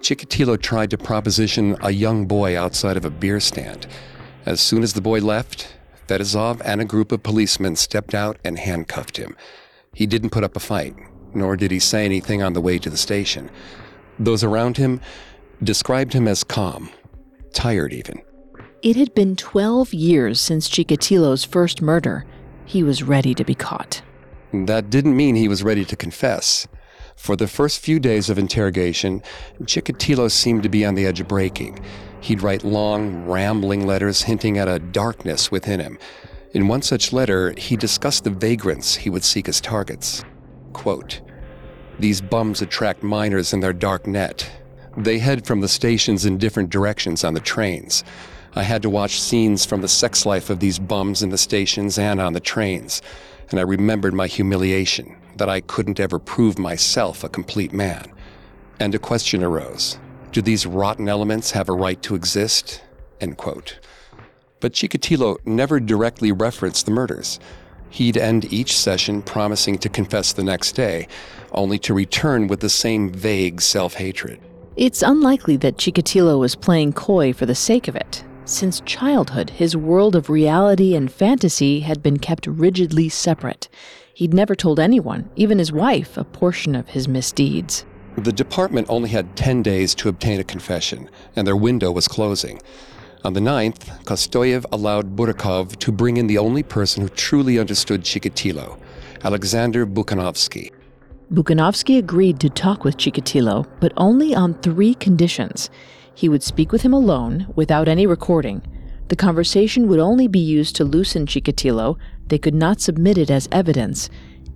Chikatilo 0.01 0.61
tried 0.61 0.90
to 0.90 0.99
proposition 0.99 1.76
a 1.82 1.90
young 1.90 2.26
boy 2.26 2.59
outside 2.59 2.97
of 2.97 3.05
a 3.05 3.11
beer 3.11 3.40
stand. 3.40 3.86
As 4.44 4.61
soon 4.61 4.82
as 4.82 4.92
the 4.92 5.01
boy 5.01 5.20
left, 5.20 5.74
Fetisov 6.07 6.62
and 6.64 6.80
a 6.80 6.84
group 6.84 7.11
of 7.11 7.22
policemen 7.22 7.76
stepped 7.76 8.14
out 8.14 8.38
and 8.44 8.59
handcuffed 8.59 9.16
him. 9.16 9.36
He 9.92 10.07
didn't 10.07 10.30
put 10.30 10.44
up 10.44 10.57
a 10.57 10.61
fight, 10.61 10.94
nor 11.34 11.57
did 11.57 11.70
he 11.70 11.80
say 11.80 12.05
anything 12.05 12.42
on 12.42 12.53
the 12.53 12.61
way 12.61 12.78
to 12.78 12.90
the 12.90 12.97
station. 12.97 13.51
Those 14.18 14.44
around 14.44 14.76
him 14.76 15.01
described 15.62 16.12
him 16.12 16.28
as 16.28 16.44
calm, 16.44 16.90
tired 17.53 17.92
even. 17.92 18.22
It 18.82 18.94
had 18.97 19.14
been 19.14 19.36
12 19.36 19.92
years 19.94 20.40
since 20.40 20.68
Chikatilo's 20.68 21.44
first 21.44 21.82
murder. 21.82 22.24
He 22.66 22.82
was 22.82 23.03
ready 23.03 23.34
to 23.34 23.44
be 23.44 23.55
caught. 23.55 24.03
That 24.53 24.90
didn't 24.90 25.16
mean 25.16 25.34
he 25.34 25.49
was 25.49 25.62
ready 25.62 25.84
to 25.86 25.97
confess. 25.97 26.68
For 27.17 27.35
the 27.35 27.49
first 27.49 27.81
few 27.81 27.99
days 27.99 28.31
of 28.31 28.39
interrogation, 28.39 29.23
Chikatilo 29.62 30.31
seemed 30.31 30.62
to 30.62 30.69
be 30.69 30.85
on 30.85 30.95
the 30.95 31.07
edge 31.07 31.19
of 31.19 31.27
breaking. 31.27 31.81
He'd 32.21 32.43
write 32.43 32.62
long, 32.62 33.25
rambling 33.27 33.87
letters 33.87 34.23
hinting 34.23 34.59
at 34.59 34.69
a 34.69 34.79
darkness 34.79 35.51
within 35.51 35.81
him. 35.81 35.99
In 36.53 36.69
one 36.69 36.83
such 36.83 37.12
letter, 37.12 37.53
he 37.57 37.77
discussed 37.77 38.25
the 38.25 38.31
vagrants 38.31 38.95
he 38.95 39.11
would 39.11 39.25
seek 39.25 39.49
as 39.49 39.61
targets. 39.61 40.25
Quote, 40.73 41.21
These 41.99 42.21
bums 42.21 42.62
attract 42.62 43.03
minors 43.03 43.53
in 43.53 43.61
their 43.61 43.73
dark 43.73 44.07
net. 44.07 44.49
They 44.97 45.19
head 45.19 45.47
from 45.47 45.61
the 45.61 45.69
stations 45.69 46.27
in 46.27 46.39
different 46.39 46.71
directions 46.71 47.25
on 47.25 47.35
the 47.35 47.41
trains. 47.41 48.05
I 48.55 48.62
had 48.62 48.83
to 48.83 48.91
watch 48.91 49.21
scenes 49.21 49.67
from 49.67 49.81
the 49.81 49.89
sex 49.89 50.25
life 50.27 50.49
of 50.49 50.61
these 50.61 50.79
bums 50.79 51.23
in 51.23 51.31
the 51.31 51.39
stations 51.39 51.99
and 51.99 52.21
on 52.21 52.35
the 52.35 52.41
trains, 52.41 53.03
and 53.51 53.59
I 53.59 53.64
remembered 53.64 54.14
my 54.14 54.27
humiliation 54.27 55.17
that 55.39 55.49
I 55.49 55.61
couldn't 55.61 56.01
ever 56.01 56.18
prove 56.18 56.59
myself 56.59 57.24
a 57.24 57.28
complete 57.28 57.72
man. 57.72 58.12
And 58.80 58.95
a 58.95 58.99
question 58.99 59.43
arose 59.43 59.99
Do 60.32 60.43
these 60.43 60.66
rotten 60.66 61.09
elements 61.09 61.51
have 61.53 61.68
a 61.68 61.72
right 61.72 62.01
to 62.03 62.14
exist? 62.14 62.82
End 63.20 63.37
quote. 63.37 63.78
But 64.61 64.72
Chikatilo 64.72 65.37
never 65.45 65.80
directly 65.80 66.32
referenced 66.32 66.87
the 66.87 66.93
murders. 66.93 67.39
He'd 67.91 68.16
end 68.16 68.53
each 68.53 68.76
session 68.76 69.22
promising 69.22 69.78
to 69.78 69.89
confess 69.89 70.32
the 70.32 70.43
next 70.43 70.72
day, 70.72 71.09
only 71.53 71.78
to 71.80 71.95
return 71.95 72.49
with 72.49 72.61
the 72.61 72.68
same 72.68 73.11
vague 73.11 73.61
self 73.61 73.95
hatred. 73.95 74.41
It's 74.76 75.03
unlikely 75.03 75.57
that 75.59 75.78
Chikatilo 75.78 76.39
was 76.39 76.55
playing 76.55 76.93
coy 76.93 77.32
for 77.32 77.47
the 77.47 77.55
sake 77.55 77.89
of 77.89 77.97
it. 77.97 78.24
Since 78.45 78.80
childhood, 78.82 79.51
his 79.51 79.76
world 79.76 80.14
of 80.14 80.28
reality 80.28 80.95
and 80.95 81.11
fantasy 81.11 81.80
had 81.80 82.03
been 82.03 82.18
kept 82.18 82.47
rigidly 82.47 83.09
separate. 83.09 83.68
He'd 84.17 84.33
never 84.33 84.55
told 84.55 84.81
anyone, 84.81 85.29
even 85.37 85.59
his 85.59 85.71
wife, 85.71 86.17
a 86.17 86.25
portion 86.25 86.75
of 86.75 86.89
his 86.89 87.07
misdeeds. 87.07 87.85
The 88.17 88.33
department 88.33 88.87
only 88.89 89.11
had 89.11 89.37
10 89.37 89.62
days 89.62 89.95
to 89.97 90.09
obtain 90.09 90.41
a 90.41 90.45
confession, 90.45 91.11
and 91.37 91.47
their 91.47 91.55
window 91.55 91.93
was 91.93 92.09
closing. 92.09 92.62
On 93.25 93.35
the 93.35 93.41
9th, 93.41 94.05
Kostoyev 94.05 94.64
allowed 94.73 95.17
Burakov 95.17 95.77
to 95.81 95.93
bring 95.93 96.17
in 96.17 96.29
the 96.29 96.39
only 96.39 96.62
person 96.62 97.03
who 97.03 97.11
truly 97.11 97.59
understood 97.59 98.05
Chikatilo, 98.05 98.81
Alexander 99.23 99.85
Bukhanovsky. 99.85 100.73
Bukhanovsky 101.31 101.99
agreed 101.99 102.41
to 102.41 102.49
talk 102.49 102.85
with 102.85 102.97
Chikatilo, 102.97 103.67
but 103.81 103.93
only 103.99 104.35
on 104.35 104.55
three 104.62 104.95
conditions. 104.95 105.69
He 106.14 106.31
would 106.31 106.43
speak 106.43 106.73
with 106.73 106.81
him 106.81 106.95
alone, 106.95 107.53
without 107.55 107.87
any 107.87 108.07
recording. 108.07 108.62
The 109.09 109.17
conversation 109.17 109.87
would 109.89 110.01
only 110.01 110.27
be 110.27 110.41
used 110.41 110.77
to 110.77 110.85
loosen 110.85 111.27
Chikatilo, 111.27 111.97
they 112.27 112.39
could 112.39 112.55
not 112.55 112.81
submit 112.81 113.19
it 113.19 113.31
as 113.31 113.49
evidence. 113.53 114.11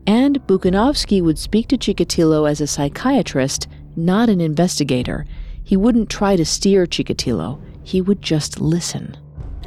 And 0.06 0.44
Bukhanovsky 0.46 1.22
would 1.22 1.38
speak 1.38 1.68
to 1.68 1.78
Chikatilo 1.78 2.50
as 2.50 2.60
a 2.60 2.66
psychiatrist, 2.66 3.68
not 3.94 4.28
an 4.28 4.40
investigator. 4.40 5.24
He 5.62 5.76
wouldn't 5.76 6.10
try 6.10 6.34
to 6.36 6.44
steer 6.44 6.86
Chikatilo, 6.86 7.60
he 7.84 8.00
would 8.00 8.22
just 8.22 8.60
listen. 8.60 9.16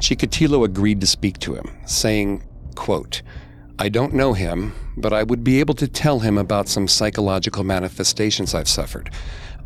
Chikatilo 0.00 0.64
agreed 0.64 1.00
to 1.00 1.06
speak 1.06 1.38
to 1.38 1.54
him, 1.54 1.70
saying, 1.86 2.46
quote, 2.74 3.22
I 3.78 3.88
don't 3.88 4.14
know 4.14 4.34
him, 4.34 4.72
but 4.96 5.12
I 5.12 5.22
would 5.22 5.42
be 5.42 5.60
able 5.60 5.74
to 5.74 5.88
tell 5.88 6.20
him 6.20 6.36
about 6.36 6.68
some 6.68 6.86
psychological 6.86 7.64
manifestations 7.64 8.54
I've 8.54 8.68
suffered. 8.68 9.10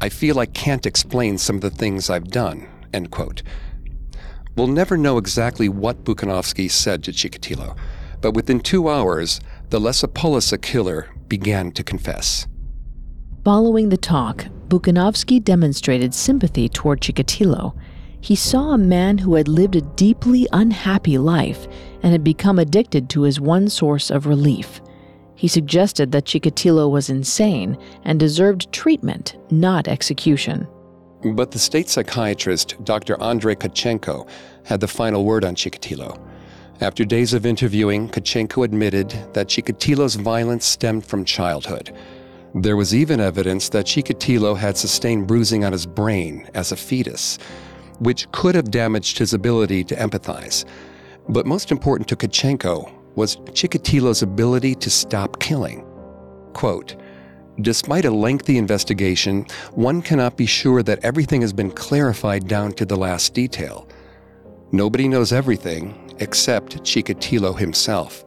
I 0.00 0.08
feel 0.08 0.38
I 0.38 0.46
can't 0.46 0.86
explain 0.86 1.38
some 1.38 1.56
of 1.56 1.62
the 1.62 1.70
things 1.70 2.08
I've 2.08 2.28
done. 2.28 2.68
End 2.94 3.10
quote. 3.10 3.42
We'll 4.58 4.66
never 4.66 4.96
know 4.96 5.18
exactly 5.18 5.68
what 5.68 6.02
Bukhanovsky 6.02 6.68
said 6.68 7.04
to 7.04 7.12
Chikatilo, 7.12 7.76
but 8.20 8.34
within 8.34 8.58
two 8.58 8.88
hours, 8.88 9.40
the 9.70 9.78
Lesopolosa 9.78 10.60
killer 10.60 11.10
began 11.28 11.70
to 11.70 11.84
confess. 11.84 12.48
Following 13.44 13.90
the 13.90 13.96
talk, 13.96 14.46
Bukhanovsky 14.66 15.38
demonstrated 15.38 16.12
sympathy 16.12 16.68
toward 16.68 17.00
Chikatilo. 17.00 17.78
He 18.20 18.34
saw 18.34 18.72
a 18.72 18.78
man 18.78 19.18
who 19.18 19.36
had 19.36 19.46
lived 19.46 19.76
a 19.76 19.80
deeply 19.80 20.48
unhappy 20.52 21.18
life 21.18 21.68
and 22.02 22.10
had 22.10 22.24
become 22.24 22.58
addicted 22.58 23.08
to 23.10 23.22
his 23.22 23.40
one 23.40 23.68
source 23.68 24.10
of 24.10 24.26
relief. 24.26 24.80
He 25.36 25.46
suggested 25.46 26.10
that 26.10 26.24
Chikatilo 26.24 26.90
was 26.90 27.10
insane 27.10 27.78
and 28.02 28.18
deserved 28.18 28.72
treatment, 28.72 29.36
not 29.52 29.86
execution. 29.86 30.66
But 31.24 31.50
the 31.50 31.58
state 31.58 31.88
psychiatrist, 31.88 32.76
Dr. 32.84 33.20
Andrei 33.20 33.56
Kachenko, 33.56 34.28
had 34.64 34.80
the 34.80 34.86
final 34.86 35.24
word 35.24 35.44
on 35.44 35.56
Chikatilo. 35.56 36.20
After 36.80 37.04
days 37.04 37.34
of 37.34 37.44
interviewing, 37.44 38.08
Kachenko 38.08 38.64
admitted 38.64 39.10
that 39.32 39.48
Chikatilo's 39.48 40.14
violence 40.14 40.64
stemmed 40.64 41.04
from 41.04 41.24
childhood. 41.24 41.92
There 42.54 42.76
was 42.76 42.94
even 42.94 43.20
evidence 43.20 43.68
that 43.70 43.86
Chikatilo 43.86 44.56
had 44.56 44.76
sustained 44.76 45.26
bruising 45.26 45.64
on 45.64 45.72
his 45.72 45.86
brain 45.86 46.48
as 46.54 46.70
a 46.70 46.76
fetus, 46.76 47.38
which 47.98 48.30
could 48.30 48.54
have 48.54 48.70
damaged 48.70 49.18
his 49.18 49.34
ability 49.34 49.82
to 49.84 49.96
empathize. 49.96 50.64
But 51.28 51.46
most 51.46 51.72
important 51.72 52.08
to 52.10 52.16
Kachenko 52.16 52.92
was 53.16 53.36
Chikatilo's 53.36 54.22
ability 54.22 54.76
to 54.76 54.88
stop 54.88 55.40
killing. 55.40 55.84
Quote, 56.52 56.94
Despite 57.60 58.04
a 58.04 58.10
lengthy 58.10 58.56
investigation, 58.56 59.44
one 59.72 60.00
cannot 60.00 60.36
be 60.36 60.46
sure 60.46 60.82
that 60.84 61.04
everything 61.04 61.40
has 61.40 61.52
been 61.52 61.72
clarified 61.72 62.46
down 62.46 62.72
to 62.74 62.86
the 62.86 62.96
last 62.96 63.34
detail. 63.34 63.88
Nobody 64.70 65.08
knows 65.08 65.32
everything 65.32 66.14
except 66.20 66.84
Chikatilo 66.84 67.58
himself. 67.58 68.24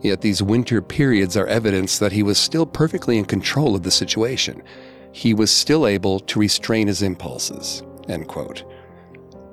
Yet 0.00 0.22
these 0.22 0.42
winter 0.42 0.82
periods 0.82 1.36
are 1.36 1.46
evidence 1.46 1.98
that 2.00 2.12
he 2.12 2.24
was 2.24 2.36
still 2.36 2.66
perfectly 2.66 3.16
in 3.16 3.26
control 3.26 3.76
of 3.76 3.84
the 3.84 3.92
situation. 3.92 4.60
He 5.12 5.34
was 5.34 5.52
still 5.52 5.86
able 5.86 6.18
to 6.20 6.40
restrain 6.40 6.88
his 6.88 7.00
impulses. 7.00 7.84
End 8.08 8.26
quote. 8.26 8.64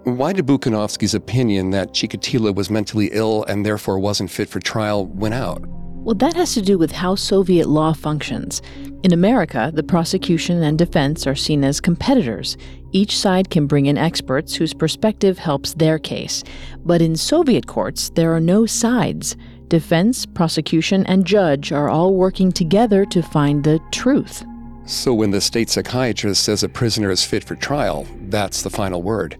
Why 0.03 0.34
did 0.34 0.47
Bukhanovsky's 0.47 1.13
opinion 1.13 1.69
that 1.72 1.93
Chikatilo 1.93 2.55
was 2.55 2.72
mentally 2.72 3.09
ill 3.11 3.43
and 3.43 3.63
therefore 3.63 3.99
wasn't 3.99 4.32
fit 4.32 4.49
for 4.49 4.59
trial 4.59 5.05
win 5.05 5.32
out? 5.32 5.63
Well, 6.04 6.16
that 6.16 6.34
has 6.34 6.56
to 6.56 6.64
do 6.64 6.80
with 6.80 6.91
how 6.91 7.14
Soviet 7.14 7.70
law 7.70 7.93
functions. 7.93 8.64
In 9.04 9.14
America, 9.14 9.72
the 9.72 9.84
prosecution 9.84 10.64
and 10.64 10.76
defense 10.76 11.28
are 11.28 11.36
seen 11.36 11.64
as 11.64 11.80
competitors. 11.80 12.58
Each 12.91 13.16
side 13.16 13.52
can 13.52 13.68
bring 13.68 13.86
in 13.86 13.99
experts 13.99 14.56
whose 14.56 14.74
perspective 14.74 15.38
helps 15.38 15.76
their 15.76 15.99
case. 15.99 16.43
But 16.84 17.04
in 17.04 17.16
Soviet 17.16 17.68
courts, 17.68 18.10
there 18.16 18.34
are 18.34 18.39
no 18.39 18.66
sides. 18.66 19.38
Defense, 19.68 20.26
prosecution, 20.26 21.06
and 21.06 21.24
judge 21.24 21.72
are 21.72 21.88
all 21.88 22.16
working 22.16 22.52
together 22.52 23.06
to 23.06 23.22
find 23.22 23.64
the 23.64 23.80
truth. 23.91 24.43
So 24.88 25.14
when 25.14 25.30
the 25.30 25.39
state 25.39 25.70
psychiatrist 25.70 26.43
says 26.43 26.64
a 26.64 26.70
prisoner 26.70 27.12
is 27.12 27.24
fit 27.24 27.43
for 27.43 27.56
trial, 27.56 28.08
that's 28.22 28.64
the 28.64 28.72
final 28.72 29.04
word. 29.04 29.39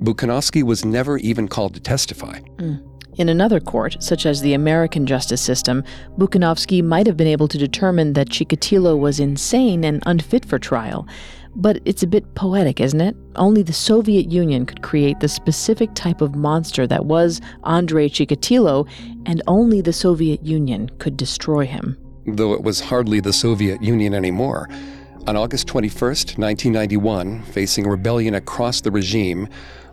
Bukhanovsky 0.00 0.62
was 0.62 0.82
never 0.82 1.18
even 1.18 1.46
called 1.46 1.74
to 1.74 1.80
testify. 1.80 2.40
Mm. 2.56 2.89
In 3.20 3.28
another 3.28 3.60
court, 3.60 4.02
such 4.02 4.24
as 4.24 4.40
the 4.40 4.54
American 4.54 5.04
justice 5.04 5.42
system, 5.42 5.84
Bukhanovsky 6.16 6.82
might 6.82 7.06
have 7.06 7.18
been 7.18 7.26
able 7.26 7.48
to 7.48 7.58
determine 7.58 8.14
that 8.14 8.30
Chikatilo 8.30 8.98
was 8.98 9.20
insane 9.20 9.84
and 9.84 10.02
unfit 10.06 10.46
for 10.46 10.58
trial. 10.58 11.06
But 11.54 11.82
it's 11.84 12.02
a 12.02 12.06
bit 12.06 12.34
poetic, 12.34 12.80
isn't 12.80 13.00
it? 13.02 13.14
Only 13.36 13.62
the 13.62 13.74
Soviet 13.74 14.32
Union 14.32 14.64
could 14.64 14.80
create 14.80 15.20
the 15.20 15.28
specific 15.28 15.92
type 15.92 16.22
of 16.22 16.34
monster 16.34 16.86
that 16.86 17.04
was 17.04 17.42
Andrei 17.64 18.08
Chikatilo, 18.08 18.88
and 19.26 19.42
only 19.46 19.82
the 19.82 19.92
Soviet 19.92 20.42
Union 20.42 20.88
could 20.96 21.18
destroy 21.18 21.66
him. 21.66 21.98
Though 22.26 22.54
it 22.54 22.62
was 22.62 22.80
hardly 22.80 23.20
the 23.20 23.34
Soviet 23.34 23.82
Union 23.82 24.14
anymore. 24.14 24.70
On 25.26 25.36
August 25.36 25.66
21, 25.66 25.92
1991, 25.92 27.42
facing 27.42 27.86
rebellion 27.86 28.34
across 28.34 28.80
the 28.80 28.90
regime, 28.90 29.46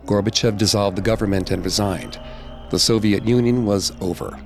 Gorbachev 0.06 0.56
dissolved 0.56 0.96
the 0.96 1.02
government 1.02 1.50
and 1.50 1.62
resigned. 1.62 2.18
The 2.70 2.78
Soviet 2.78 3.26
Union 3.26 3.64
was 3.64 3.92
over. 4.00 4.38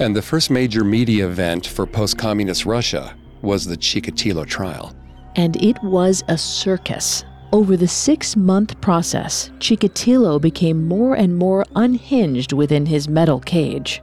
And 0.00 0.14
the 0.14 0.22
first 0.22 0.50
major 0.50 0.84
media 0.84 1.26
event 1.26 1.66
for 1.66 1.86
post 1.86 2.18
communist 2.18 2.66
Russia 2.66 3.16
was 3.42 3.64
the 3.64 3.76
Chikatilo 3.76 4.46
trial. 4.46 4.94
And 5.36 5.56
it 5.62 5.82
was 5.82 6.22
a 6.28 6.36
circus. 6.36 7.24
Over 7.52 7.76
the 7.76 7.88
six 7.88 8.36
month 8.36 8.80
process, 8.80 9.50
Chikatilo 9.60 10.40
became 10.40 10.88
more 10.88 11.14
and 11.14 11.36
more 11.36 11.64
unhinged 11.76 12.52
within 12.52 12.84
his 12.84 13.08
metal 13.08 13.40
cage. 13.40 14.02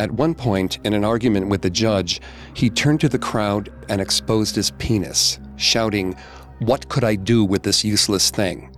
At 0.00 0.10
one 0.10 0.34
point, 0.34 0.78
in 0.84 0.92
an 0.92 1.04
argument 1.04 1.48
with 1.48 1.62
the 1.62 1.70
judge, 1.70 2.20
he 2.54 2.70
turned 2.70 3.00
to 3.00 3.08
the 3.08 3.18
crowd 3.18 3.70
and 3.88 4.00
exposed 4.00 4.56
his 4.56 4.70
penis, 4.72 5.38
shouting, 5.56 6.16
What 6.58 6.88
could 6.88 7.04
I 7.04 7.14
do 7.14 7.44
with 7.44 7.62
this 7.62 7.84
useless 7.84 8.30
thing? 8.30 8.74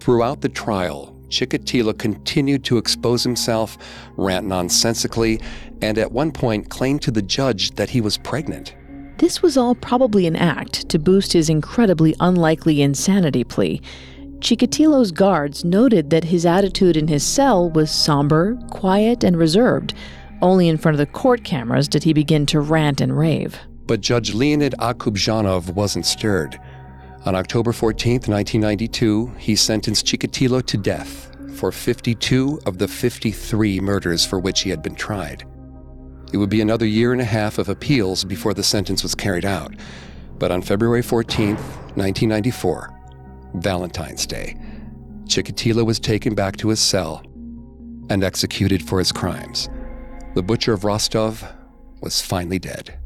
Throughout 0.00 0.40
the 0.42 0.48
trial, 0.48 1.13
Chikatilo 1.28 1.96
continued 1.98 2.64
to 2.64 2.78
expose 2.78 3.22
himself, 3.22 3.76
rant 4.16 4.46
nonsensically, 4.46 5.40
and 5.82 5.98
at 5.98 6.12
one 6.12 6.32
point 6.32 6.70
claimed 6.70 7.02
to 7.02 7.10
the 7.10 7.22
judge 7.22 7.72
that 7.72 7.90
he 7.90 8.00
was 8.00 8.16
pregnant. 8.16 8.74
This 9.18 9.42
was 9.42 9.56
all 9.56 9.74
probably 9.74 10.26
an 10.26 10.36
act 10.36 10.88
to 10.88 10.98
boost 10.98 11.32
his 11.32 11.48
incredibly 11.48 12.14
unlikely 12.20 12.82
insanity 12.82 13.44
plea. 13.44 13.80
Chikatilo's 14.40 15.12
guards 15.12 15.64
noted 15.64 16.10
that 16.10 16.24
his 16.24 16.44
attitude 16.44 16.96
in 16.96 17.08
his 17.08 17.24
cell 17.24 17.70
was 17.70 17.90
somber, 17.90 18.56
quiet, 18.70 19.24
and 19.24 19.36
reserved. 19.36 19.94
Only 20.42 20.68
in 20.68 20.76
front 20.76 20.94
of 20.94 20.98
the 20.98 21.12
court 21.12 21.44
cameras 21.44 21.88
did 21.88 22.04
he 22.04 22.12
begin 22.12 22.44
to 22.46 22.60
rant 22.60 23.00
and 23.00 23.16
rave. 23.16 23.58
But 23.86 24.00
Judge 24.00 24.34
Leonid 24.34 24.74
Akubzhanov 24.78 25.74
wasn't 25.74 26.06
stirred. 26.06 26.58
On 27.26 27.34
October 27.34 27.72
14, 27.72 28.12
1992, 28.26 29.28
he 29.38 29.56
sentenced 29.56 30.04
Chikatilo 30.04 30.64
to 30.66 30.76
death 30.76 31.34
for 31.54 31.72
52 31.72 32.60
of 32.66 32.76
the 32.76 32.86
53 32.86 33.80
murders 33.80 34.26
for 34.26 34.38
which 34.38 34.60
he 34.60 34.68
had 34.68 34.82
been 34.82 34.94
tried. 34.94 35.44
It 36.34 36.36
would 36.36 36.50
be 36.50 36.60
another 36.60 36.84
year 36.84 37.12
and 37.12 37.22
a 37.22 37.24
half 37.24 37.56
of 37.56 37.70
appeals 37.70 38.24
before 38.24 38.52
the 38.52 38.62
sentence 38.62 39.02
was 39.02 39.14
carried 39.14 39.46
out. 39.46 39.74
But 40.38 40.50
on 40.50 40.60
February 40.60 41.00
14, 41.00 41.54
1994, 41.54 43.00
Valentine's 43.54 44.26
Day, 44.26 44.58
Chikatilo 45.24 45.86
was 45.86 45.98
taken 45.98 46.34
back 46.34 46.58
to 46.58 46.68
his 46.68 46.80
cell 46.80 47.22
and 48.10 48.22
executed 48.22 48.86
for 48.86 48.98
his 48.98 49.12
crimes. 49.12 49.70
The 50.34 50.42
butcher 50.42 50.74
of 50.74 50.84
Rostov 50.84 51.42
was 52.02 52.20
finally 52.20 52.58
dead. 52.58 52.98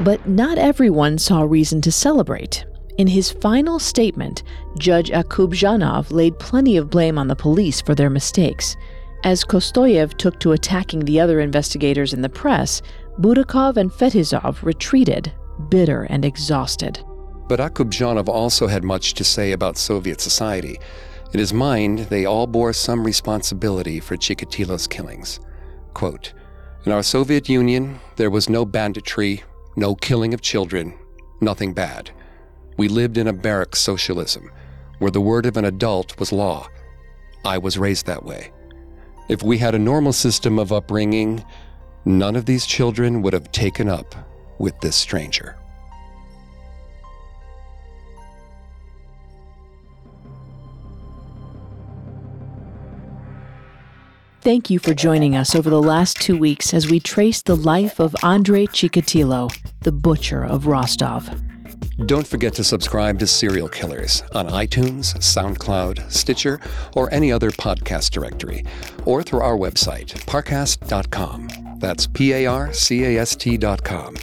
But 0.00 0.28
not 0.28 0.58
everyone 0.58 1.16
saw 1.16 1.42
reason 1.42 1.80
to 1.80 1.92
celebrate. 1.92 2.66
In 2.96 3.08
his 3.08 3.30
final 3.30 3.80
statement, 3.80 4.44
Judge 4.78 5.10
Akubzhanov 5.10 6.12
laid 6.12 6.38
plenty 6.38 6.76
of 6.76 6.90
blame 6.90 7.18
on 7.18 7.26
the 7.26 7.34
police 7.34 7.80
for 7.80 7.94
their 7.94 8.10
mistakes. 8.10 8.76
As 9.24 9.42
Kostoyev 9.42 10.16
took 10.16 10.38
to 10.40 10.52
attacking 10.52 11.00
the 11.00 11.18
other 11.18 11.40
investigators 11.40 12.12
in 12.12 12.22
the 12.22 12.28
press, 12.28 12.82
Burakov 13.20 13.76
and 13.76 13.90
Fetisov 13.90 14.62
retreated, 14.62 15.32
bitter 15.68 16.04
and 16.04 16.24
exhausted. 16.24 17.02
But 17.48 17.58
Akubzhanov 17.58 18.28
also 18.28 18.68
had 18.68 18.84
much 18.84 19.14
to 19.14 19.24
say 19.24 19.52
about 19.52 19.76
Soviet 19.76 20.20
society. 20.20 20.78
In 21.32 21.40
his 21.40 21.52
mind, 21.52 22.00
they 22.10 22.26
all 22.26 22.46
bore 22.46 22.72
some 22.72 23.04
responsibility 23.04 23.98
for 23.98 24.16
Chikatilo's 24.16 24.86
killings. 24.86 25.40
Quote, 25.94 26.32
In 26.84 26.92
our 26.92 27.02
Soviet 27.02 27.48
Union, 27.48 27.98
there 28.14 28.30
was 28.30 28.48
no 28.48 28.64
banditry, 28.64 29.42
no 29.74 29.96
killing 29.96 30.32
of 30.32 30.42
children, 30.42 30.94
nothing 31.40 31.74
bad. 31.74 32.12
We 32.76 32.88
lived 32.88 33.18
in 33.18 33.28
a 33.28 33.32
barrack 33.32 33.76
socialism, 33.76 34.50
where 34.98 35.10
the 35.10 35.20
word 35.20 35.46
of 35.46 35.56
an 35.56 35.64
adult 35.64 36.18
was 36.18 36.32
law. 36.32 36.68
I 37.44 37.58
was 37.58 37.78
raised 37.78 38.06
that 38.06 38.24
way. 38.24 38.52
If 39.28 39.42
we 39.42 39.58
had 39.58 39.74
a 39.74 39.78
normal 39.78 40.12
system 40.12 40.58
of 40.58 40.72
upbringing, 40.72 41.44
none 42.04 42.36
of 42.36 42.46
these 42.46 42.66
children 42.66 43.22
would 43.22 43.32
have 43.32 43.52
taken 43.52 43.88
up 43.88 44.14
with 44.58 44.78
this 44.80 44.96
stranger. 44.96 45.56
Thank 54.42 54.68
you 54.68 54.78
for 54.78 54.92
joining 54.92 55.34
us 55.34 55.54
over 55.54 55.70
the 55.70 55.80
last 55.80 56.20
two 56.20 56.36
weeks 56.36 56.74
as 56.74 56.90
we 56.90 57.00
trace 57.00 57.40
the 57.40 57.56
life 57.56 57.98
of 57.98 58.14
Andrei 58.22 58.66
Chikatilo, 58.66 59.50
the 59.80 59.92
butcher 59.92 60.44
of 60.44 60.66
Rostov. 60.66 61.30
Don't 62.06 62.26
forget 62.26 62.54
to 62.54 62.64
subscribe 62.64 63.18
to 63.20 63.26
Serial 63.26 63.68
Killers 63.68 64.22
on 64.32 64.48
iTunes, 64.48 65.14
SoundCloud, 65.16 66.10
Stitcher, 66.10 66.60
or 66.94 67.12
any 67.12 67.30
other 67.30 67.50
podcast 67.50 68.10
directory, 68.10 68.64
or 69.04 69.22
through 69.22 69.40
our 69.40 69.56
website, 69.56 70.08
parcast.com. 70.26 71.78
That's 71.78 72.06
P 72.06 72.32
A 72.32 72.46
R 72.46 72.72
C 72.72 73.04
A 73.04 73.20
S 73.20 73.36
T.com. 73.36 74.16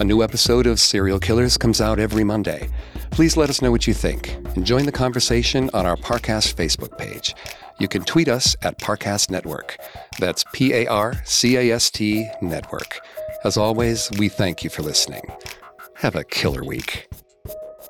A 0.00 0.04
new 0.04 0.22
episode 0.22 0.66
of 0.66 0.80
Serial 0.80 1.20
Killers 1.20 1.56
comes 1.56 1.80
out 1.80 1.98
every 1.98 2.24
Monday. 2.24 2.68
Please 3.10 3.36
let 3.36 3.48
us 3.48 3.62
know 3.62 3.70
what 3.70 3.86
you 3.86 3.94
think 3.94 4.34
and 4.56 4.66
join 4.66 4.86
the 4.86 4.92
conversation 4.92 5.70
on 5.72 5.86
our 5.86 5.96
Parcast 5.96 6.54
Facebook 6.54 6.98
page. 6.98 7.34
You 7.78 7.88
can 7.88 8.02
tweet 8.02 8.28
us 8.28 8.56
at 8.62 8.78
Parcast 8.78 9.30
Network. 9.30 9.78
That's 10.18 10.44
P 10.52 10.72
A 10.72 10.86
R 10.86 11.14
C 11.24 11.56
A 11.56 11.70
S 11.72 11.90
T 11.90 12.28
Network. 12.42 13.00
As 13.44 13.56
always, 13.56 14.10
we 14.18 14.28
thank 14.28 14.64
you 14.64 14.70
for 14.70 14.82
listening. 14.82 15.22
Have 16.04 16.16
a 16.16 16.24
killer 16.24 16.62
week. 16.62 17.08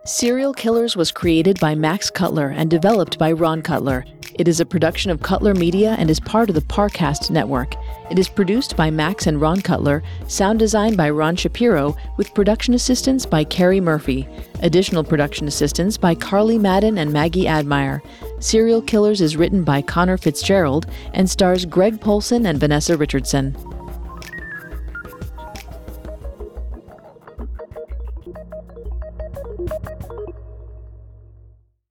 Serial 0.05 0.55
Killers 0.55 0.95
was 0.95 1.11
created 1.11 1.59
by 1.59 1.75
Max 1.75 2.11
Cutler 2.11 2.51
and 2.51 2.71
developed 2.71 3.19
by 3.19 3.33
Ron 3.33 3.61
Cutler. 3.61 4.05
It 4.37 4.47
is 4.47 4.61
a 4.61 4.65
production 4.65 5.11
of 5.11 5.21
Cutler 5.21 5.53
Media 5.53 5.97
and 5.99 6.09
is 6.09 6.21
part 6.21 6.49
of 6.49 6.55
the 6.55 6.61
Parcast 6.61 7.33
network. 7.33 7.75
It 8.13 8.19
is 8.21 8.29
produced 8.29 8.77
by 8.77 8.89
Max 8.89 9.27
and 9.27 9.41
Ron 9.41 9.61
Cutler, 9.63 10.01
sound 10.29 10.61
design 10.61 10.95
by 10.95 11.11
Ron 11.11 11.35
Shapiro, 11.35 11.97
with 12.17 12.33
production 12.35 12.75
assistance 12.75 13.27
by 13.27 13.43
Carrie 13.43 13.81
Murphy. 13.81 14.29
Additional 14.61 15.03
production 15.03 15.49
assistance 15.49 15.97
by 15.97 16.15
Carly 16.15 16.57
Madden 16.57 16.99
and 16.99 17.13
Maggie 17.13 17.49
Admire. 17.49 18.01
Serial 18.39 18.81
Killers 18.81 19.21
is 19.21 19.37
written 19.37 19.65
by 19.65 19.83
Connor 19.83 20.19
Fitzgerald 20.19 20.87
and 21.15 21.29
stars 21.29 21.65
Greg 21.65 22.01
Polcyn 22.01 22.47
and 22.47 22.61
Vanessa 22.61 22.97
Richardson. 22.97 23.57